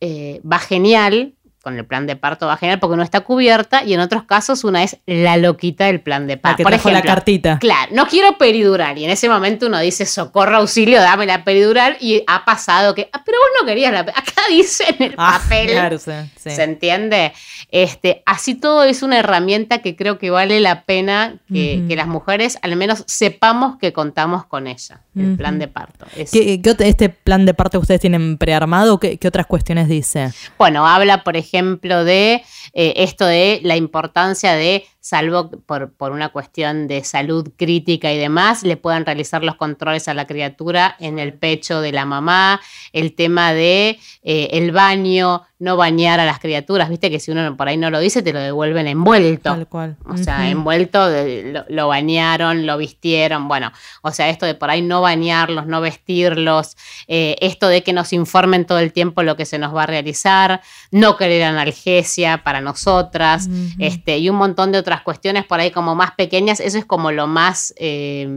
Eh, 0.00 0.40
va 0.50 0.58
genial, 0.58 1.34
con 1.62 1.78
el 1.78 1.84
plan 1.84 2.06
de 2.06 2.16
parto 2.16 2.46
va 2.46 2.56
genial 2.56 2.78
porque 2.80 2.96
no 2.96 3.02
está 3.02 3.20
cubierta 3.20 3.84
y 3.84 3.94
en 3.94 4.00
otros 4.00 4.24
casos 4.24 4.64
una 4.64 4.82
es 4.82 4.98
la 5.06 5.36
loquita 5.36 5.86
del 5.86 6.00
plan 6.00 6.26
de 6.26 6.36
parto. 6.36 6.62
Por 6.62 6.72
ejemplo, 6.72 6.92
la 6.92 7.02
cartita. 7.02 7.58
Claro, 7.58 7.92
no 7.94 8.06
quiero 8.06 8.36
peridural 8.36 8.98
y 8.98 9.04
en 9.04 9.10
ese 9.10 9.28
momento 9.28 9.66
uno 9.66 9.78
dice 9.78 10.04
socorro, 10.04 10.56
auxilio, 10.56 11.00
dame 11.00 11.24
la 11.24 11.44
peridural 11.44 11.96
y 12.00 12.24
ha 12.26 12.44
pasado 12.44 12.94
que, 12.94 13.08
ah, 13.12 13.22
pero 13.24 13.38
vos 13.38 13.60
no 13.60 13.66
querías 13.66 13.92
la 13.92 14.00
Acá 14.00 14.42
dice 14.50 14.84
en 14.98 15.04
el 15.04 15.14
ah, 15.16 15.40
papel. 15.40 15.70
Claro, 15.70 15.98
sí, 15.98 16.10
¿Se 16.36 16.62
entiende? 16.62 17.32
Este, 17.70 18.22
así 18.26 18.54
todo 18.54 18.84
es 18.84 19.02
una 19.02 19.18
herramienta 19.18 19.78
que 19.78 19.96
creo 19.96 20.18
que 20.18 20.30
vale 20.30 20.60
la 20.60 20.82
pena 20.82 21.36
que, 21.52 21.92
las 21.92 22.06
mujeres 22.06 22.58
al 22.62 22.74
menos 22.74 23.04
sepamos 23.06 23.76
que 23.78 23.92
contamos 23.92 24.46
con 24.46 24.66
ella, 24.66 25.02
el 25.14 25.36
plan 25.36 25.58
de 25.58 25.68
parto. 25.68 26.06
¿Qué, 26.14 26.60
este 26.80 27.08
plan 27.10 27.46
de 27.46 27.54
parto 27.54 27.78
ustedes 27.78 28.00
tienen 28.00 28.38
prearmado? 28.38 28.98
¿Qué, 28.98 29.18
¿Qué 29.18 29.28
otras 29.28 29.46
cuestiones 29.46 29.88
dice? 29.88 30.32
Bueno, 30.58 30.86
habla, 30.86 31.22
por 31.22 31.36
ejemplo, 31.36 31.51
ejemplo 31.52 32.04
de 32.04 32.42
eh, 32.72 32.94
esto 32.96 33.26
de 33.26 33.60
la 33.62 33.76
importancia 33.76 34.54
de 34.54 34.86
salvo 35.02 35.50
por, 35.50 35.92
por, 35.92 36.12
una 36.12 36.28
cuestión 36.28 36.86
de 36.86 37.02
salud 37.02 37.50
crítica 37.56 38.12
y 38.12 38.18
demás, 38.18 38.62
le 38.62 38.76
puedan 38.76 39.04
realizar 39.04 39.42
los 39.42 39.56
controles 39.56 40.06
a 40.06 40.14
la 40.14 40.28
criatura 40.28 40.96
en 41.00 41.18
el 41.18 41.34
pecho 41.34 41.80
de 41.80 41.90
la 41.90 42.04
mamá, 42.04 42.60
el 42.92 43.14
tema 43.14 43.52
de 43.52 43.98
eh, 44.22 44.48
el 44.52 44.70
baño, 44.70 45.42
no 45.58 45.76
bañar 45.76 46.18
a 46.18 46.24
las 46.24 46.40
criaturas, 46.40 46.88
viste 46.88 47.08
que 47.08 47.20
si 47.20 47.30
uno 47.30 47.56
por 47.56 47.68
ahí 47.68 47.76
no 47.76 47.88
lo 47.88 48.00
dice, 48.00 48.22
te 48.22 48.32
lo 48.32 48.40
devuelven 48.40 48.88
envuelto. 48.88 49.50
Tal 49.50 49.68
cual. 49.68 49.96
O 50.08 50.16
sea, 50.16 50.48
envuelto, 50.50 51.08
lo, 51.68 51.88
bañaron, 51.88 52.66
lo 52.66 52.78
vistieron, 52.78 53.46
bueno, 53.46 53.72
o 54.02 54.10
sea, 54.10 54.28
esto 54.28 54.44
de 54.44 54.54
por 54.54 54.70
ahí 54.70 54.82
no 54.82 55.00
bañarlos, 55.00 55.66
no 55.66 55.80
vestirlos, 55.80 56.76
eh, 57.06 57.36
esto 57.40 57.68
de 57.68 57.82
que 57.82 57.92
nos 57.92 58.12
informen 58.12 58.66
todo 58.66 58.80
el 58.80 58.92
tiempo 58.92 59.22
lo 59.22 59.36
que 59.36 59.46
se 59.46 59.58
nos 59.58 59.74
va 59.74 59.84
a 59.84 59.86
realizar, 59.86 60.62
no 60.90 61.16
querer 61.16 61.44
analgesia 61.44 62.42
para 62.42 62.60
nosotras, 62.60 63.48
este, 63.78 64.18
y 64.18 64.28
un 64.28 64.36
montón 64.36 64.72
de 64.72 64.78
otras 64.78 64.91
cuestiones 65.00 65.46
por 65.46 65.58
ahí 65.58 65.70
como 65.70 65.94
más 65.94 66.12
pequeñas, 66.12 66.60
eso 66.60 66.76
es 66.76 66.84
como 66.84 67.10
lo 67.10 67.26
más, 67.26 67.72
eh, 67.78 68.28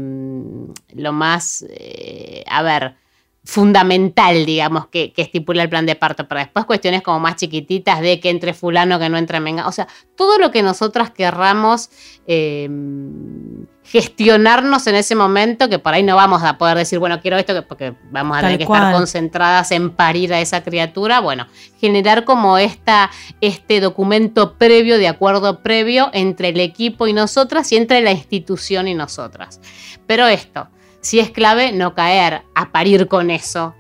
lo 0.94 1.12
más, 1.12 1.66
eh, 1.70 2.46
a 2.48 2.62
ver, 2.62 2.96
fundamental, 3.44 4.46
digamos, 4.46 4.88
que, 4.88 5.14
estipula 5.18 5.64
el 5.64 5.70
plan 5.70 5.86
de 5.86 5.96
parto, 5.96 6.28
pero 6.28 6.40
después 6.40 6.66
cuestiones 6.66 7.02
como 7.02 7.20
más 7.20 7.36
chiquititas 7.36 8.00
de 8.00 8.20
que 8.20 8.30
entre 8.30 8.54
fulano, 8.54 8.98
que 8.98 9.10
no 9.10 9.18
entre 9.18 9.42
menga, 9.42 9.68
o 9.68 9.72
sea, 9.74 9.88
todo 10.16 10.40
lo 10.40 10.52
que 10.52 10.64
nosotras 10.64 11.12
querramos 11.12 11.90
eh, 12.26 12.70
gestionarnos 13.86 14.88
en 14.88 14.96
ese 14.96 15.16
momento, 15.16 15.70
que 15.70 15.80
por 15.80 15.94
ahí 15.94 16.04
no 16.04 16.16
vamos 16.16 16.44
a 16.44 16.58
poder 16.58 16.78
decir, 16.78 17.00
bueno, 17.00 17.22
quiero 17.22 17.38
esto, 17.38 17.66
porque 17.68 17.94
vamos 18.10 18.38
a 18.38 18.42
tener 18.42 18.58
que 18.58 18.64
estar 18.64 18.92
concentradas 18.92 19.72
en 19.72 19.92
parir 19.92 20.34
a 20.34 20.42
esa 20.42 20.64
criatura, 20.64 21.20
bueno, 21.20 21.48
generar 21.80 22.26
como 22.26 22.58
esta, 22.58 23.12
este 23.42 23.80
documento 23.80 24.56
previo, 24.56 24.98
de 24.98 25.08
acuerdo 25.08 25.62
previo 25.62 26.10
entre 26.14 26.50
el 26.50 26.60
equipo 26.60 27.08
y 27.08 27.14
nosotras 27.14 27.72
y 27.72 27.78
entre 27.78 28.02
la 28.02 28.12
institución 28.12 28.88
y 28.88 28.96
nosotras. 28.96 29.62
Pero 30.08 30.28
esto, 30.28 30.68
sí 31.02 31.20
es 31.20 31.30
clave 31.30 31.72
no 31.72 31.94
caer 31.94 32.42
a 32.56 32.72
parir 32.72 33.08
con 33.08 33.30
eso 33.30 33.76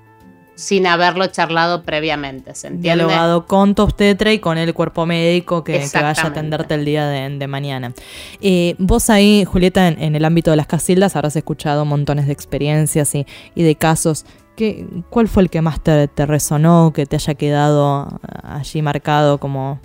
sin 0.56 0.88
haberlo 0.88 1.28
charlado 1.28 1.84
previamente, 1.84 2.56
¿se 2.56 2.68
entiende? 2.68 3.04
Dialogado 3.04 3.46
con 3.46 3.76
tu 3.76 3.84
obstetra 3.84 4.32
y 4.32 4.40
con 4.40 4.58
el 4.58 4.74
cuerpo 4.74 5.06
médico 5.06 5.64
que, 5.64 5.86
vaya 5.94 6.24
a 6.24 6.28
atenderte 6.28 6.74
el 6.74 6.86
día 6.86 7.08
de, 7.08 7.48
mañana. 7.48 7.94
Eh, 8.42 8.76
vos 8.80 9.10
ahí, 9.10 9.46
Julieta, 9.46 9.88
en, 9.90 10.16
el 10.16 10.26
ámbito 10.26 10.52
de 10.52 10.58
las 10.58 10.68
casildas 10.68 11.16
habrás 11.16 11.36
escuchado 11.36 11.86
montones 11.86 12.26
de 12.28 12.34
experiencias 12.34 13.14
y, 13.16 13.26
de 13.56 13.76
casos. 13.76 14.26
¿Qué, 14.56 14.88
¿Cuál 15.10 15.28
fue 15.28 15.44
el 15.44 15.50
que 15.50 15.62
más 15.62 15.82
te, 15.82 16.08
resonó, 16.26 16.94
que 16.96 17.06
te 17.06 17.18
haya 17.18 17.34
quedado 17.34 18.20
allí 18.42 18.82
marcado 18.82 19.38
como, 19.38 19.82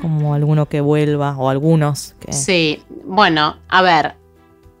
como 0.00 0.34
alguno 0.34 0.66
que 0.66 0.80
vuelva 0.80 1.36
o 1.36 1.50
algunos? 1.50 2.14
Que... 2.20 2.32
Sí, 2.32 2.82
bueno, 3.04 3.58
a 3.68 3.82
ver, 3.82 4.14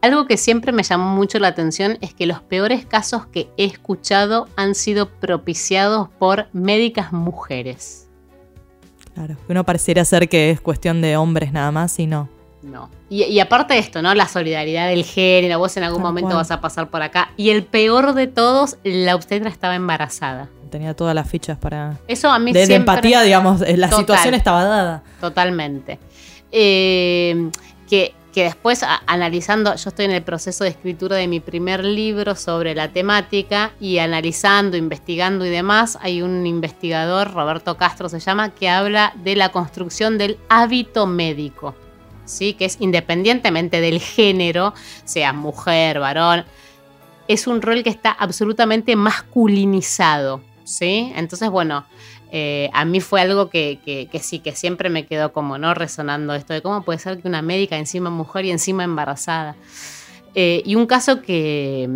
algo 0.06 0.26
que 0.26 0.36
siempre 0.36 0.72
me 0.72 0.82
llamó 0.82 1.14
mucho 1.14 1.38
la 1.38 1.48
atención 1.48 1.98
es 2.00 2.14
que 2.14 2.26
los 2.26 2.40
peores 2.40 2.86
casos 2.86 3.26
que 3.26 3.48
he 3.56 3.64
escuchado 3.64 4.48
han 4.56 4.74
sido 4.74 5.10
propiciados 5.10 6.08
por 6.18 6.46
médicas 6.52 7.12
mujeres. 7.12 8.08
Claro, 9.14 9.36
uno 9.48 9.64
pareciera 9.64 10.04
ser 10.04 10.28
que 10.28 10.50
es 10.50 10.60
cuestión 10.60 11.00
de 11.00 11.16
hombres 11.16 11.52
nada 11.52 11.70
más 11.70 11.98
y 11.98 12.06
no. 12.06 12.28
No. 12.62 12.90
Y, 13.08 13.38
aparte 13.38 13.74
de 13.74 13.80
esto, 13.80 14.02
¿no? 14.02 14.12
La 14.14 14.26
solidaridad 14.26 14.88
del 14.88 15.04
género, 15.04 15.58
vos 15.58 15.76
en 15.76 15.84
algún 15.84 16.02
momento 16.02 16.34
vas 16.34 16.50
a 16.50 16.60
pasar 16.60 16.90
por 16.90 17.00
acá. 17.00 17.30
Y 17.36 17.50
el 17.50 17.64
peor 17.64 18.14
de 18.14 18.26
todos, 18.26 18.78
la 18.82 19.14
obstetra 19.14 19.48
estaba 19.48 19.76
embarazada. 19.76 20.48
Tenía 20.70 20.94
todas 20.94 21.14
las 21.14 21.30
fichas 21.30 21.56
para. 21.56 21.98
Eso 22.08 22.28
a 22.28 22.40
mí 22.40 22.52
de, 22.52 22.66
de 22.66 22.74
empatía, 22.74 23.22
digamos, 23.22 23.60
la 23.60 23.90
situación 23.90 24.34
estaba 24.34 24.64
dada. 24.64 25.04
Totalmente. 25.20 26.00
Eh, 26.50 27.50
que 27.88 28.14
que 28.36 28.42
después 28.42 28.84
analizando, 29.06 29.74
yo 29.76 29.88
estoy 29.88 30.04
en 30.04 30.10
el 30.10 30.22
proceso 30.22 30.62
de 30.62 30.68
escritura 30.68 31.16
de 31.16 31.26
mi 31.26 31.40
primer 31.40 31.82
libro 31.82 32.34
sobre 32.34 32.74
la 32.74 32.92
temática 32.92 33.72
y 33.80 33.96
analizando, 33.96 34.76
investigando 34.76 35.46
y 35.46 35.48
demás, 35.48 35.96
hay 36.02 36.20
un 36.20 36.46
investigador, 36.46 37.32
Roberto 37.32 37.78
Castro 37.78 38.10
se 38.10 38.20
llama, 38.20 38.50
que 38.50 38.68
habla 38.68 39.14
de 39.24 39.36
la 39.36 39.48
construcción 39.48 40.18
del 40.18 40.36
hábito 40.50 41.06
médico, 41.06 41.74
¿sí? 42.26 42.52
que 42.52 42.66
es 42.66 42.76
independientemente 42.78 43.80
del 43.80 44.00
género, 44.00 44.74
sea 45.06 45.32
mujer, 45.32 45.98
varón, 45.98 46.44
es 47.28 47.46
un 47.46 47.62
rol 47.62 47.82
que 47.82 47.88
está 47.88 48.10
absolutamente 48.10 48.96
masculinizado. 48.96 50.42
¿sí? 50.62 51.10
Entonces, 51.16 51.48
bueno, 51.48 51.86
eh, 52.32 52.70
a 52.72 52.84
mí 52.84 53.00
fue 53.00 53.20
algo 53.20 53.50
que, 53.50 53.78
sí, 54.20 54.40
que 54.40 54.52
siempre 54.52 54.90
me 54.90 55.06
quedó 55.06 55.32
como, 55.32 55.58
¿no? 55.58 55.74
Resonando 55.74 56.34
esto 56.34 56.52
de 56.52 56.62
cómo 56.62 56.82
puede 56.82 56.98
ser 56.98 57.20
que 57.20 57.28
una 57.28 57.42
médica 57.42 57.76
encima 57.76 58.10
mujer 58.10 58.44
y 58.44 58.50
encima 58.50 58.84
embarazada. 58.84 59.56
Eh, 60.34 60.62
y 60.64 60.74
un 60.74 60.86
caso 60.86 61.22
que, 61.22 61.88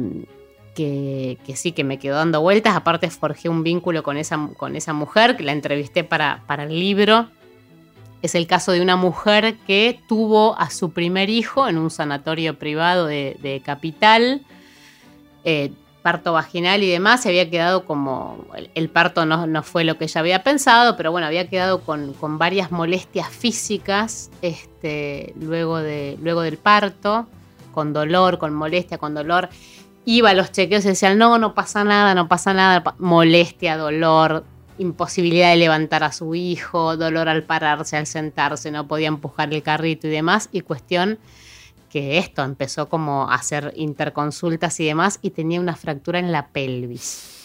que, 0.75 1.57
sí, 1.57 1.73
que 1.73 1.85
me 1.85 1.99
quedó 1.99 2.17
dando 2.17 2.41
vueltas, 2.41 2.77
aparte 2.77 3.11
forjé 3.11 3.49
un 3.49 3.63
vínculo 3.63 4.03
con 4.03 4.17
esa, 4.17 4.49
con 4.57 4.77
esa 4.77 4.93
mujer, 4.93 5.37
que 5.37 5.43
la 5.43 5.53
entrevisté 5.53 6.05
para, 6.05 6.43
para 6.47 6.65
el 6.65 6.79
libro. 6.79 7.29
Es 8.23 8.35
el 8.35 8.47
caso 8.47 8.73
de 8.73 8.83
una 8.83 8.97
mujer 8.97 9.57
que 9.67 9.99
tuvo 10.07 10.59
a 10.59 10.71
su 10.71 10.93
primer 10.93 11.31
hijo 11.31 11.69
en 11.69 11.79
un 11.79 11.91
sanatorio 11.91 12.59
privado 12.59 13.07
de, 13.07 13.63
Capital. 13.65 14.43
Eh, 15.45 15.73
parto 16.03 16.33
vaginal 16.33 16.83
y 16.83 16.91
demás, 16.91 17.23
se 17.23 17.29
había 17.29 17.49
quedado 17.51 17.85
como, 17.85 18.47
el, 18.75 18.89
parto 18.89 19.27
no, 19.27 19.63
fue 19.63 19.85
lo 19.85 19.99
que 19.99 20.05
ella 20.05 20.21
había 20.21 20.43
pensado, 20.43 20.97
pero 20.97 21.13
bueno, 21.13 21.27
había 21.27 21.49
quedado 21.49 21.81
con, 21.83 22.15
varias 22.39 22.73
molestias 22.73 23.29
físicas 23.29 24.31
este, 24.43 25.35
luego, 25.39 25.79
de, 25.79 26.19
luego 26.23 26.43
del 26.43 26.57
parto, 26.57 27.27
con 27.73 27.93
dolor, 27.93 28.39
con 28.39 28.55
molestia, 28.55 28.99
con 28.99 29.15
dolor. 29.15 29.49
Iba 30.05 30.31
a 30.31 30.35
los 30.35 30.51
chequeos 30.51 30.85
y 30.85 30.89
decían, 30.89 31.19
no, 31.19 31.39
no 31.39 31.55
pasa 31.55 31.85
nada, 31.85 32.15
no 32.15 32.27
pasa 32.29 32.55
nada, 32.55 32.95
molestia, 32.99 33.77
dolor, 33.77 34.45
imposibilidad 34.79 35.51
de 35.51 35.57
levantar 35.57 36.03
a 36.03 36.13
su 36.13 36.35
hijo, 36.35 36.97
dolor 36.97 37.29
al 37.29 37.43
pararse, 37.43 37.97
al 37.97 38.07
sentarse, 38.07 38.71
no 38.71 38.89
podía 38.89 39.09
empujar 39.09 39.53
el 39.53 39.63
carrito 39.63 40.07
y 40.07 40.11
demás, 40.11 40.49
y 40.53 40.63
cuestión 40.63 41.19
que 41.91 42.17
esto 42.17 42.43
empezó 42.43 42.89
como 42.89 43.31
a 43.31 43.35
hacer 43.35 43.75
interconsultas 43.77 44.81
y 44.81 44.87
demás 44.87 45.19
y 45.21 45.31
tenía 45.31 45.61
una 45.61 45.77
fractura 45.77 46.19
en 46.19 46.33
la 46.33 46.49
pelvis. 46.49 47.37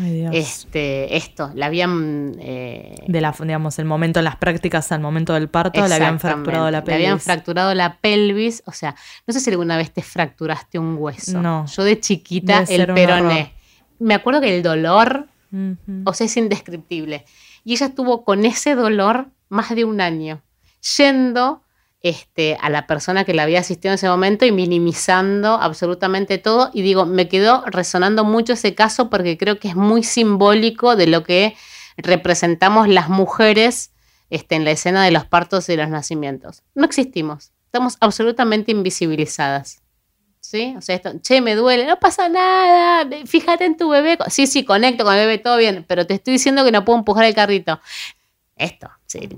Ay, 0.00 0.12
Dios. 0.12 0.30
Este, 0.32 1.16
esto, 1.16 1.50
la 1.54 1.66
habían... 1.66 2.36
Eh, 2.38 3.04
de 3.08 3.20
la, 3.20 3.34
digamos, 3.38 3.78
el 3.80 3.84
momento 3.84 4.20
en 4.20 4.24
las 4.24 4.36
prácticas 4.36 4.92
al 4.92 5.00
momento 5.00 5.34
del 5.34 5.48
parto, 5.48 5.86
le 5.86 5.94
habían 5.94 6.20
fracturado 6.20 6.70
la 6.70 6.84
pelvis. 6.84 7.00
Le 7.00 7.06
habían 7.06 7.20
fracturado 7.20 7.74
la 7.74 7.98
pelvis, 7.98 8.62
o 8.64 8.72
sea, 8.72 8.94
no 9.26 9.34
sé 9.34 9.40
si 9.40 9.50
alguna 9.50 9.76
vez 9.76 9.92
te 9.92 10.02
fracturaste 10.02 10.78
un 10.78 10.96
hueso. 10.98 11.42
No. 11.42 11.66
Yo 11.66 11.82
de 11.82 11.98
chiquita, 11.98 12.64
el 12.68 12.86
peroné. 12.94 13.54
Me 13.98 14.14
acuerdo 14.14 14.40
que 14.40 14.56
el 14.56 14.62
dolor, 14.62 15.26
o 16.04 16.14
sea, 16.14 16.26
es 16.26 16.36
indescriptible. 16.36 17.24
Y 17.64 17.72
ella 17.72 17.86
estuvo 17.86 18.24
con 18.24 18.44
ese 18.44 18.76
dolor 18.76 19.30
más 19.48 19.74
de 19.74 19.84
un 19.84 20.00
año, 20.00 20.42
yendo 20.96 21.62
este, 22.00 22.56
a 22.60 22.70
la 22.70 22.86
persona 22.86 23.24
que 23.24 23.34
la 23.34 23.42
había 23.42 23.60
asistido 23.60 23.92
en 23.92 23.96
ese 23.96 24.08
momento 24.08 24.46
y 24.46 24.52
minimizando 24.52 25.54
absolutamente 25.54 26.38
todo. 26.38 26.70
Y 26.72 26.82
digo, 26.82 27.06
me 27.06 27.28
quedó 27.28 27.64
resonando 27.66 28.24
mucho 28.24 28.52
ese 28.52 28.74
caso 28.74 29.10
porque 29.10 29.36
creo 29.36 29.58
que 29.58 29.68
es 29.68 29.76
muy 29.76 30.04
simbólico 30.04 30.96
de 30.96 31.06
lo 31.06 31.24
que 31.24 31.56
representamos 31.96 32.88
las 32.88 33.08
mujeres 33.08 33.92
este, 34.30 34.54
en 34.54 34.64
la 34.64 34.70
escena 34.70 35.04
de 35.04 35.10
los 35.10 35.24
partos 35.24 35.68
y 35.68 35.76
los 35.76 35.88
nacimientos. 35.88 36.62
No 36.74 36.84
existimos, 36.84 37.52
estamos 37.64 37.96
absolutamente 38.00 38.70
invisibilizadas. 38.70 39.82
¿Sí? 40.40 40.74
O 40.78 40.80
sea, 40.80 40.94
esto, 40.94 41.12
che, 41.20 41.42
me 41.42 41.54
duele, 41.54 41.84
no 41.84 41.98
pasa 41.98 42.28
nada, 42.28 43.06
fíjate 43.26 43.66
en 43.66 43.76
tu 43.76 43.90
bebé. 43.90 44.16
Sí, 44.28 44.46
sí, 44.46 44.64
conecto 44.64 45.04
con 45.04 45.12
el 45.14 45.20
bebé, 45.20 45.38
todo 45.38 45.58
bien, 45.58 45.84
pero 45.86 46.06
te 46.06 46.14
estoy 46.14 46.34
diciendo 46.34 46.64
que 46.64 46.72
no 46.72 46.84
puedo 46.86 46.98
empujar 46.98 47.24
el 47.24 47.34
carrito. 47.34 47.80
Esto, 48.56 48.88
sí, 49.04 49.28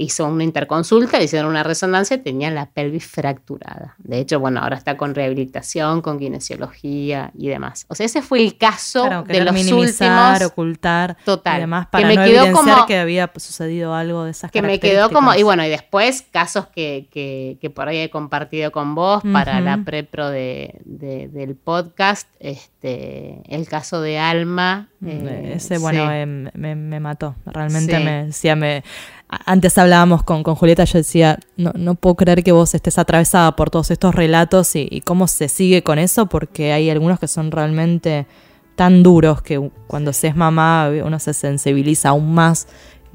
hizo 0.00 0.26
una 0.26 0.44
interconsulta, 0.44 1.18
le 1.18 1.24
hicieron 1.24 1.50
una 1.50 1.62
resonancia 1.62 2.22
tenía 2.22 2.50
la 2.50 2.66
pelvis 2.66 3.06
fracturada. 3.06 3.96
De 3.98 4.18
hecho, 4.18 4.40
bueno, 4.40 4.60
ahora 4.60 4.76
está 4.76 4.96
con 4.96 5.14
rehabilitación, 5.14 6.00
con 6.00 6.18
kinesiología 6.18 7.30
y 7.36 7.48
demás. 7.48 7.84
O 7.88 7.94
sea, 7.94 8.06
ese 8.06 8.22
fue 8.22 8.42
el 8.42 8.56
caso 8.56 9.24
de 9.26 9.44
los 9.44 9.52
minimizar, 9.52 10.32
últimos. 10.32 10.52
ocultar 10.52 11.18
total, 11.24 11.58
y 11.58 11.60
demás 11.60 11.86
para 11.88 12.08
que 12.08 12.08
me 12.08 12.16
no 12.16 12.24
quedó 12.24 12.52
como, 12.52 12.86
que 12.86 12.98
había 12.98 13.30
sucedido 13.36 13.94
algo 13.94 14.24
de 14.24 14.30
esas 14.30 14.50
Que 14.50 14.62
me 14.62 14.80
quedó 14.80 15.10
como, 15.10 15.34
y 15.34 15.42
bueno, 15.42 15.64
y 15.64 15.68
después 15.68 16.24
casos 16.30 16.66
que, 16.68 17.08
que, 17.10 17.70
por 17.70 17.88
ahí 17.88 17.98
he 17.98 18.10
compartido 18.10 18.72
con 18.72 18.94
vos 18.94 19.22
para 19.32 19.60
la 19.60 19.84
prepro 19.84 20.30
de, 20.30 20.80
del 20.84 21.56
podcast, 21.56 22.26
este, 22.38 23.42
el 23.48 23.68
caso 23.68 24.00
de 24.00 24.18
Alma. 24.18 24.88
Mm, 25.00 25.08
eh, 25.08 25.52
ese, 25.56 25.76
bueno, 25.78 26.10
eh, 26.10 26.24
me, 26.26 26.74
me, 26.74 27.00
mató. 27.00 27.34
Realmente 27.46 27.98
me 28.00 28.26
decía, 28.26 28.56
me 28.56 28.82
antes 29.30 29.78
hablábamos 29.78 30.24
con, 30.24 30.42
con 30.42 30.56
Julieta, 30.56 30.84
yo 30.84 30.98
decía, 30.98 31.38
no, 31.56 31.72
no, 31.76 31.94
puedo 31.94 32.16
creer 32.16 32.42
que 32.42 32.52
vos 32.52 32.74
estés 32.74 32.98
atravesada 32.98 33.54
por 33.54 33.70
todos 33.70 33.90
estos 33.90 34.14
relatos 34.14 34.74
y, 34.74 35.02
cómo 35.02 35.28
se 35.28 35.48
sigue 35.48 35.82
con 35.82 35.98
eso, 35.98 36.26
porque 36.26 36.72
hay 36.72 36.90
algunos 36.90 37.20
que 37.20 37.28
son 37.28 37.50
realmente 37.52 38.26
tan 38.74 39.02
duros 39.02 39.42
que 39.42 39.70
cuando 39.86 40.12
se 40.12 40.28
es 40.28 40.36
mamá 40.36 40.90
uno 41.04 41.18
se 41.18 41.34
sensibiliza 41.34 42.08
aún 42.10 42.32
más 42.32 42.66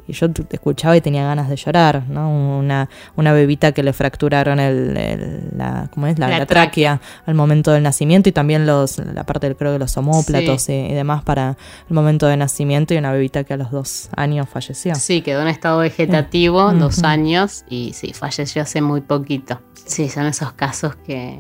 y 0.08 0.14
yo 0.14 0.32
te 0.32 0.56
escuchaba 0.56 0.96
y 0.96 1.02
tenía 1.02 1.24
ganas 1.26 1.50
de 1.50 1.56
llorar, 1.56 2.04
¿no? 2.08 2.30
Una, 2.30 2.90
una 3.16 3.34
bebita 3.34 3.72
que 3.72 3.84
le 3.84 3.94
fracturaron 3.94 4.60
el, 4.60 5.50
la, 5.56 5.90
¿cómo 5.94 6.08
es? 6.08 6.20
La, 6.20 6.46
tráquea 6.46 7.02
al 7.26 7.36
momento 7.36 7.72
del 7.72 7.84
nacimiento 7.84 8.30
y 8.30 8.32
también 8.32 8.66
los, 8.66 9.00
la 9.00 9.24
parte 9.24 9.48
del 9.48 9.56
creo 9.56 9.72
de 9.72 9.80
los 9.80 9.96
homóplatos 9.98 10.70
y, 10.70 10.94
demás 10.94 11.24
para 11.24 11.58
el 11.90 11.94
momento 11.94 12.28
de 12.28 12.38
nacimiento 12.38 12.94
y 12.94 12.98
una 12.98 13.12
bebita 13.12 13.44
que 13.44 13.54
a 13.54 13.58
los 13.58 13.72
dos 13.72 14.10
años 14.16 14.48
falleció. 14.50 14.96
Sí, 14.96 15.22
quedó 15.22 15.42
en 15.42 15.48
estado 15.48 15.80
vegetativo, 15.80 16.72
dos 16.74 17.04
años 17.04 17.66
y 17.70 17.94
sí, 17.94 18.14
falleció 18.14 18.62
hace 18.62 18.82
muy 18.82 19.02
poquito. 19.02 19.62
Sí, 19.86 20.10
son 20.10 20.26
esos 20.26 20.54
casos 20.54 20.96
que, 20.96 21.40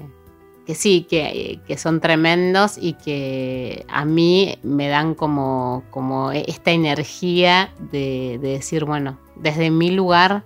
que 0.65 0.75
sí, 0.75 1.05
que, 1.09 1.77
son 1.77 2.01
tremendos 2.01 2.77
y 2.79 2.93
que 2.93 3.85
a 3.87 4.03
mí 4.05 4.57
me 4.63 4.87
dan 4.87 5.13
como, 5.13 5.83
como 5.91 6.31
esta 6.31 6.71
energía 6.71 7.71
de, 7.91 8.39
decir, 8.41 8.85
bueno, 8.85 9.19
desde 9.35 9.69
mi 9.69 9.91
lugar, 9.91 10.43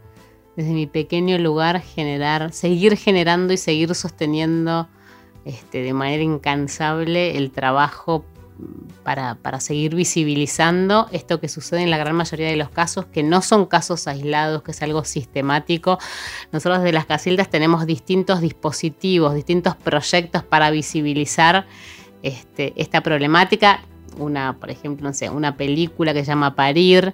desde 0.55 0.71
mi 0.71 0.87
pequeño 0.87 1.37
lugar, 1.37 1.81
generar, 1.81 2.51
seguir 2.51 2.97
generando 2.97 3.53
y 3.53 3.57
seguir 3.57 3.95
sosteniendo 3.95 4.87
este, 5.45 5.81
de 5.81 5.93
manera 5.93 6.21
incansable 6.21 7.37
el 7.37 7.51
trabajo 7.51 8.25
para, 9.03 9.59
seguir 9.59 9.95
visibilizando 9.95 11.07
esto 11.11 11.39
que 11.39 11.47
sucede 11.49 11.81
en 11.81 11.89
la 11.89 11.97
gran 11.97 12.15
mayoría 12.15 12.47
de 12.47 12.55
los 12.55 12.69
casos, 12.69 13.05
que 13.05 13.23
no 13.23 13.41
son 13.41 13.65
casos 13.65 14.07
aislados, 14.07 14.61
que 14.63 14.71
es 14.71 14.81
algo 14.81 15.03
sistemático. 15.03 15.97
Nosotros 16.51 16.83
de 16.83 16.91
las 16.91 17.05
Casildas 17.05 17.49
tenemos 17.49 17.85
distintos 17.85 18.41
dispositivos, 18.41 19.33
distintos 19.33 19.75
proyectos 19.75 20.43
para 20.43 20.69
visibilizar 20.69 21.65
este, 22.21 22.73
esta 22.75 23.01
problemática. 23.01 23.81
Una, 24.17 24.57
por 24.59 24.69
ejemplo, 24.69 25.07
no 25.07 25.13
sé, 25.13 25.29
una 25.29 25.55
película 25.55 26.13
que 26.13 26.21
se 26.21 26.31
llama 26.31 26.55
Parir, 26.55 27.13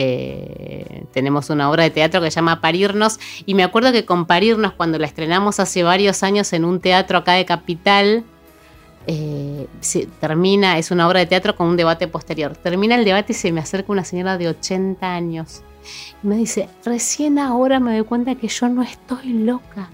eh, 0.00 1.06
tenemos 1.12 1.50
una 1.50 1.68
obra 1.70 1.82
de 1.82 1.90
teatro 1.90 2.20
que 2.20 2.30
se 2.30 2.36
llama 2.36 2.60
Parirnos 2.60 3.18
y 3.46 3.54
me 3.54 3.64
acuerdo 3.64 3.90
que 3.90 4.04
con 4.04 4.26
Parirnos 4.26 4.72
cuando 4.74 4.96
la 4.96 5.06
estrenamos 5.06 5.58
hace 5.58 5.82
varios 5.82 6.22
años 6.22 6.52
en 6.52 6.64
un 6.64 6.78
teatro 6.78 7.18
acá 7.18 7.32
de 7.32 7.44
Capital, 7.44 8.24
eh, 9.10 9.66
termina, 10.20 10.76
es 10.76 10.90
una 10.90 11.08
obra 11.08 11.20
de 11.20 11.26
teatro 11.26 11.56
con 11.56 11.66
un 11.66 11.76
debate 11.76 12.08
posterior. 12.08 12.56
Termina 12.56 12.94
el 12.94 13.06
debate 13.06 13.32
y 13.32 13.34
se 13.34 13.50
me 13.52 13.60
acerca 13.60 13.90
una 13.90 14.04
señora 14.04 14.36
de 14.36 14.48
80 14.48 15.10
años 15.10 15.62
y 16.22 16.26
me 16.26 16.36
dice, 16.36 16.68
recién 16.84 17.38
ahora 17.38 17.80
me 17.80 17.96
doy 17.96 18.04
cuenta 18.04 18.34
que 18.34 18.48
yo 18.48 18.68
no 18.68 18.82
estoy 18.82 19.32
loca. 19.32 19.88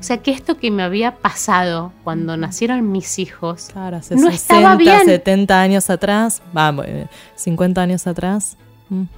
O 0.00 0.02
sea, 0.02 0.18
que 0.18 0.30
esto 0.30 0.56
que 0.56 0.70
me 0.70 0.82
había 0.82 1.16
pasado 1.16 1.92
cuando 2.04 2.36
nacieron 2.36 2.90
mis 2.90 3.18
hijos 3.18 3.70
no 4.10 4.28
estaba 4.28 4.76
bien. 4.76 5.04
70 5.04 5.60
años 5.60 5.90
atrás, 5.90 6.40
vamos, 6.52 6.86
50 7.34 7.82
años 7.82 8.06
atrás, 8.06 8.56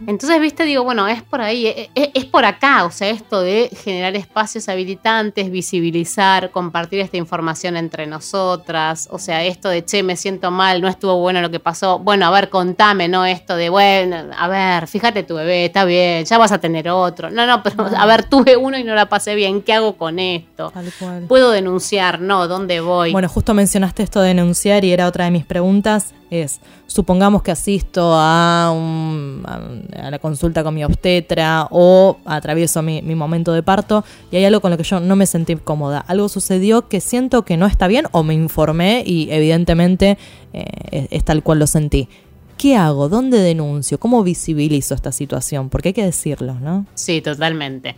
entonces, 0.06 0.40
viste, 0.40 0.64
digo, 0.64 0.82
bueno, 0.82 1.06
es 1.06 1.22
por 1.22 1.40
ahí, 1.40 1.66
e, 1.66 1.90
e, 1.94 2.10
es, 2.14 2.24
por 2.24 2.44
acá, 2.44 2.84
o 2.84 2.90
sea, 2.90 3.08
esto 3.10 3.40
de 3.40 3.70
generar 3.84 4.16
espacios 4.16 4.68
habilitantes, 4.68 5.50
visibilizar, 5.50 6.50
compartir 6.50 7.00
esta 7.00 7.16
información 7.16 7.76
entre 7.76 8.06
nosotras, 8.06 9.08
o 9.12 9.18
sea, 9.18 9.44
esto 9.44 9.68
de, 9.68 9.84
che, 9.84 10.02
me 10.02 10.16
siento 10.16 10.50
mal, 10.50 10.80
no 10.80 10.88
estuvo 10.88 11.16
bueno 11.20 11.40
lo 11.40 11.50
que 11.50 11.60
pasó, 11.60 12.00
bueno, 12.00 12.26
a 12.26 12.30
ver, 12.30 12.48
contame, 12.50 13.06
¿no? 13.06 13.24
Esto 13.24 13.54
de, 13.54 13.68
bueno, 13.68 14.16
a 14.36 14.48
ver, 14.48 14.88
fíjate 14.88 15.22
tu 15.22 15.34
bebé, 15.36 15.66
está 15.66 15.84
bien, 15.84 16.24
ya 16.24 16.36
vas 16.38 16.52
a 16.52 16.58
tener 16.58 16.88
otro. 16.88 17.30
No, 17.30 17.46
no, 17.46 17.62
pero 17.62 17.86
a 17.96 18.06
ver, 18.06 18.24
tuve 18.24 18.56
uno 18.56 18.76
y 18.76 18.84
no 18.84 18.94
la 18.94 19.08
pasé 19.08 19.34
bien, 19.34 19.62
¿qué 19.62 19.74
hago 19.74 19.96
con 19.96 20.18
esto? 20.18 20.72
¿Puedo 21.28 21.50
denunciar? 21.52 22.20
No, 22.20 22.48
¿dónde 22.48 22.80
voy? 22.80 23.12
Bueno, 23.12 23.28
justo 23.28 23.54
mencionaste 23.54 24.02
esto 24.02 24.20
de 24.20 24.28
denunciar 24.28 24.84
y 24.84 24.92
era 24.92 25.06
otra 25.06 25.26
de 25.26 25.30
mis 25.30 25.44
preguntas 25.44 26.14
es, 26.30 26.60
supongamos 26.86 27.42
que 27.42 27.50
asisto 27.50 28.12
a, 28.14 28.68
a, 28.70 30.10
la 30.10 30.18
consulta 30.18 30.62
con 30.62 30.74
mi 30.74 30.84
obstetra 30.84 31.66
o 31.70 32.18
atravieso 32.24 32.82
mi, 32.82 33.02
momento 33.02 33.52
de 33.52 33.62
parto 33.62 34.04
y 34.30 34.36
hay 34.36 34.44
algo 34.44 34.60
con 34.60 34.70
lo 34.70 34.76
que 34.76 34.84
yo 34.84 35.00
no 35.00 35.16
me 35.16 35.26
sentí 35.26 35.56
cómoda. 35.56 35.98
Algo 36.06 36.28
sucedió 36.28 36.88
que 36.88 37.00
siento 37.00 37.44
que 37.44 37.56
no 37.56 37.66
está 37.66 37.88
bien 37.88 38.06
o 38.12 38.22
me 38.22 38.34
informé 38.34 39.02
y 39.04 39.28
evidentemente 39.30 40.16
eh, 40.52 41.08
es 41.10 41.24
tal 41.24 41.42
cual 41.42 41.58
lo 41.58 41.66
sentí. 41.66 42.08
¿Qué 42.56 42.76
hago? 42.76 43.08
¿Dónde 43.08 43.38
denuncio? 43.38 43.98
¿Cómo 43.98 44.22
visibilizo 44.22 44.94
esta 44.94 45.12
situación? 45.12 45.70
Porque 45.70 45.88
hay 45.88 45.92
que 45.94 46.04
decirlo, 46.04 46.54
¿no? 46.60 46.84
Sí, 46.94 47.22
totalmente. 47.22 47.96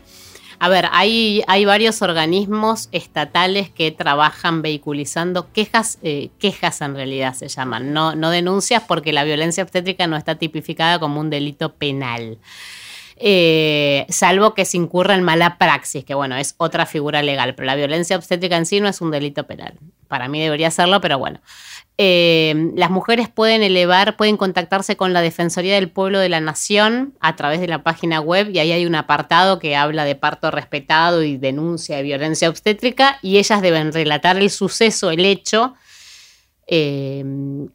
A 0.62 0.68
ver, 0.68 0.86
hay, 0.92 1.42
hay 1.48 1.64
varios 1.64 2.02
organismos 2.02 2.88
estatales 2.92 3.68
que 3.68 3.90
trabajan 3.90 4.62
vehiculizando 4.62 5.52
quejas, 5.52 5.98
eh, 6.04 6.30
quejas 6.38 6.80
en 6.82 6.94
realidad 6.94 7.34
se 7.34 7.48
llaman, 7.48 7.92
no, 7.92 8.14
no 8.14 8.30
denuncias 8.30 8.84
porque 8.86 9.12
la 9.12 9.24
violencia 9.24 9.64
obstétrica 9.64 10.06
no 10.06 10.16
está 10.16 10.36
tipificada 10.36 11.00
como 11.00 11.18
un 11.18 11.30
delito 11.30 11.74
penal. 11.74 12.38
Eh, 13.16 14.06
salvo 14.08 14.54
que 14.54 14.64
se 14.64 14.76
incurra 14.76 15.16
en 15.16 15.24
mala 15.24 15.58
praxis, 15.58 16.04
que 16.04 16.14
bueno, 16.14 16.36
es 16.36 16.54
otra 16.58 16.86
figura 16.86 17.22
legal, 17.22 17.56
pero 17.56 17.66
la 17.66 17.74
violencia 17.74 18.16
obstétrica 18.16 18.56
en 18.56 18.64
sí 18.64 18.78
no 18.78 18.86
es 18.86 19.00
un 19.00 19.10
delito 19.10 19.48
penal. 19.48 19.74
Para 20.06 20.28
mí 20.28 20.40
debería 20.40 20.70
serlo, 20.70 21.00
pero 21.00 21.18
bueno. 21.18 21.40
Eh, 22.04 22.72
las 22.74 22.90
mujeres 22.90 23.28
pueden 23.28 23.62
elevar, 23.62 24.16
pueden 24.16 24.36
contactarse 24.36 24.96
con 24.96 25.12
la 25.12 25.20
Defensoría 25.20 25.76
del 25.76 25.88
Pueblo 25.88 26.18
de 26.18 26.28
la 26.28 26.40
Nación 26.40 27.14
a 27.20 27.36
través 27.36 27.60
de 27.60 27.68
la 27.68 27.84
página 27.84 28.18
web 28.18 28.50
y 28.52 28.58
ahí 28.58 28.72
hay 28.72 28.86
un 28.86 28.96
apartado 28.96 29.60
que 29.60 29.76
habla 29.76 30.04
de 30.04 30.16
parto 30.16 30.50
respetado 30.50 31.22
y 31.22 31.36
denuncia 31.36 31.98
de 31.98 32.02
violencia 32.02 32.48
obstétrica 32.48 33.20
y 33.22 33.38
ellas 33.38 33.62
deben 33.62 33.92
relatar 33.92 34.36
el 34.36 34.50
suceso, 34.50 35.12
el 35.12 35.24
hecho, 35.24 35.76
eh, 36.66 37.24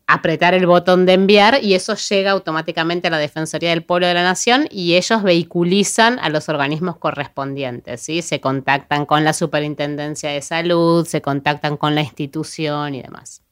apretar 0.08 0.54
el 0.54 0.68
botón 0.68 1.06
de 1.06 1.14
enviar 1.14 1.64
y 1.64 1.76
eso 1.76 1.96
llega 1.96 2.32
automáticamente 2.32 3.08
a 3.08 3.12
la 3.12 3.20
Defensoría 3.20 3.70
del 3.70 3.86
Pueblo 3.86 4.08
de 4.08 4.14
la 4.14 4.24
Nación 4.24 4.68
y 4.70 4.96
ellos 4.96 5.24
vehiculizan 5.24 6.20
a 6.20 6.28
los 6.28 6.50
organismos 6.50 6.98
correspondientes, 6.98 8.02
¿sí? 8.02 8.22
se 8.22 8.42
contactan 8.42 9.06
con 9.06 9.24
la 9.24 9.32
Superintendencia 9.32 10.32
de 10.32 10.42
Salud, 10.42 11.08
se 11.08 11.22
contactan 11.22 11.78
con 11.78 11.96
la 11.96 12.02
institución 12.02 12.94
y 12.94 13.02
demás. 13.02 13.47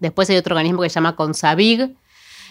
Después 0.00 0.28
hay 0.30 0.36
otro 0.36 0.54
organismo 0.54 0.82
que 0.82 0.90
se 0.90 0.94
llama 0.94 1.16
Consavig, 1.16 1.94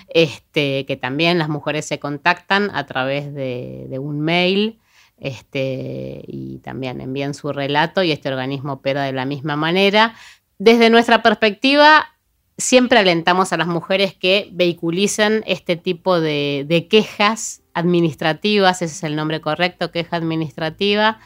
este, 0.09 0.85
que 0.85 0.97
también 0.97 1.37
las 1.37 1.49
mujeres 1.49 1.85
se 1.85 1.99
contactan 1.99 2.69
a 2.73 2.85
través 2.85 3.33
de, 3.33 3.97
un 3.99 4.21
mail 4.21 4.79
este, 5.17 6.23
y 6.27 6.59
también 6.59 7.01
envían 7.01 7.33
su 7.33 7.51
relato 7.51 8.03
y 8.03 8.11
este 8.11 8.29
organismo 8.29 8.73
opera 8.73 9.03
de 9.03 9.13
la 9.13 9.25
misma 9.25 9.55
manera. 9.55 10.15
Desde 10.57 10.89
nuestra 10.89 11.21
perspectiva, 11.21 12.15
siempre 12.57 12.99
alentamos 12.99 13.51
a 13.51 13.57
las 13.57 13.67
mujeres 13.67 14.13
que 14.13 14.49
vehiculicen 14.51 15.43
este 15.47 15.75
tipo 15.75 16.19
de, 16.19 16.65
de 16.67 16.87
quejas 16.87 17.61
administrativas, 17.73 18.81
ese 18.81 18.93
es 18.93 19.03
el 19.03 19.15
nombre 19.15 19.41
correcto, 19.41 19.91
queja 19.91 20.17
administrativa, 20.17 21.19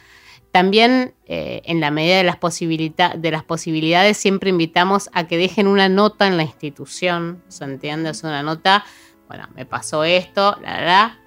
también, 0.60 1.14
eh, 1.26 1.62
en 1.64 1.80
la 1.80 1.90
medida 1.90 2.18
de 2.18 2.26
las, 2.26 2.38
de 2.38 3.32
las 3.32 3.44
posibilidades, 3.46 4.18
siempre 4.18 4.50
invitamos 4.50 5.10
a 5.14 5.26
que 5.26 5.38
dejen 5.38 5.68
una 5.68 5.88
nota 5.88 6.28
en 6.28 6.36
la 6.36 6.44
institución, 6.44 7.42
¿se 7.48 7.64
entiende? 7.64 8.10
Es 8.10 8.26
una 8.26 8.44
nota, 8.44 8.84
bueno, 9.30 9.48
me 9.56 9.66
pasó 9.66 10.04
esto, 10.04 10.58
la, 10.62 10.82
la, 10.82 11.20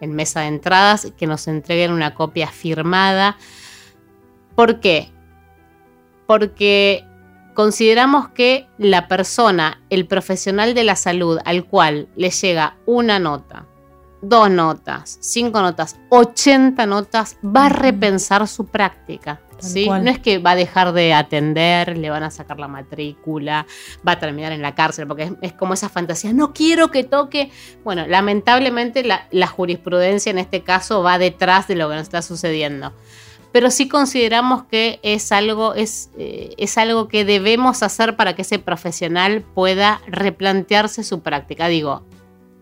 en 0.00 0.12
mesa 0.14 0.42
de 0.42 0.46
entradas, 0.46 1.12
que 1.18 1.26
nos 1.26 1.48
entreguen 1.48 1.90
una 1.90 2.14
copia 2.14 2.46
firmada. 2.46 3.38
¿Por 4.54 4.78
qué? 4.78 5.10
Porque 6.28 7.04
consideramos 7.54 8.28
que 8.28 8.68
la 8.78 9.08
persona, 9.08 9.82
el 9.90 10.06
profesional 10.06 10.74
de 10.74 10.84
la 10.84 10.94
salud 10.94 11.40
al 11.44 11.64
cual 11.64 12.06
le 12.14 12.30
llega 12.30 12.76
una 12.86 13.18
nota, 13.18 13.66
dos 14.28 14.50
notas, 14.50 15.18
cinco 15.20 15.60
notas, 15.60 15.96
ochenta 16.08 16.86
notas, 16.86 17.36
va 17.44 17.66
a 17.66 17.68
repensar 17.68 18.46
su 18.48 18.66
práctica. 18.66 19.40
¿sí? 19.58 19.88
No 19.88 20.10
es 20.10 20.18
que 20.18 20.38
va 20.38 20.52
a 20.52 20.56
dejar 20.56 20.92
de 20.92 21.14
atender, 21.14 21.96
le 21.96 22.10
van 22.10 22.22
a 22.22 22.30
sacar 22.30 22.58
la 22.58 22.68
matrícula, 22.68 23.66
va 24.06 24.12
a 24.12 24.18
terminar 24.18 24.52
en 24.52 24.62
la 24.62 24.74
cárcel, 24.74 25.06
porque 25.06 25.32
es, 25.40 25.52
como 25.52 25.74
esa 25.74 25.88
fantasía, 25.88 26.32
no 26.32 26.52
quiero 26.52 26.90
que 26.90 27.04
toque. 27.04 27.50
Bueno, 27.84 28.06
lamentablemente 28.06 29.04
la, 29.04 29.46
jurisprudencia 29.46 30.30
en 30.30 30.38
este 30.38 30.62
caso 30.62 31.02
va 31.02 31.18
detrás 31.18 31.68
de 31.68 31.76
lo 31.76 31.88
que 31.88 31.94
nos 31.94 32.02
está 32.02 32.22
sucediendo. 32.22 32.92
Pero 33.52 33.70
sí 33.70 33.88
consideramos 33.88 34.64
que 34.64 35.00
es 35.02 35.32
algo, 35.32 35.74
es, 35.74 36.10
eh, 36.18 36.54
es 36.58 36.76
algo 36.76 37.08
que 37.08 37.24
debemos 37.24 37.82
hacer 37.82 38.16
para 38.16 38.34
que 38.34 38.42
ese 38.42 38.58
profesional 38.58 39.42
pueda 39.54 40.02
replantearse 40.08 41.04
su 41.04 41.20
práctica. 41.20 41.68
Digo, 41.68 42.02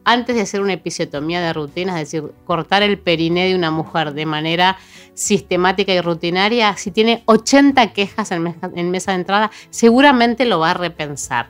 antes 0.05 0.37
de 0.37 0.43
hacer 0.43 0.61
una 0.61 0.75
episiotomía 0.75 1.41
de 1.41 1.53
rutina, 1.53 2.01
es 2.01 2.11
decir, 2.11 2.33
cortar 2.45 2.83
el 2.83 2.99
periné 2.99 3.49
de 3.49 3.55
una 3.55 3.71
mujer 3.71 4.13
de 4.13 4.27
manera 4.27 4.77
sistemática 5.15 5.93
y 5.93 6.01
rutinaria, 6.01 6.77
si 6.77 6.91
tiene 6.91 7.23
80 7.27 7.93
quejas 7.93 8.33
en, 8.33 8.43
mesa, 8.91 9.13
de 9.13 9.17
entrada, 9.17 9.51
seguramente 9.71 10.45
lo 10.45 10.59
va 10.59 10.73
a 10.73 10.75
repensar. 10.75 11.47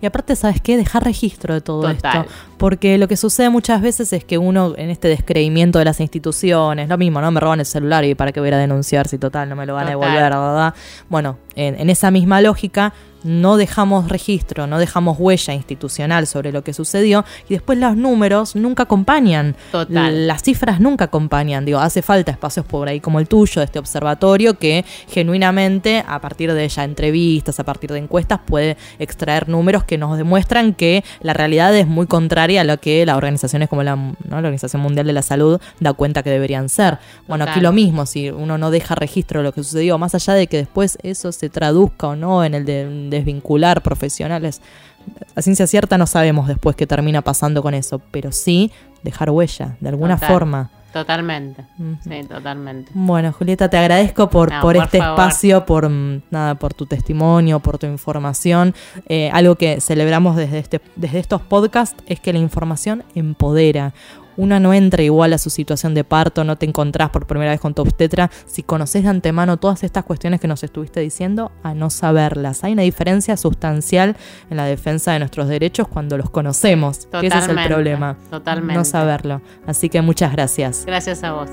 Y 0.00 0.06
aparte, 0.06 0.36
¿sabes 0.36 0.60
qué? 0.60 0.76
Dejar 0.76 1.04
registro 1.04 1.54
de 1.54 1.60
todo 1.60 1.88
esto. 1.88 2.26
Porque 2.64 2.96
lo 2.96 3.08
que 3.08 3.18
sucede 3.18 3.50
muchas 3.50 3.82
veces 3.82 4.10
es 4.14 4.24
que 4.24 4.38
uno, 4.38 4.72
en 4.78 4.88
este 4.88 5.08
descreimiento 5.08 5.78
de 5.78 5.84
las 5.84 6.00
instituciones, 6.00 6.88
lo 6.88 6.96
mismo, 6.96 7.20
¿no? 7.20 7.30
Me 7.30 7.38
roban 7.38 7.60
el 7.60 7.66
celular 7.66 8.06
y 8.06 8.14
para 8.14 8.32
qué 8.32 8.40
voy 8.40 8.48
a 8.48 8.56
denunciar 8.56 9.06
si 9.06 9.18
total 9.18 9.50
no 9.50 9.54
me 9.54 9.66
lo 9.66 9.74
van 9.74 9.88
a 9.88 9.90
devolver, 9.90 10.14
¿verdad? 10.14 10.72
Bueno, 11.10 11.36
en 11.56 11.90
esa 11.90 12.10
misma 12.10 12.40
lógica, 12.40 12.94
no 13.24 13.56
dejamos 13.56 14.08
registro, 14.08 14.66
no 14.66 14.78
dejamos 14.78 15.16
huella 15.18 15.54
institucional 15.54 16.26
sobre 16.26 16.52
lo 16.52 16.62
que 16.62 16.74
sucedió 16.74 17.24
y 17.48 17.54
después 17.54 17.78
los 17.78 17.96
números 17.96 18.54
nunca 18.54 18.82
acompañan. 18.82 19.56
Total. 19.72 20.26
Las 20.26 20.42
cifras 20.42 20.78
nunca 20.78 21.06
acompañan. 21.06 21.64
Digo, 21.64 21.78
hace 21.78 22.02
falta 22.02 22.30
espacios 22.30 22.66
por 22.66 22.86
ahí 22.86 23.00
como 23.00 23.18
el 23.20 23.26
tuyo, 23.26 23.62
este 23.62 23.78
observatorio, 23.78 24.58
que 24.58 24.84
genuinamente, 25.08 26.04
a 26.06 26.20
partir 26.20 26.52
de 26.52 26.68
ya 26.68 26.84
entrevistas, 26.84 27.58
a 27.58 27.64
partir 27.64 27.92
de 27.92 27.98
encuestas, 27.98 28.40
puede 28.44 28.76
extraer 28.98 29.48
números 29.48 29.84
que 29.84 29.96
nos 29.96 30.18
demuestran 30.18 30.74
que 30.74 31.02
la 31.22 31.32
realidad 31.32 31.74
es 31.74 31.86
muy 31.86 32.06
contraria 32.06 32.53
a 32.58 32.64
lo 32.64 32.78
que 32.78 33.04
las 33.06 33.16
organizaciones 33.16 33.68
como 33.68 33.82
la, 33.82 33.96
la 34.28 34.36
Organización 34.36 34.82
Mundial 34.82 35.06
de 35.06 35.12
la 35.12 35.22
Salud 35.22 35.60
da 35.80 35.92
cuenta 35.92 36.22
que 36.22 36.30
deberían 36.30 36.68
ser. 36.68 36.98
Bueno, 37.28 37.44
aquí 37.44 37.60
lo 37.60 37.72
mismo, 37.72 38.06
si 38.06 38.30
uno 38.30 38.58
no 38.58 38.70
deja 38.70 38.94
registro 38.94 39.40
de 39.40 39.44
lo 39.44 39.52
que 39.52 39.62
sucedió, 39.62 39.98
más 39.98 40.14
allá 40.14 40.34
de 40.34 40.46
que 40.46 40.58
después 40.58 40.98
eso 41.02 41.32
se 41.32 41.48
traduzca 41.50 42.08
o 42.08 42.16
no 42.16 42.44
en 42.44 42.54
el 42.54 42.64
de 42.64 43.08
desvincular 43.10 43.82
profesionales. 43.82 44.60
A 45.34 45.42
ciencia 45.42 45.66
cierta 45.66 45.98
no 45.98 46.06
sabemos 46.06 46.48
después 46.48 46.76
qué 46.76 46.86
termina 46.86 47.22
pasando 47.22 47.62
con 47.62 47.74
eso, 47.74 48.00
pero 48.10 48.32
sí 48.32 48.72
dejar 49.02 49.30
huella, 49.30 49.76
de 49.80 49.88
alguna 49.88 50.18
forma. 50.18 50.70
Totalmente. 50.94 51.64
Sí, 52.04 52.22
totalmente. 52.28 52.92
Bueno, 52.94 53.32
Julieta, 53.32 53.68
te 53.68 53.76
agradezco 53.76 54.30
por, 54.30 54.52
por, 54.60 54.76
este 54.76 54.98
espacio, 54.98 55.66
por 55.66 55.88
mm, 55.88 56.22
nada, 56.30 56.54
por 56.54 56.72
tu 56.72 56.86
testimonio, 56.86 57.58
por 57.58 57.78
tu 57.78 57.86
información. 57.86 58.72
Eh, 59.08 59.28
algo 59.32 59.56
que 59.56 59.80
celebramos 59.80 60.36
desde, 60.36 60.60
este, 60.60 60.80
desde 60.94 61.18
estos 61.18 61.42
podcasts 61.42 62.00
es 62.06 62.20
que 62.20 62.32
la 62.32 62.38
información 62.38 63.02
empodera 63.16 63.92
uno 64.36 64.60
no 64.60 64.74
entra 64.74 65.02
igual 65.02 65.32
a 65.32 65.38
su 65.38 65.50
situación 65.50 65.94
de 65.94 66.04
parto, 66.04 66.44
no 66.44 66.56
te 66.56 66.66
encontrás 66.66 67.10
por 67.10 67.26
primera 67.26 67.50
vez 67.50 67.60
con 67.60 67.74
tu 67.74 67.82
obstetra 67.82 68.30
si 68.46 68.62
conoces 68.62 69.02
de 69.02 69.08
antemano 69.08 69.56
todas 69.56 69.84
estas 69.84 70.04
cuestiones 70.04 70.40
que 70.40 70.48
nos 70.48 70.62
estuviste 70.62 71.00
diciendo 71.00 71.52
a 71.62 71.74
no 71.74 71.90
saberlas. 71.90 72.64
Hay 72.64 72.72
una 72.72 72.82
diferencia 72.82 73.36
sustancial 73.36 74.16
en 74.50 74.56
la 74.56 74.64
defensa 74.64 75.12
de 75.12 75.18
nuestros 75.18 75.48
derechos 75.48 75.88
cuando 75.88 76.16
los 76.16 76.30
conocemos. 76.30 77.08
ese 77.22 77.38
es 77.38 77.48
el 77.48 77.66
problema. 77.66 78.16
Totalmente. 78.30 78.74
No 78.74 78.84
saberlo. 78.84 79.42
Así 79.66 79.88
que 79.88 80.02
muchas 80.02 80.32
gracias. 80.32 80.84
Gracias 80.86 81.22
a 81.22 81.32
vos. 81.32 81.50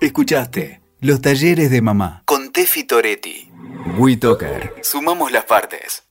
Escuchaste 0.00 0.82
los 1.00 1.20
talleres 1.20 1.70
de 1.70 1.80
mamá 1.80 2.22
con 2.26 2.50
Tefi 2.50 2.84
Toretti. 2.84 3.51
WeToker. 3.84 4.74
Sumamos 4.82 5.32
las 5.32 5.44
partes. 5.44 6.04